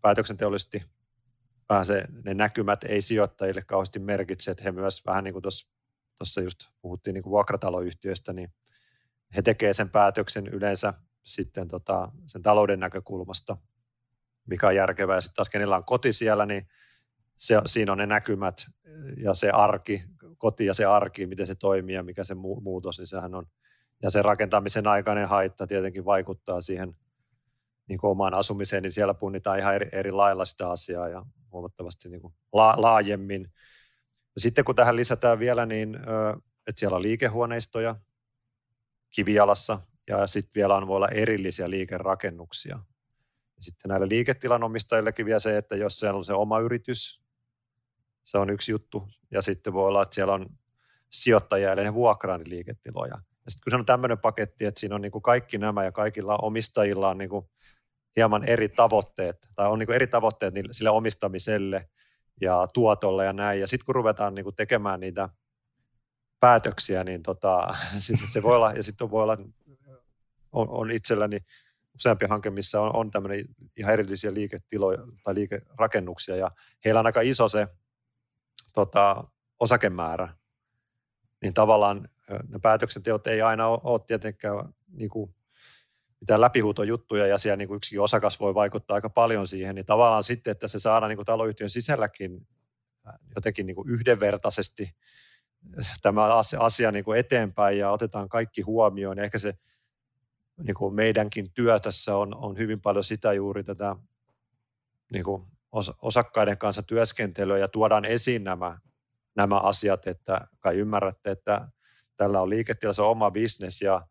päätöksenteollisesti 0.00 0.82
vähän 1.68 1.86
se, 1.86 2.04
ne 2.24 2.34
näkymät 2.34 2.84
ei 2.84 3.02
sijoittajille 3.02 3.62
kauheasti 3.62 3.98
merkitse, 3.98 4.50
että 4.50 4.64
he 4.64 4.72
myös 4.72 5.06
vähän 5.06 5.24
niin 5.24 5.34
kuin 5.34 5.42
tuossa 5.42 6.40
just 6.40 6.60
puhuttiin 6.82 7.14
niin 7.14 7.22
kuin 7.22 7.30
vuokrataloyhtiöistä, 7.30 8.32
niin 8.32 8.52
he 9.36 9.42
tekevät 9.42 9.76
sen 9.76 9.90
päätöksen 9.90 10.46
yleensä 10.46 10.94
sitten 11.26 11.68
tota, 11.68 12.12
sen 12.26 12.42
talouden 12.42 12.80
näkökulmasta, 12.80 13.56
mikä 14.46 14.66
on 14.66 14.76
järkevää. 14.76 15.20
Sitten 15.20 15.36
taas 15.36 15.48
kenellä 15.48 15.76
on 15.76 15.84
koti 15.84 16.12
siellä, 16.12 16.46
niin 16.46 16.68
se, 17.36 17.60
siinä 17.66 17.92
on 17.92 17.98
ne 17.98 18.06
näkymät 18.06 18.66
ja 19.16 19.34
se 19.34 19.50
arki, 19.50 20.04
koti 20.38 20.66
ja 20.66 20.74
se 20.74 20.84
arki, 20.84 21.26
miten 21.26 21.46
se 21.46 21.54
toimii 21.54 21.94
ja 21.94 22.02
mikä 22.02 22.24
se 22.24 22.34
muutos, 22.34 22.98
niin 22.98 23.06
sehän 23.06 23.34
on. 23.34 23.46
Ja 24.02 24.10
se 24.10 24.22
rakentamisen 24.22 24.86
aikainen 24.86 25.28
haitta 25.28 25.66
tietenkin 25.66 26.04
vaikuttaa 26.04 26.60
siihen 26.60 26.96
niin 27.88 27.98
kuin 27.98 28.10
omaan 28.10 28.34
asumiseen, 28.34 28.82
niin 28.82 28.92
siellä 28.92 29.14
punnitaan 29.14 29.58
ihan 29.58 29.74
eri, 29.74 29.88
eri 29.92 30.12
lailla 30.12 30.44
sitä 30.44 30.70
asiaa 30.70 31.08
ja 31.08 31.26
huomattavasti 31.52 32.08
niin 32.08 32.20
kuin 32.20 32.34
la, 32.52 32.74
laajemmin. 32.76 33.52
Ja 34.34 34.40
sitten 34.40 34.64
kun 34.64 34.74
tähän 34.74 34.96
lisätään 34.96 35.38
vielä, 35.38 35.66
niin 35.66 35.96
että 36.66 36.80
siellä 36.80 36.96
on 36.96 37.02
liikehuoneistoja 37.02 37.96
kivialassa 39.10 39.80
ja 40.08 40.26
sitten 40.26 40.52
vielä 40.54 40.76
on, 40.76 40.86
voi 40.86 40.96
olla 40.96 41.08
erillisiä 41.08 41.70
liikerakennuksia. 41.70 42.78
Ja 43.56 43.62
sitten 43.62 43.88
näille 43.88 44.08
liiketilan 44.08 44.64
omistajillekin 44.64 45.26
vielä 45.26 45.38
se, 45.38 45.56
että 45.56 45.76
jos 45.76 45.98
siellä 45.98 46.18
on 46.18 46.24
se 46.24 46.32
oma 46.32 46.60
yritys, 46.60 47.22
se 48.24 48.38
on 48.38 48.50
yksi 48.50 48.72
juttu. 48.72 49.08
Ja 49.30 49.42
sitten 49.42 49.72
voi 49.72 49.88
olla, 49.88 50.02
että 50.02 50.14
siellä 50.14 50.34
on 50.34 50.46
sijoittajia, 51.10 51.72
eli 51.72 51.84
ne 51.84 51.94
vuokraa 51.94 52.38
liiketiloja. 52.46 53.14
Ja 53.44 53.50
sitten 53.50 53.64
kun 53.64 53.70
se 53.70 53.76
on 53.76 53.86
tämmöinen 53.86 54.18
paketti, 54.18 54.64
että 54.64 54.80
siinä 54.80 54.94
on 54.94 55.00
niin 55.00 55.12
kuin 55.12 55.22
kaikki 55.22 55.58
nämä 55.58 55.84
ja 55.84 55.92
kaikilla 55.92 56.36
omistajilla 56.36 57.08
on 57.08 57.18
niin 57.18 57.30
kuin 57.30 57.46
hieman 58.16 58.44
eri 58.44 58.68
tavoitteet, 58.68 59.48
tai 59.54 59.68
on 59.68 59.78
niin 59.78 59.86
kuin 59.86 59.96
eri 59.96 60.06
tavoitteet 60.06 60.54
sille 60.70 60.90
omistamiselle 60.90 61.88
ja 62.40 62.68
tuotolle 62.74 63.24
ja 63.24 63.32
näin. 63.32 63.60
Ja 63.60 63.66
sitten 63.66 63.86
kun 63.86 63.94
ruvetaan 63.94 64.34
niin 64.34 64.44
kuin 64.44 64.56
tekemään 64.56 65.00
niitä 65.00 65.28
päätöksiä, 66.40 67.04
niin 67.04 67.22
tota, 67.22 67.68
siis 67.98 68.32
se 68.32 68.42
voi 68.42 68.56
olla, 68.56 68.72
ja 68.72 68.82
sitten 68.82 69.10
voi 69.10 69.22
olla, 69.22 69.38
on, 70.52 70.68
on 70.70 70.90
itselläni 70.90 71.38
useampi 71.94 72.26
hanke, 72.26 72.50
missä 72.50 72.80
on, 72.80 72.96
on 72.96 73.10
tämmöinen 73.10 73.44
ihan 73.76 73.92
erillisiä 73.92 74.34
liiketiloja 74.34 74.98
tai 75.24 75.34
liikerakennuksia, 75.34 76.36
ja 76.36 76.50
heillä 76.84 77.00
on 77.00 77.06
aika 77.06 77.20
iso 77.20 77.48
se 77.48 77.68
tota, 78.72 79.24
osakemäärä, 79.60 80.28
niin 81.42 81.54
tavallaan 81.54 82.08
ne 82.48 82.58
päätöksenteot 82.62 83.26
ei 83.26 83.42
aina 83.42 83.66
ole, 83.66 83.80
ole 83.84 84.00
tietenkään 84.06 84.74
niin 84.92 85.10
kuin 85.10 85.34
mitään 86.20 86.40
läpihuutojuttuja 86.40 87.26
ja 87.26 87.38
siellä 87.38 87.56
niin 87.56 87.74
yksikin 87.74 88.00
osakas 88.00 88.40
voi 88.40 88.54
vaikuttaa 88.54 88.94
aika 88.94 89.10
paljon 89.10 89.46
siihen, 89.46 89.74
niin 89.74 89.86
tavallaan 89.86 90.22
sitten, 90.22 90.50
että 90.50 90.68
se 90.68 90.78
saadaan 90.78 91.10
niin 91.10 91.16
kuin 91.16 91.26
taloyhtiön 91.26 91.70
sisälläkin 91.70 92.46
jotenkin 93.34 93.66
niin 93.66 93.74
kuin 93.74 93.90
yhdenvertaisesti 93.90 94.94
tämä 96.02 96.28
asia 96.58 96.92
niin 96.92 97.04
kuin 97.04 97.18
eteenpäin 97.18 97.78
ja 97.78 97.90
otetaan 97.90 98.28
kaikki 98.28 98.62
huomioon. 98.62 99.18
Ja 99.18 99.24
ehkä 99.24 99.38
se 99.38 99.54
niin 100.62 100.74
kuin 100.74 100.94
meidänkin 100.94 101.52
työ 101.52 101.80
tässä 101.80 102.16
on, 102.16 102.34
on 102.34 102.58
hyvin 102.58 102.80
paljon 102.80 103.04
sitä 103.04 103.32
juuri 103.32 103.64
tätä 103.64 103.96
niin 105.12 105.24
kuin 105.24 105.46
osakkaiden 106.02 106.58
kanssa 106.58 106.82
työskentelyä 106.82 107.58
ja 107.58 107.68
tuodaan 107.68 108.04
esiin 108.04 108.44
nämä, 108.44 108.78
nämä 109.34 109.58
asiat, 109.58 110.06
että 110.06 110.48
kai 110.60 110.76
ymmärrätte, 110.76 111.30
että 111.30 111.68
tällä 112.16 112.40
on 112.40 112.50
liiketila, 112.50 112.92
se 112.92 113.02
on 113.02 113.10
oma 113.10 113.30
bisnes 113.30 113.82
ja, 113.82 114.06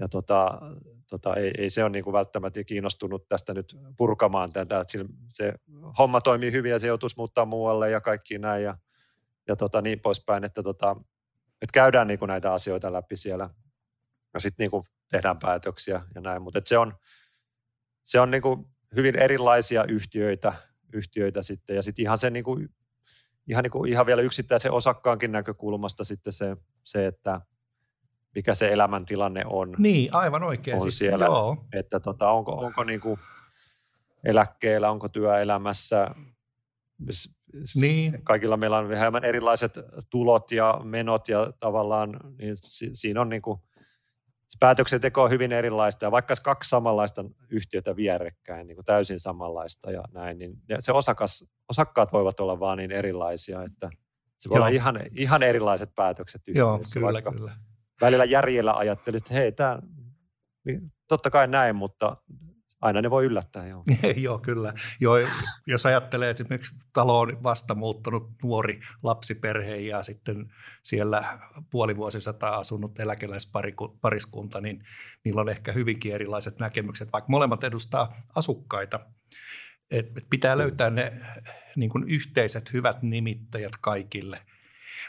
ja 0.00 0.08
tota, 0.08 0.58
tota, 1.10 1.34
ei, 1.34 1.52
ei, 1.58 1.70
se 1.70 1.84
ole 1.84 1.90
niin 1.90 2.04
kuin 2.04 2.12
välttämättä 2.12 2.64
kiinnostunut 2.64 3.28
tästä 3.28 3.54
nyt 3.54 3.76
purkamaan 3.96 4.52
tätä, 4.52 4.80
että 4.80 4.98
se 5.28 5.54
homma 5.98 6.20
toimii 6.20 6.52
hyvin 6.52 6.70
ja 6.70 6.78
se 6.78 6.86
joutuisi 6.86 7.16
muuttaa 7.16 7.44
muualle 7.44 7.90
ja 7.90 8.00
kaikki 8.00 8.38
näin 8.38 8.64
ja, 8.64 8.78
ja 9.48 9.56
tota, 9.56 9.82
niin 9.82 10.00
poispäin, 10.00 10.44
että, 10.44 10.62
tota, 10.62 10.96
että 11.62 11.72
käydään 11.72 12.06
niin 12.06 12.18
kuin 12.18 12.28
näitä 12.28 12.52
asioita 12.52 12.92
läpi 12.92 13.16
siellä. 13.16 13.50
Ja 14.34 14.40
sitten 14.40 14.70
niin 14.72 14.86
tehdään 15.08 15.38
päätöksiä 15.38 16.02
ja 16.14 16.20
näin, 16.20 16.42
mutta 16.42 16.60
se 16.64 16.78
on, 16.78 16.94
se 18.04 18.20
on 18.20 18.30
niin 18.30 18.42
kuin 18.42 18.66
hyvin 18.96 19.16
erilaisia 19.16 19.84
yhtiöitä, 19.84 20.52
yhtiöitä 20.92 21.42
sitten 21.42 21.76
ja 21.76 21.82
sitten 21.82 22.02
ihan 22.02 22.18
se 22.18 22.30
niin 22.30 22.44
kuin, 22.44 22.68
ihan, 23.48 23.62
niin 23.62 23.70
kuin, 23.70 23.92
ihan 23.92 24.06
vielä 24.06 24.22
yksittäisen 24.22 24.72
osakkaankin 24.72 25.32
näkökulmasta 25.32 26.04
sitten 26.04 26.32
se, 26.32 26.56
se 26.84 27.06
että 27.06 27.40
mikä 28.34 28.54
se 28.54 28.72
elämäntilanne 28.72 29.44
on. 29.46 29.74
Niin, 29.78 30.14
aivan 30.14 30.42
oikein. 30.42 30.76
On 30.76 30.82
siis, 30.82 30.98
siellä, 30.98 31.24
joo. 31.24 31.66
että 31.72 32.00
tota, 32.00 32.30
onko, 32.30 32.52
onko 32.52 32.84
niin 32.84 33.00
kuin 33.00 33.20
eläkkeellä, 34.24 34.90
onko 34.90 35.08
työelämässä, 35.08 36.10
niin. 37.74 38.24
Kaikilla 38.24 38.56
meillä 38.56 38.78
on 38.78 38.88
vähän 38.88 39.24
erilaiset 39.24 39.78
tulot 40.10 40.52
ja 40.52 40.80
menot 40.84 41.28
ja 41.28 41.52
tavallaan 41.60 42.20
niin 42.38 42.56
siinä 42.92 43.20
on 43.20 43.28
niin 43.28 43.42
kuin, 43.42 43.60
se 44.48 44.56
päätöksenteko 44.60 45.22
on 45.22 45.30
hyvin 45.30 45.52
erilaista 45.52 46.04
ja 46.04 46.10
vaikka 46.10 46.34
kaksi 46.44 46.70
samanlaista 46.70 47.24
yhtiötä 47.50 47.96
vierekkäin, 47.96 48.66
niin 48.66 48.74
kuin 48.76 48.84
täysin 48.84 49.20
samanlaista 49.20 49.90
ja 49.90 50.02
näin, 50.12 50.38
niin 50.38 50.62
se 50.80 50.92
osakas, 50.92 51.44
osakkaat 51.68 52.12
voivat 52.12 52.40
olla 52.40 52.60
vaan 52.60 52.78
niin 52.78 52.92
erilaisia, 52.92 53.62
että 53.62 53.90
se 54.38 54.48
voi 54.48 54.58
Joo. 54.58 54.66
olla 54.66 54.74
ihan, 54.74 55.00
ihan 55.16 55.42
erilaiset 55.42 55.94
päätökset 55.94 56.48
yhtiöissä. 56.48 57.00
Joo, 57.00 57.08
kyllä, 57.08 57.22
kyllä. 57.22 57.52
Välillä 58.00 58.24
järjellä 58.24 58.72
ajattelin, 58.72 59.16
että 59.16 59.34
hei, 59.34 59.52
tämä, 59.52 59.78
niin 60.64 60.92
totta 61.08 61.30
kai 61.30 61.48
näin, 61.48 61.76
mutta 61.76 62.16
aina 62.86 63.02
ne 63.02 63.10
voi 63.10 63.24
yllättää. 63.24 63.66
Joo, 63.66 63.84
joo 64.16 64.38
kyllä. 64.38 64.72
Joo, 65.00 65.16
jos 65.66 65.86
ajattelee 65.86 66.30
että 66.30 66.42
esimerkiksi 66.42 66.74
talo 66.92 67.20
on 67.20 67.42
vasta 67.42 67.74
muuttunut 67.74 68.30
nuori 68.42 68.80
lapsiperhe 69.02 69.76
ja 69.76 70.02
sitten 70.02 70.52
siellä 70.82 71.38
puoli 71.70 71.96
vuosisataa 71.96 72.56
asunut 72.56 73.00
eläkeläispariskunta, 73.00 74.60
niin 74.60 74.84
niillä 75.24 75.40
on 75.40 75.48
ehkä 75.48 75.72
hyvinkin 75.72 76.14
erilaiset 76.14 76.58
näkemykset, 76.58 77.12
vaikka 77.12 77.30
molemmat 77.30 77.64
edustaa 77.64 78.16
asukkaita. 78.34 79.00
Et 79.90 80.06
pitää 80.30 80.58
löytää 80.58 80.90
ne 80.90 81.12
niin 81.76 81.90
kuin 81.90 82.04
yhteiset 82.08 82.72
hyvät 82.72 83.02
nimittäjät 83.02 83.72
kaikille. 83.80 84.40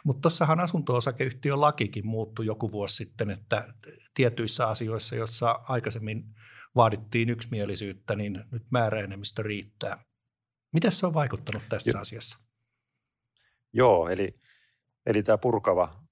Mutta 0.03 0.21
tuossahan 0.21 0.59
asunto-osakeyhtiön 0.59 1.61
lakikin 1.61 2.07
muuttui 2.07 2.45
joku 2.45 2.71
vuosi 2.71 2.95
sitten, 2.95 3.29
että 3.29 3.73
tietyissä 4.13 4.67
asioissa, 4.67 5.15
joissa 5.15 5.59
aikaisemmin– 5.67 6.23
vaadittiin 6.75 7.29
yksimielisyyttä, 7.29 8.15
niin 8.15 8.43
nyt 8.51 8.63
määräenemmistö 8.69 9.43
riittää. 9.43 10.03
Miten 10.71 10.91
se 10.91 11.05
on 11.05 11.13
vaikuttanut 11.13 11.63
tässä 11.69 11.91
jo. 11.91 11.99
asiassa? 11.99 12.37
Joo, 13.73 14.09
eli, 14.09 14.39
eli 15.05 15.23
tämä 15.23 15.37
purkava, 15.37 16.03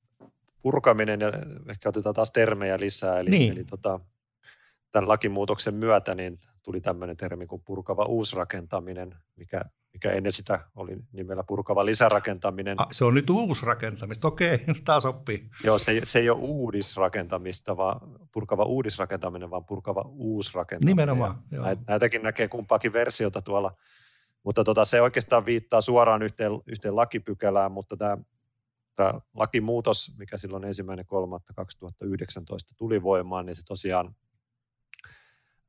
purkaminen, 0.62 1.22
ja 1.22 1.32
ehkä 1.70 1.89
otetaan 1.89 2.15
taas 2.15 2.32
termejä 2.32 2.80
lisää, 2.80 3.20
eli, 3.20 3.30
niin. 3.30 3.52
eli 3.52 3.63
tota, 3.63 4.00
tämän 4.91 5.10
lakimuutoksen 5.10 5.76
myötä 5.76 6.15
niin 6.15 6.39
tuli 6.63 6.82
tämmöinen 6.82 7.18
termi 7.18 7.48
kuin 7.48 7.62
purkava 7.65 8.06
uusrakentaminen, 8.06 9.15
mikä 9.36 9.62
mikä 9.95 10.12
ennen 10.12 10.31
sitä 10.31 10.60
oli 10.75 10.97
nimellä 11.12 11.43
purkava 11.43 11.86
lisärakentaminen. 11.86 12.81
Ah, 12.81 12.88
se 12.91 13.05
on 13.05 13.13
nyt 13.13 13.29
uusrakentamista, 13.29 14.27
okei, 14.27 14.60
taas 14.86 15.05
oppii. 15.05 15.49
Joo, 15.63 15.79
se, 15.79 16.01
se 16.03 16.19
ei 16.19 16.29
ole 16.29 16.39
uudisrakentamista, 16.41 17.77
vaan 17.77 18.01
purkava 18.31 18.63
uudisrakentaminen, 18.63 19.49
vaan 19.49 19.65
purkava 19.65 20.01
uusrakentaminen. 20.01 20.91
Nimenomaan, 20.91 21.43
joo. 21.51 21.65
Näitäkin 21.88 22.23
näkee 22.23 22.47
kumpaakin 22.47 22.93
versiota 22.93 23.41
tuolla. 23.41 23.77
Mutta 24.43 24.63
tota, 24.63 24.86
se 24.86 25.01
oikeastaan 25.01 25.45
viittaa 25.45 25.81
suoraan 25.81 26.21
yhteen, 26.21 26.51
yhteen 26.67 26.95
lakipykälään, 26.95 27.71
mutta 27.71 27.97
tämä, 27.97 28.17
tämä 28.95 29.13
lakimuutos, 29.34 30.15
mikä 30.17 30.38
silloin 30.38 30.63
ensimmäinen 30.63 31.05
2019 31.55 32.73
tuli 32.77 33.03
voimaan, 33.03 33.45
niin 33.45 33.55
se 33.55 33.65
tosiaan 33.65 34.15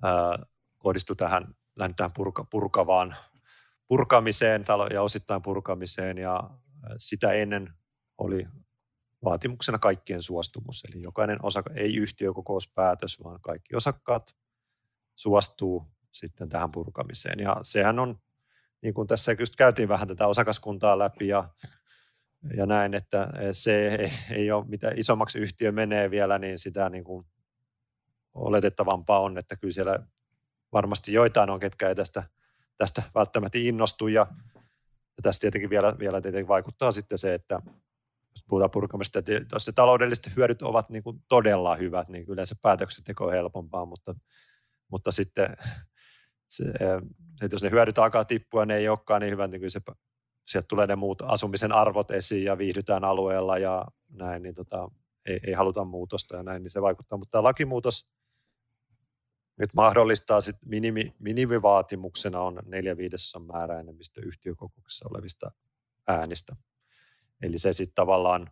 ää, 0.02 0.38
kohdistui 0.78 1.16
tähän, 1.16 1.54
tähän 1.96 2.12
purka, 2.16 2.44
purkavaan 2.44 3.14
purkamiseen 3.88 4.64
ja 4.92 5.03
osittain 5.03 5.42
purkamiseen 5.42 6.18
ja 6.18 6.51
sitä 6.99 7.33
ennen 7.33 7.75
oli 8.18 8.46
vaatimuksena 9.25 9.79
kaikkien 9.79 10.22
suostumus. 10.22 10.85
Eli 10.85 11.03
jokainen 11.03 11.38
osaka, 11.42 11.70
ei 11.75 11.96
yhtiökokouspäätös, 11.96 13.25
vaan 13.25 13.40
kaikki 13.40 13.77
osakkaat 13.77 14.37
suostuu 15.14 15.87
sitten 16.12 16.49
tähän 16.49 16.72
purkamiseen. 16.72 17.38
Ja 17.40 17.57
sehän 17.62 17.99
on, 17.99 18.18
niin 18.83 18.94
kuin 18.94 19.09
tässä 19.09 19.37
just 19.40 19.57
käytiin 19.57 19.88
vähän 19.88 20.09
tätä 20.09 20.27
osakaskuntaa 20.27 20.99
läpi 20.99 21.29
ja, 21.29 21.49
ja 22.57 22.66
näin, 22.66 22.94
että 22.94 23.29
se 23.53 23.88
ei, 23.94 24.12
ei 24.31 24.51
ole, 24.51 24.66
mitä 24.68 24.92
isommaksi 24.96 25.38
yhtiö 25.38 25.72
menee 25.72 26.11
vielä, 26.11 26.38
niin 26.38 26.59
sitä 26.59 26.90
niin 26.90 27.05
kuin 27.05 27.27
oletettavampaa 28.35 29.20
on, 29.20 29.38
että 29.38 29.57
kyllä 29.57 29.72
siellä 29.72 29.99
varmasti 30.72 31.12
joitain 31.12 31.51
on, 31.51 31.61
ketkä 31.61 31.88
ei 31.88 31.94
tästä– 31.94 32.22
tästä 32.78 33.02
välttämättä 33.14 33.58
innostu 33.58 34.08
ja, 34.08 34.26
ja 35.16 35.22
tästä 35.22 35.40
tietenkin 35.40 35.70
vielä, 35.70 35.94
vielä 35.98 36.20
tietenkin 36.20 36.48
vaikuttaa 36.48 36.92
sitten 36.92 37.18
se, 37.18 37.34
että 37.34 37.62
jos 38.34 38.44
puhutaan 38.48 38.70
purkamista, 38.70 39.18
että 39.18 39.32
jos 39.52 39.66
ne 39.66 39.72
taloudelliset 39.72 40.36
hyödyt 40.36 40.62
ovat 40.62 40.90
niin 40.90 41.02
kuin 41.02 41.22
todella 41.28 41.76
hyvät, 41.76 42.08
niin 42.08 42.24
yleensä 42.28 42.54
päätöksenteko 42.62 43.24
on 43.24 43.32
helpompaa, 43.32 43.84
mutta, 43.84 44.14
mutta 44.90 45.12
sitten 45.12 45.56
se, 46.48 46.64
että 47.42 47.54
jos 47.54 47.62
ne 47.62 47.70
hyödyt 47.70 47.98
alkaa 47.98 48.24
tippua, 48.24 48.66
ne 48.66 48.77
ei 48.77 48.88
olekaan 48.88 49.20
niin 49.20 49.33
hyvät, 49.33 49.50
niin 49.50 49.60
kyllä 49.60 49.70
se, 49.70 49.81
sieltä 50.46 50.66
tulee 50.68 50.87
ne 50.87 50.96
muut 50.96 51.22
asumisen 51.22 51.72
arvot 51.72 52.10
esiin 52.10 52.44
ja 52.44 52.58
viihdytään 52.58 53.04
alueella 53.04 53.58
ja 53.58 53.87
näin, 54.08 54.42
niin 54.42 54.54
tota, 54.54 54.88
ei, 55.27 55.40
ei 55.46 55.52
haluta 55.52 55.85
muutosta 55.85 56.37
ja 56.37 56.42
näin, 56.42 56.62
niin 56.62 56.70
se 56.70 56.83
vaikuttaa. 56.83 57.18
Mutta 57.18 57.31
tämä 57.31 57.42
lakimuutos 57.42 58.08
nyt 59.59 59.75
mahdollistaa 59.75 60.40
sit 60.40 60.57
minimi, 60.65 61.15
minimivaatimuksena 61.19 62.40
on 62.40 62.59
neljä 62.65 62.96
viidesosan 62.96 63.42
määräenemmistö 63.42 64.21
yhtiökokouksessa 64.25 65.09
olevista 65.11 65.50
äänistä. 66.09 66.57
Eli 67.42 67.59
se 67.59 67.73
sitten 67.73 67.94
tavallaan 67.94 68.50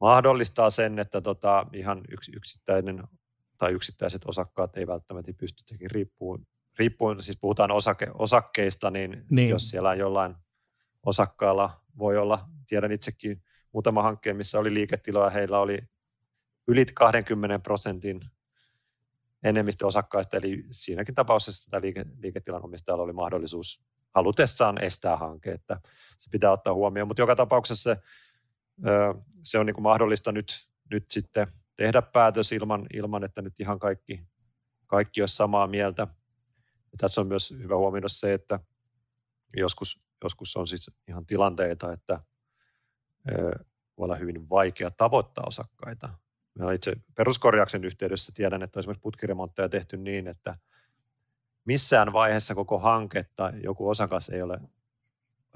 mahdollistaa 0.00 0.70
sen, 0.70 0.98
että 0.98 1.20
tota, 1.20 1.66
ihan 1.72 2.00
yks, 2.10 2.30
yksittäinen 2.36 3.04
tai 3.58 3.72
yksittäiset 3.72 4.22
osakkaat 4.24 4.76
ei 4.76 4.86
välttämättä 4.86 5.32
pysty 5.38 5.64
tekemään 5.64 5.90
riippuen, 5.90 6.46
riippuen 6.78 7.22
siis 7.22 7.38
puhutaan 7.40 7.70
osake, 7.70 8.06
osakkeista, 8.14 8.90
niin, 8.90 9.24
niin 9.30 9.48
jos 9.48 9.70
siellä 9.70 9.90
on 9.90 9.98
jollain 9.98 10.34
osakkaalla 11.06 11.80
voi 11.98 12.18
olla, 12.18 12.48
tiedän 12.66 12.92
itsekin 12.92 13.42
muutama 13.72 14.02
hankkeen, 14.02 14.36
missä 14.36 14.58
oli 14.58 14.74
liiketiloja, 14.74 15.30
heillä 15.30 15.58
oli 15.58 15.78
yli 16.68 16.84
20 16.94 17.58
prosentin 17.58 18.20
enemmistö 19.44 19.86
osakkaista, 19.86 20.36
eli 20.36 20.64
siinäkin 20.70 21.14
tapauksessa 21.14 21.70
tämä 21.70 21.80
liike, 21.80 22.04
liiketilan 22.18 22.64
omistajalla 22.64 23.04
oli 23.04 23.12
mahdollisuus 23.12 23.84
halutessaan 24.14 24.84
estää 24.84 25.16
hanke, 25.16 25.52
että 25.52 25.80
se 26.18 26.30
pitää 26.30 26.52
ottaa 26.52 26.74
huomioon. 26.74 27.08
Mutta 27.08 27.22
joka 27.22 27.36
tapauksessa 27.36 27.94
se, 27.94 28.00
se 29.42 29.58
on 29.58 29.66
niin 29.66 29.74
kuin 29.74 29.82
mahdollista 29.82 30.32
nyt, 30.32 30.68
nyt 30.90 31.10
sitten 31.10 31.46
tehdä 31.76 32.02
päätös 32.02 32.52
ilman, 32.52 32.86
ilman, 32.94 33.24
että 33.24 33.42
nyt 33.42 33.60
ihan 33.60 33.78
kaikki, 33.78 34.26
kaikki 34.86 35.22
olisi 35.22 35.36
samaa 35.36 35.66
mieltä. 35.66 36.06
Ja 36.92 36.98
tässä 36.98 37.20
on 37.20 37.26
myös 37.26 37.50
hyvä 37.50 37.76
huomioida 37.76 38.08
se, 38.08 38.34
että 38.34 38.60
joskus, 39.56 40.02
joskus 40.24 40.56
on 40.56 40.68
siis 40.68 40.90
ihan 41.08 41.26
tilanteita, 41.26 41.92
että 41.92 42.20
voi 43.98 44.04
olla 44.04 44.16
hyvin 44.16 44.48
vaikea 44.48 44.90
tavoittaa 44.90 45.44
osakkaita. 45.46 46.08
Meillä 46.54 46.72
itse 46.72 46.92
peruskorjauksen 47.14 47.84
yhteydessä 47.84 48.32
tiedän, 48.34 48.62
että 48.62 48.78
on 48.78 48.80
esimerkiksi 48.80 49.02
putkiremontteja 49.02 49.68
tehty 49.68 49.96
niin, 49.96 50.28
että 50.28 50.56
missään 51.64 52.12
vaiheessa 52.12 52.54
koko 52.54 52.78
hanketta 52.78 53.52
joku 53.62 53.88
osakas 53.88 54.28
ei 54.28 54.42
ole, 54.42 54.54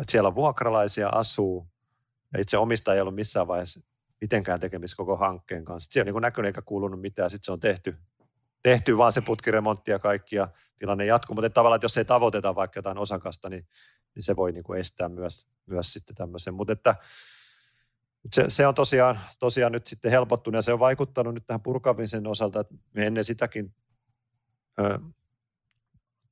että 0.00 0.10
siellä 0.10 0.34
vuokralaisia 0.34 1.08
asuu 1.08 1.68
ja 2.32 2.40
itse 2.40 2.58
omistaja 2.58 2.94
ei 2.94 3.00
ollut 3.00 3.14
missään 3.14 3.48
vaiheessa 3.48 3.80
mitenkään 4.20 4.60
tekemistä 4.60 4.96
koko 4.96 5.16
hankkeen 5.16 5.64
kanssa. 5.64 5.84
Sitten 5.84 5.92
siellä 5.92 6.08
ei 6.08 6.12
niin 6.12 6.22
näkynyt 6.22 6.46
eikä 6.46 6.62
kuulunut 6.62 7.00
mitään, 7.00 7.30
sitten 7.30 7.44
se 7.44 7.52
on 7.52 7.60
tehty, 7.60 7.96
tehty 8.62 8.96
vaan 8.96 9.12
se 9.12 9.20
putkiremontti 9.20 9.90
ja 9.90 9.98
kaikki 9.98 10.36
ja 10.36 10.48
tilanne 10.78 11.06
jatkuu. 11.06 11.34
Mutta 11.34 11.50
tavallaan, 11.50 11.76
että 11.76 11.84
jos 11.84 11.98
ei 11.98 12.04
tavoiteta 12.04 12.54
vaikka 12.54 12.78
jotain 12.78 12.98
osakasta, 12.98 13.48
niin, 13.48 13.66
niin 14.14 14.22
se 14.22 14.36
voi 14.36 14.52
niin 14.52 14.64
kuin 14.64 14.80
estää 14.80 15.08
myös, 15.08 15.48
myös 15.66 15.92
sitten 15.92 16.16
tämmöisen. 16.16 16.54
Mutta 16.54 16.72
että 16.72 16.94
se, 18.32 18.44
se, 18.48 18.66
on 18.66 18.74
tosiaan, 18.74 19.20
tosiaan 19.38 19.72
nyt 19.72 19.86
sitten 19.86 20.10
helpottunut 20.10 20.58
ja 20.58 20.62
se 20.62 20.72
on 20.72 20.78
vaikuttanut 20.78 21.34
nyt 21.34 21.46
tähän 21.46 21.60
purkamisen 21.60 22.26
osalta, 22.26 22.60
että 22.60 22.74
me 22.92 23.06
ennen 23.06 23.24
sitäkin 23.24 23.74
ö, 24.80 24.98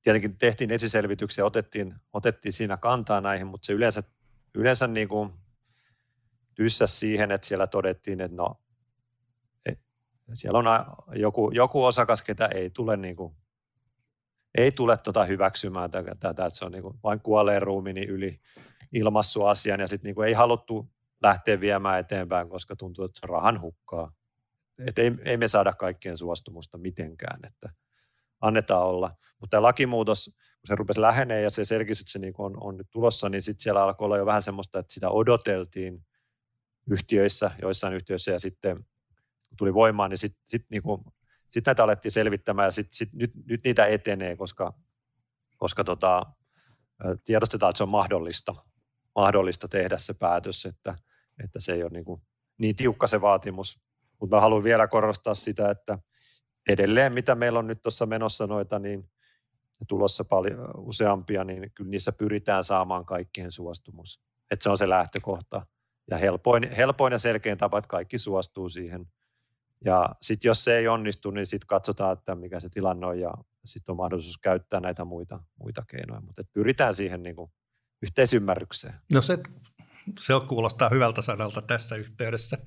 tietenkin 0.03 0.39
tehtiin 0.39 0.71
esiselvityksiä, 0.71 1.45
otettiin, 1.45 1.95
otettiin 2.13 2.53
siinä 2.53 2.77
kantaa 2.77 3.21
näihin, 3.21 3.47
mutta 3.47 3.67
se 3.67 3.73
yleensä, 3.73 4.03
yleensä 4.55 4.87
niin 4.87 5.09
kuin 5.09 5.33
tyssäs 6.55 7.01
siihen, 7.01 7.31
että 7.31 7.47
siellä 7.47 7.67
todettiin, 7.67 8.21
että 8.21 8.37
no, 8.37 8.61
et, 9.67 9.79
siellä 10.35 10.59
on 10.59 10.67
joku, 11.19 11.51
joku 11.51 11.85
osakas, 11.85 12.23
ketä 12.23 12.47
ei 12.47 12.71
tule, 12.71 12.97
niin 12.97 13.17
kuin, 13.17 13.37
ei 14.55 14.73
tule 14.73 14.97
tota 14.97 15.25
hyväksymään 15.25 15.91
tätä, 15.91 16.31
että 16.31 16.51
se 16.51 16.65
on 16.65 16.73
niin 16.73 16.83
kuin 16.83 16.99
vain 17.03 17.21
kuolleen 17.21 17.63
ruumiini 17.63 18.05
yli 18.05 18.41
ilmassu 18.93 19.45
asian 19.45 19.81
ja 19.81 19.87
sitten 19.87 20.15
niin 20.15 20.27
ei 20.27 20.33
haluttu 20.33 20.96
lähteä 21.23 21.61
viemään 21.61 22.01
eteenpäin, 22.01 22.49
koska 22.49 22.77
tuntuu, 22.77 23.05
että 23.05 23.21
se 23.21 23.27
rahan 23.27 23.61
hukkaa. 23.61 24.13
Et 24.87 24.99
ei, 24.99 25.13
ei 25.25 25.37
me 25.37 25.49
saada 25.49 25.73
kaikkien 25.73 26.19
suostumusta 26.19 26.79
mitenkään, 26.79 27.41
että 27.45 27.71
annetaan 28.41 28.83
olla. 28.83 29.11
Mutta 29.41 29.51
tämä 29.51 29.63
lakimuutos, 29.63 30.25
kun 30.35 30.67
se 30.67 30.75
rupesi 30.75 31.01
lähenee 31.01 31.43
ja 31.43 31.51
se 31.51 31.65
selkisi, 31.65 32.03
että 32.03 32.13
se 32.13 32.19
niin 32.19 32.35
on, 32.39 32.63
on 32.63 32.77
nyt 32.77 32.87
tulossa, 32.91 33.29
niin 33.29 33.43
sitten 33.43 33.63
siellä 33.63 33.83
alkoi 33.83 34.05
olla 34.05 34.17
jo 34.17 34.27
vähän 34.27 34.43
semmoista, 34.43 34.79
että 34.79 34.95
sitä 34.95 35.11
odoteltiin 35.11 36.07
yhtiöissä, 36.91 37.51
joissain 37.63 37.95
yhtiöissä 37.95 38.33
ja 38.33 38.39
sitten 38.39 38.77
kun 39.49 39.57
tuli 39.57 39.75
voimaan, 39.75 40.11
niin 40.11 40.19
sitten 40.19 40.43
sit, 40.47 40.67
niin 40.71 40.83
sit 41.51 41.67
näitä 41.67 41.85
alettiin 41.85 42.13
selvittämään 42.13 42.67
ja 42.67 42.71
sit, 42.71 42.93
sit, 42.93 43.13
nyt, 43.13 43.33
nyt 43.47 43.65
niitä 43.65 43.87
etenee, 43.87 44.37
koska, 44.37 44.75
koska 45.57 45.85
tota, 45.85 46.23
tiedostetaan, 47.25 47.71
että 47.71 47.79
se 47.79 47.83
on 47.83 47.89
mahdollista, 47.89 48.55
mahdollista 49.15 49.69
tehdä 49.69 49.99
se 49.99 50.15
päätös, 50.15 50.67
että, 50.67 50.97
että 51.45 51.61
se 51.61 51.73
ei 51.73 51.83
ole 51.83 51.91
niin, 51.91 52.05
kuin 52.05 52.23
niin 52.59 52.77
tiukka 52.77 53.07
se 53.07 53.21
vaatimus. 53.21 53.81
Mutta 54.21 54.37
mä 54.37 54.41
haluan 54.41 54.65
vielä 54.65 54.87
korostaa 54.87 55.35
sitä, 55.35 55.71
että 55.71 55.99
edelleen 56.69 57.13
mitä 57.13 57.35
meillä 57.35 57.59
on 57.59 57.67
nyt 57.67 57.83
tuossa 57.83 58.07
menossa 58.07 58.47
noita, 58.47 58.79
niin 58.79 59.11
tulossa 59.89 60.25
paljon 60.25 60.71
useampia, 60.77 61.45
niin 61.45 61.73
kyllä 61.75 61.91
niissä 61.91 62.13
pyritään 62.13 62.65
saamaan 62.65 63.05
kaikkien 63.05 63.51
suostumus. 63.51 64.23
Että 64.51 64.63
se 64.63 64.71
on 64.71 64.79
se 64.79 64.89
lähtökohta. 64.89 65.67
Ja 66.11 66.19
helpoin, 66.19 66.71
helpoin 66.71 67.13
ja 67.13 67.19
selkein 67.19 67.59
tapa, 67.59 67.79
että 67.79 67.89
kaikki 67.89 68.19
suostuu 68.19 68.69
siihen. 68.69 69.07
Ja 69.85 70.09
sitten 70.23 70.49
jos 70.49 70.65
se 70.65 70.77
ei 70.77 70.89
onnistu, 70.89 71.31
niin 71.31 71.47
sitten 71.47 71.67
katsotaan, 71.67 72.13
että 72.19 72.35
mikä 72.35 72.61
se 72.61 72.69
tilanne 72.69 73.07
on 73.07 73.21
ja 73.21 73.35
sitten 73.65 73.93
on 73.93 73.97
mahdollisuus 73.97 74.39
käyttää 74.39 74.81
näitä 74.81 75.05
muita, 75.05 75.41
muita 75.59 75.85
keinoja. 75.89 76.21
Mutta 76.21 76.43
pyritään 76.53 76.95
siihen 76.95 77.23
niin 77.23 77.37
kuin 77.37 77.51
yhteisymmärrykseen. 78.03 78.95
No 79.15 79.23
se, 79.23 79.39
se 80.19 80.35
kuulostaa 80.49 80.89
hyvältä 80.89 81.23
sanalta 81.23 81.63
tässä 81.63 81.97
yhteydessä, 81.97 82.59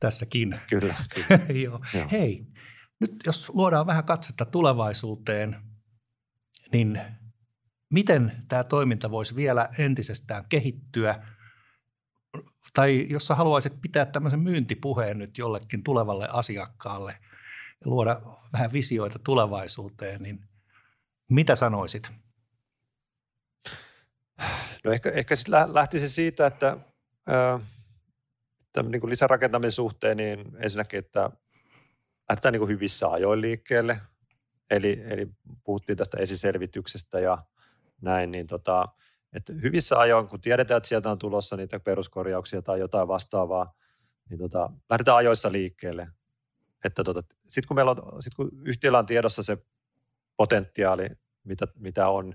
tässäkin. 0.00 0.60
Kyllä. 0.68 0.94
kyllä. 1.14 1.40
Joo. 1.64 1.80
Joo. 1.94 2.08
Hei, 2.10 2.46
nyt 3.00 3.12
jos 3.26 3.50
luodaan 3.54 3.86
vähän 3.86 4.04
katsetta 4.04 4.44
tulevaisuuteen, 4.44 5.56
niin 6.72 7.00
miten 7.90 8.44
tämä 8.48 8.64
toiminta 8.64 9.10
voisi 9.10 9.36
vielä 9.36 9.68
entisestään 9.78 10.44
kehittyä? 10.48 11.26
Tai 12.74 13.06
jos 13.10 13.26
sä 13.26 13.34
haluaisit 13.34 13.80
pitää 13.80 14.06
tämmöisen 14.06 14.40
myyntipuheen 14.40 15.18
nyt 15.18 15.38
jollekin 15.38 15.82
tulevalle 15.82 16.28
asiakkaalle 16.32 17.18
ja 17.84 17.90
luoda 17.90 18.20
vähän 18.52 18.72
visioita 18.72 19.18
tulevaisuuteen, 19.18 20.22
niin 20.22 20.48
mitä 21.30 21.56
sanoisit? 21.56 22.12
No 24.84 24.92
ehkä, 24.92 25.10
ehkä 25.10 25.36
sitten 25.36 25.74
lähtisi 25.74 26.08
siitä, 26.08 26.46
että 26.46 26.76
tämän 28.72 28.90
niin 28.90 29.00
kuin 29.00 29.10
lisärakentamisen 29.10 29.72
suhteen, 29.72 30.16
niin 30.16 30.56
ensinnäkin, 30.58 30.98
että 30.98 31.30
lähdetään 32.28 32.52
niin 32.52 32.60
kuin 32.60 32.70
hyvissä 32.70 33.08
ajoin 33.08 33.40
liikkeelle. 33.40 34.00
Eli, 34.70 35.02
eli 35.06 35.28
puhuttiin 35.64 35.98
tästä 35.98 36.18
esiselvityksestä 36.20 37.20
ja 37.20 37.38
näin, 38.00 38.30
niin 38.30 38.46
tota, 38.46 38.88
että 39.32 39.52
hyvissä 39.52 39.98
ajoin, 39.98 40.28
kun 40.28 40.40
tiedetään, 40.40 40.76
että 40.76 40.88
sieltä 40.88 41.10
on 41.10 41.18
tulossa 41.18 41.56
niitä 41.56 41.80
peruskorjauksia 41.80 42.62
tai 42.62 42.80
jotain 42.80 43.08
vastaavaa, 43.08 43.74
niin 44.30 44.38
tota, 44.38 44.70
lähdetään 44.90 45.16
ajoissa 45.16 45.52
liikkeelle. 45.52 46.08
Että 46.84 47.04
tota, 47.04 47.22
sitten 47.48 47.68
kun, 47.68 47.74
meillä 47.74 47.90
on, 47.90 48.22
sit 48.22 48.34
kun 48.34 48.50
yhtiöllä 48.64 48.98
on 48.98 49.06
tiedossa 49.06 49.42
se 49.42 49.58
potentiaali, 50.36 51.08
mitä, 51.44 51.66
mitä 51.78 52.08
on, 52.08 52.34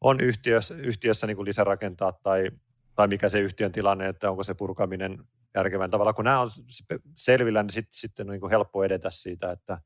on 0.00 0.20
yhtiössä, 0.20 0.74
yhtiössä 0.74 1.26
niin 1.26 1.36
kuin 1.36 1.46
lisärakentaa 1.46 2.12
tai, 2.12 2.50
tai 2.94 3.08
mikä 3.08 3.28
se 3.28 3.40
yhtiön 3.40 3.72
tilanne, 3.72 4.08
että 4.08 4.30
onko 4.30 4.42
se 4.42 4.54
purkaminen 4.54 5.24
järkevän 5.54 5.90
tavalla. 5.90 6.12
Kun 6.12 6.24
nämä 6.24 6.40
on 6.40 6.50
selvillä, 7.14 7.62
niin 7.62 7.70
sitten, 7.70 7.98
sitten 7.98 8.26
on 8.26 8.32
niin 8.32 8.40
kuin 8.40 8.50
helppo 8.50 8.84
edetä 8.84 9.10
siitä, 9.10 9.50
että 9.50 9.80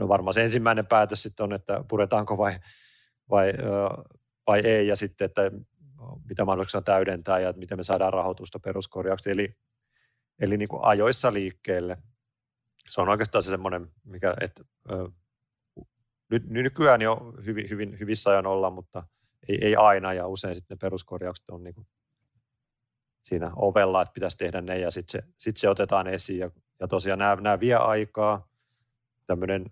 no 0.00 0.08
varmaan 0.08 0.34
se 0.34 0.42
ensimmäinen 0.42 0.86
päätös 0.86 1.22
sitten 1.22 1.44
on, 1.44 1.52
että 1.52 1.84
puretaanko 1.88 2.38
vai, 2.38 2.52
vai, 3.30 3.52
vai 4.46 4.60
ei, 4.60 4.86
ja 4.86 4.96
sitten, 4.96 5.24
että 5.24 5.42
mitä 6.28 6.44
mahdollisuuksia 6.44 6.82
täydentää 6.82 7.38
ja 7.38 7.52
miten 7.56 7.78
me 7.78 7.82
saadaan 7.82 8.12
rahoitusta 8.12 8.58
peruskorjaukseen. 8.58 9.34
Eli, 9.34 9.56
eli 10.40 10.56
niin 10.56 10.68
kuin 10.68 10.84
ajoissa 10.84 11.32
liikkeelle. 11.32 11.98
Se 12.88 13.00
on 13.00 13.08
oikeastaan 13.08 13.42
se 13.42 13.50
semmoinen, 13.50 13.90
mikä, 14.04 14.34
että 14.40 14.64
nyt, 16.30 16.50
nykyään 16.50 17.02
jo 17.02 17.34
hyvin, 17.46 17.70
hyvin, 17.70 17.98
hyvissä 18.00 18.30
ajan 18.30 18.46
olla, 18.46 18.70
mutta 18.70 19.06
ei, 19.48 19.58
ei 19.62 19.76
aina, 19.76 20.12
ja 20.12 20.26
usein 20.26 20.54
sitten 20.54 20.74
ne 20.74 20.78
peruskorjaukset 20.80 21.50
on 21.50 21.64
niin 21.64 21.74
kuin 21.74 21.86
siinä 23.22 23.52
ovella, 23.56 24.02
että 24.02 24.12
pitäisi 24.12 24.36
tehdä 24.36 24.60
ne 24.60 24.78
ja 24.78 24.90
sitten 24.90 25.22
se, 25.22 25.28
sit 25.36 25.56
se 25.56 25.68
otetaan 25.68 26.06
esiin. 26.06 26.38
Ja, 26.38 26.50
ja 26.80 26.88
tosiaan 26.88 27.18
nämä, 27.18 27.36
nämä 27.36 27.60
vie 27.60 27.74
aikaa. 27.74 28.48
Tämmöinen 29.26 29.64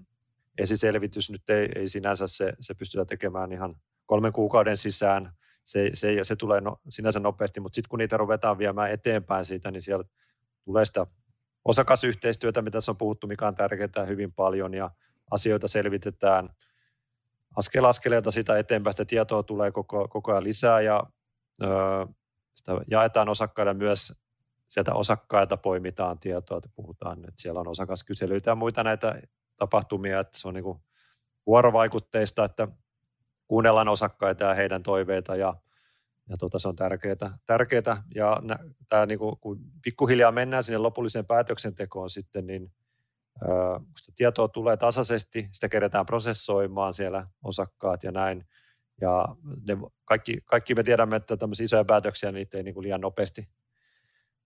esiselvitys 0.59 1.31
nyt 1.31 1.51
ei, 1.51 1.69
ei 1.77 1.89
sinänsä 1.89 2.27
se, 2.27 2.53
se 2.61 2.75
pystytä 2.75 3.05
tekemään 3.05 3.53
ihan 3.53 3.77
kolmen 4.07 4.33
kuukauden 4.33 4.77
sisään. 4.77 5.33
Se, 5.65 5.91
se, 5.95 6.17
se 6.23 6.37
tulee 6.37 6.61
no, 6.61 6.81
sinänsä 6.89 7.21
nopeasti, 7.21 7.61
mutta 7.61 7.75
sitten 7.75 7.89
kun 7.89 7.99
niitä 7.99 8.17
ruvetaan 8.17 8.59
viemään 8.59 8.91
eteenpäin 8.91 9.45
siitä, 9.45 9.71
niin 9.71 9.83
siellä 9.83 10.05
tulee 10.65 10.85
sitä 10.85 11.07
osakasyhteistyötä, 11.65 12.63
mitä 12.63 12.77
tässä 12.77 12.93
on 12.93 12.97
puhuttu, 12.97 13.27
mikä 13.27 13.47
on 13.49 13.55
tärkeää 13.55 14.07
hyvin 14.07 14.33
paljon 14.33 14.75
ja 14.75 14.91
asioita 15.31 15.69
selvitetään 15.69 16.49
askel 17.57 17.85
askeleelta 17.85 18.31
sitä 18.31 18.59
eteenpäin. 18.59 18.93
Sitä 18.93 19.05
tietoa 19.05 19.43
tulee 19.43 19.71
koko, 19.71 20.09
koko 20.09 20.33
ajan 20.33 20.45
lisää 20.45 20.81
ja 20.81 21.03
öö, 21.63 22.07
sitä 22.55 22.73
jaetaan 22.91 23.29
osakkaille 23.29 23.75
myös 23.75 24.13
sieltä 24.69 24.95
osakkailta 24.95 25.57
poimitaan 25.57 26.19
tietoa, 26.19 26.59
että 26.59 26.71
puhutaan, 26.75 27.19
että 27.19 27.43
siellä 27.43 27.61
on 27.61 27.69
osakaskyselyitä 27.69 28.51
ja 28.51 28.55
muita 28.55 28.85
näitä 28.85 29.23
tapahtumia, 29.57 30.21
että 30.21 30.39
se 30.39 30.49
on 30.49 30.55
niin 30.55 30.65
kuin 30.65 30.79
vuorovaikutteista, 31.47 32.45
että 32.45 32.69
kuunnellaan 33.47 33.89
osakkaita 33.89 34.45
ja 34.45 34.55
heidän 34.55 34.83
toiveita 34.83 35.37
ja, 35.37 35.55
ja 36.29 36.37
tota, 36.37 36.59
se 36.59 36.69
on 36.69 36.77
tärkeää. 36.77 37.39
tärkeää. 37.47 38.03
Ja 38.15 38.41
nä, 38.43 38.59
tämä, 38.89 39.07
niin 39.07 39.19
kuin, 39.19 39.37
kun 39.41 39.61
pikkuhiljaa 39.83 40.33
mennään 40.33 40.65
sinne 40.65 40.79
lopulliseen 40.79 41.27
päätöksentekoon 41.27 42.11
sitten, 42.11 42.47
niin 42.47 42.73
kun 43.85 43.99
sitä 43.99 44.13
tietoa 44.17 44.49
tulee 44.49 44.77
tasaisesti, 44.77 45.49
sitä 45.53 45.69
kerätään 45.69 46.07
prosessoimaan 46.07 46.95
siellä 46.95 47.27
osakkaat 47.45 48.05
ja 48.05 48.13
näin, 48.13 48.47
ja 49.01 49.25
ne, 49.67 49.77
kaikki, 50.05 50.39
kaikki 50.45 50.75
me 50.75 50.83
tiedämme, 50.83 51.17
että 51.17 51.37
tämmöisiä 51.37 51.65
isoja 51.65 51.85
päätöksiä 51.85 52.33
niitä 52.33 52.57
ei 52.57 52.63
niin 52.63 52.75
kuin 52.75 52.85
liian 52.85 53.01
nopeasti 53.01 53.49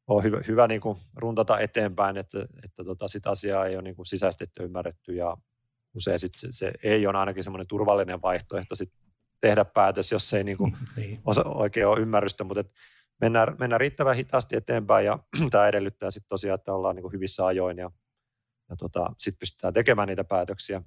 ole 0.06 0.22
hyvä, 0.22 0.40
hyvä 0.48 0.66
niin 0.66 0.80
kuin 0.80 0.98
runtata 1.16 1.58
eteenpäin, 1.58 2.16
että, 2.16 2.46
että 2.64 2.84
tota, 2.84 3.08
sitä 3.08 3.30
asiaa 3.30 3.66
ei 3.66 3.74
ole 3.76 3.82
niin 3.82 3.96
kuin 3.96 4.06
sisäistetty 4.06 4.62
ymmärretty 4.62 5.14
ja 5.14 5.36
usein 5.94 6.18
sit 6.18 6.32
se, 6.36 6.48
se 6.50 6.72
ei 6.82 7.06
ole 7.06 7.18
ainakin 7.18 7.44
semmoinen 7.44 7.68
turvallinen 7.68 8.22
vaihtoehto 8.22 8.74
sit 8.74 8.92
tehdä 9.40 9.64
päätös, 9.64 10.12
jos 10.12 10.34
ei 10.34 10.44
niin 10.44 10.56
kuin 10.56 10.76
niin. 10.96 11.18
Osa, 11.24 11.42
oikein 11.46 11.86
ole 11.86 12.00
ymmärrystä, 12.00 12.44
mutta 12.44 12.60
et 12.60 12.72
mennään, 13.20 13.56
mennään 13.58 13.80
riittävän 13.80 14.16
hitaasti 14.16 14.56
eteenpäin 14.56 15.06
ja 15.06 15.18
tämä 15.50 15.68
edellyttää 15.68 16.10
sitten 16.10 16.28
tosiaan, 16.28 16.58
että 16.58 16.74
ollaan 16.74 16.96
niin 16.96 17.02
kuin 17.02 17.12
hyvissä 17.12 17.46
ajoin 17.46 17.78
ja, 17.78 17.90
ja 18.70 18.76
tota, 18.76 19.12
sitten 19.18 19.38
pystytään 19.38 19.74
tekemään 19.74 20.08
niitä 20.08 20.24
päätöksiä 20.24 20.82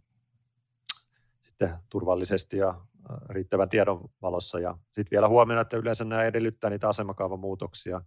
sitten 1.42 1.78
turvallisesti 1.90 2.58
ja 2.58 2.82
riittävän 3.30 3.70
tiedon 3.70 4.10
valossa. 4.22 4.60
Ja 4.60 4.78
sitten 4.86 5.12
vielä 5.12 5.28
huomioon, 5.28 5.62
että 5.62 5.78
yleensä 5.78 6.06
nämä 6.06 6.24
edellyttää 6.24 6.70
niitä 6.70 6.90
asemakaavamuutoksia, 6.90 8.02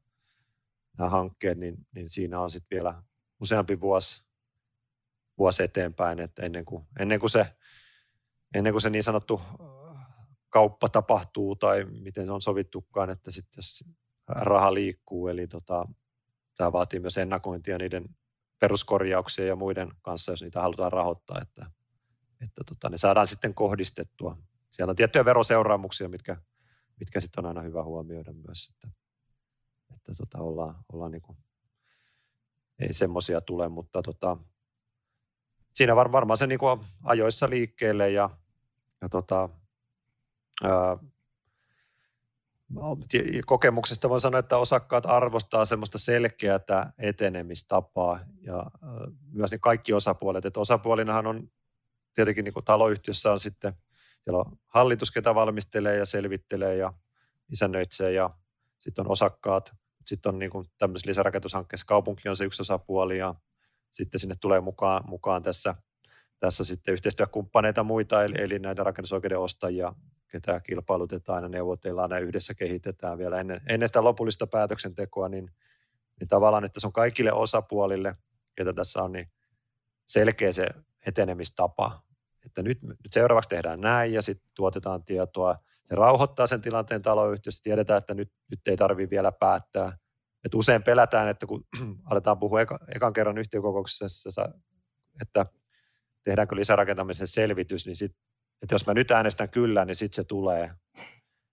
nämä 0.98 1.10
hankkeet, 1.10 1.58
niin, 1.58 1.86
niin 1.94 2.10
siinä 2.10 2.40
on 2.40 2.50
sitten 2.50 2.76
vielä 2.76 3.02
useampi 3.40 3.80
vuosi, 3.80 4.24
vuosi 5.38 5.62
eteenpäin, 5.62 6.20
että 6.20 6.42
ennen 6.42 6.64
kuin, 6.64 6.86
ennen 6.98 7.20
kuin 7.20 7.30
se 7.30 7.56
ennen 8.54 8.72
kuin 8.72 8.82
se 8.82 8.90
niin 8.90 9.04
sanottu 9.04 9.40
kauppa 10.48 10.88
tapahtuu 10.88 11.56
tai 11.56 11.84
miten 11.84 12.26
se 12.26 12.32
on 12.32 12.42
sovittukaan, 12.42 13.10
että 13.10 13.30
sitten 13.30 13.58
jos 13.58 13.84
raha 14.28 14.74
liikkuu, 14.74 15.28
eli 15.28 15.46
tota, 15.46 15.88
tämä 16.56 16.72
vaatii 16.72 17.00
myös 17.00 17.18
ennakointia 17.18 17.78
niiden 17.78 18.04
peruskorjauksia 18.58 19.46
ja 19.46 19.56
muiden 19.56 19.92
kanssa, 20.02 20.32
jos 20.32 20.42
niitä 20.42 20.60
halutaan 20.60 20.92
rahoittaa, 20.92 21.40
että, 21.42 21.66
että 22.40 22.64
tota, 22.66 22.88
ne 22.88 22.96
saadaan 22.96 23.26
sitten 23.26 23.54
kohdistettua. 23.54 24.38
Siellä 24.70 24.90
on 24.90 24.96
tiettyjä 24.96 25.24
veroseuraamuksia, 25.24 26.08
mitkä, 26.08 26.36
mitkä 27.00 27.20
sitten 27.20 27.44
on 27.44 27.48
aina 27.48 27.62
hyvä 27.62 27.82
huomioida 27.82 28.32
myös, 28.32 28.68
että, 28.68 28.88
että 29.94 30.12
tota, 30.16 30.38
ollaan, 30.38 30.74
ollaan 30.92 31.10
niin 31.10 31.22
kuin, 31.22 31.38
ei 32.78 32.94
semmoisia 32.94 33.40
tule, 33.40 33.68
mutta 33.68 34.02
tota, 34.02 34.36
siinä 35.74 35.96
var, 35.96 36.12
varmaan 36.12 36.38
se 36.38 36.46
niin 36.46 36.58
kuin 36.58 36.80
ajoissa 37.02 37.50
liikkeelle 37.50 38.10
ja, 38.10 38.30
ja 39.02 39.08
tota, 39.08 39.48
ää, 40.64 40.98
kokemuksesta 43.46 44.08
voin 44.08 44.20
sanoa, 44.20 44.38
että 44.38 44.56
osakkaat 44.56 45.06
arvostaa 45.06 45.64
semmoista 45.64 45.98
selkeää 45.98 46.92
etenemistapaa 46.98 48.20
ja 48.40 48.66
myös 49.32 49.50
ne 49.50 49.58
kaikki 49.58 49.92
osapuolet. 49.92 50.44
Että 50.44 50.60
osapuolinahan 50.60 51.26
on 51.26 51.50
tietenkin 52.14 52.44
niin 52.44 52.54
kuin 52.54 52.64
taloyhtiössä 52.64 53.32
on 53.32 53.40
sitten, 53.40 53.72
siellä 54.24 54.38
on 54.38 54.58
hallitus, 54.66 55.10
ketä 55.10 55.34
valmistelee 55.34 55.96
ja 55.96 56.06
selvittelee 56.06 56.76
ja 56.76 56.92
isännöitsee 57.52 58.12
ja 58.12 58.30
sitten 58.78 59.06
on 59.06 59.12
osakkaat. 59.12 59.72
Sitten 60.04 60.32
on 60.32 60.38
niin 60.38 60.50
kuin 60.50 60.66
tämmöisessä 60.78 61.08
lisärakennushankkeessa 61.08 61.86
kaupunki 61.86 62.28
on 62.28 62.36
se 62.36 62.44
yksi 62.44 62.62
osapuoli 62.62 63.18
ja 63.18 63.34
sitten 63.90 64.20
sinne 64.20 64.34
tulee 64.40 64.60
mukaan, 64.60 65.04
mukaan 65.06 65.42
tässä, 65.42 65.74
tässä 66.38 66.64
sitten 66.64 66.92
yhteistyökumppaneita 66.92 67.82
muita, 67.82 68.24
eli, 68.24 68.34
eli 68.38 68.58
näitä 68.58 68.84
rakennusoikeuden 68.84 69.38
ostajia, 69.38 69.94
ketä 70.28 70.60
kilpailutetaan 70.60 71.42
ja 71.42 71.48
neuvotellaan 71.48 72.10
ja 72.10 72.18
yhdessä 72.18 72.54
kehitetään 72.54 73.18
vielä. 73.18 73.40
Ennen, 73.40 73.60
ennen 73.68 73.88
sitä 73.88 74.04
lopullista 74.04 74.46
päätöksentekoa, 74.46 75.28
niin, 75.28 75.50
niin 76.20 76.28
tavallaan, 76.28 76.64
että 76.64 76.80
se 76.80 76.86
on 76.86 76.92
kaikille 76.92 77.32
osapuolille, 77.32 78.12
ketä 78.56 78.72
tässä 78.72 79.02
on, 79.02 79.12
niin 79.12 79.28
selkeä 80.06 80.52
se 80.52 80.66
etenemistapa, 81.06 82.02
että 82.46 82.62
nyt, 82.62 82.82
nyt 82.82 82.98
seuraavaksi 83.10 83.48
tehdään 83.48 83.80
näin 83.80 84.12
ja 84.12 84.22
sitten 84.22 84.50
tuotetaan 84.54 85.04
tietoa. 85.04 85.58
Se 85.84 85.94
rauhoittaa 85.94 86.46
sen 86.46 86.60
tilanteen 86.60 87.02
taloyhtiössä, 87.02 87.62
tiedetään, 87.62 87.98
että 87.98 88.14
nyt, 88.14 88.32
nyt 88.50 88.60
ei 88.66 88.76
tarvitse 88.76 89.10
vielä 89.10 89.32
päättää, 89.32 89.98
et 90.44 90.54
usein 90.54 90.82
pelätään, 90.82 91.28
että 91.28 91.46
kun 91.46 91.66
aletaan 92.10 92.38
puhua 92.38 92.60
eka, 92.60 92.78
ekan 92.94 93.12
kerran 93.12 93.38
yhtiökokouksessa, 93.38 94.48
että 95.22 95.46
tehdäänkö 96.24 96.56
lisärakentamisen 96.56 97.26
selvitys, 97.26 97.86
niin 97.86 97.96
sit, 97.96 98.16
että 98.62 98.74
jos 98.74 98.86
mä 98.86 98.94
nyt 98.94 99.10
äänestän 99.10 99.50
kyllä, 99.50 99.84
niin 99.84 99.96
sitten 99.96 100.16
se 100.16 100.24
tulee. 100.24 100.70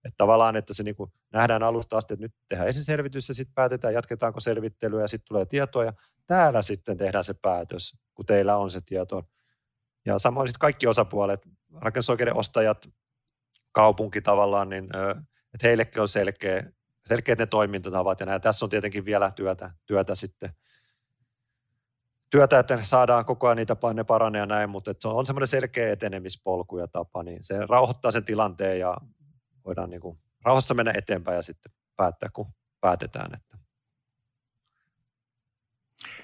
Että 0.06 0.18
tavallaan, 0.18 0.56
että 0.56 0.74
se 0.74 0.84
niin 0.84 0.96
kuin 0.96 1.12
nähdään 1.34 1.64
alusta 1.64 1.98
asti, 1.98 2.14
että 2.14 2.26
nyt 2.26 2.34
tehdään 2.50 2.70
esiselvitys 2.70 3.30
ja 3.30 3.36
sitten 3.36 3.54
päätetään, 3.54 3.94
jatketaanko 3.94 4.40
selvittelyä 4.40 5.02
ja 5.02 5.08
sitten 5.08 5.28
tulee 5.28 5.46
tietoa 5.46 5.84
ja 5.84 5.94
täällä 6.28 6.62
sitten 6.62 6.98
tehdään 6.98 7.24
se 7.24 7.34
päätös, 7.42 7.98
kun 8.14 8.26
teillä 8.26 8.58
on 8.58 8.72
se 8.72 8.82
tieto. 8.86 9.24
Ja 10.06 10.20
samoin 10.20 10.48
sitten 10.48 10.60
kaikki 10.60 10.88
osapuolet, 10.88 11.42
rakennusoikeuden 11.82 12.36
ostajat, 12.36 12.90
kaupunki 13.72 14.22
tavallaan, 14.22 14.70
niin 14.70 14.86
että 15.54 15.68
heillekin 15.68 16.02
on 16.02 16.08
selkeä, 16.08 16.64
selkeät 17.06 17.40
ne 17.40 17.46
toimintatavat 17.46 18.20
ja 18.20 18.26
näin. 18.26 18.42
Tässä 18.42 18.66
on 18.66 18.70
tietenkin 18.70 19.06
vielä 19.06 19.32
työtä, 19.32 19.72
työtä 19.86 20.16
sitten 20.16 20.50
työtä, 22.34 22.60
että 22.60 22.84
saadaan 22.84 23.26
koko 23.26 23.48
ajan 23.48 23.58
niitä 23.58 23.78
ne 23.94 24.04
paranee 24.04 24.40
ja 24.40 24.46
näin, 24.46 24.70
mutta 24.70 24.94
se 25.00 25.08
on 25.08 25.26
semmoinen 25.26 25.48
selkeä 25.48 25.92
etenemispolku 25.92 26.78
ja 26.78 26.88
tapa, 26.88 27.24
niin 27.24 27.44
se 27.44 27.66
rauhoittaa 27.70 28.12
sen 28.12 28.26
tilanteen 28.26 28.80
ja 28.80 28.98
voidaan 29.66 29.90
niin 29.90 30.02
kuin 30.02 30.20
rauhassa 30.46 30.74
mennä 30.74 30.92
eteenpäin 30.96 31.36
ja 31.36 31.42
sitten 31.42 31.72
päättää, 31.96 32.30
kun 32.34 32.54
päätetään. 32.82 33.34
Että 33.36 33.58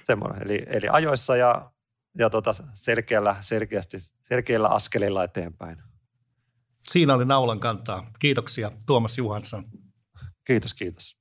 semmoinen. 0.04 0.44
Eli, 0.44 0.66
eli 0.68 0.88
ajoissa 0.92 1.36
ja, 1.36 1.72
ja 2.18 2.30
tota 2.30 2.52
selkeällä, 2.74 3.36
selkeästi, 3.42 3.98
selkeillä 4.30 4.68
askelilla 4.68 5.24
eteenpäin. 5.24 5.78
Siinä 6.88 7.14
oli 7.14 7.26
naulan 7.26 7.60
kantaa. 7.60 8.12
Kiitoksia 8.20 8.72
Tuomas 8.86 9.18
Juhansson. 9.18 9.66
Kiitos, 10.46 10.74
kiitos. 10.74 11.20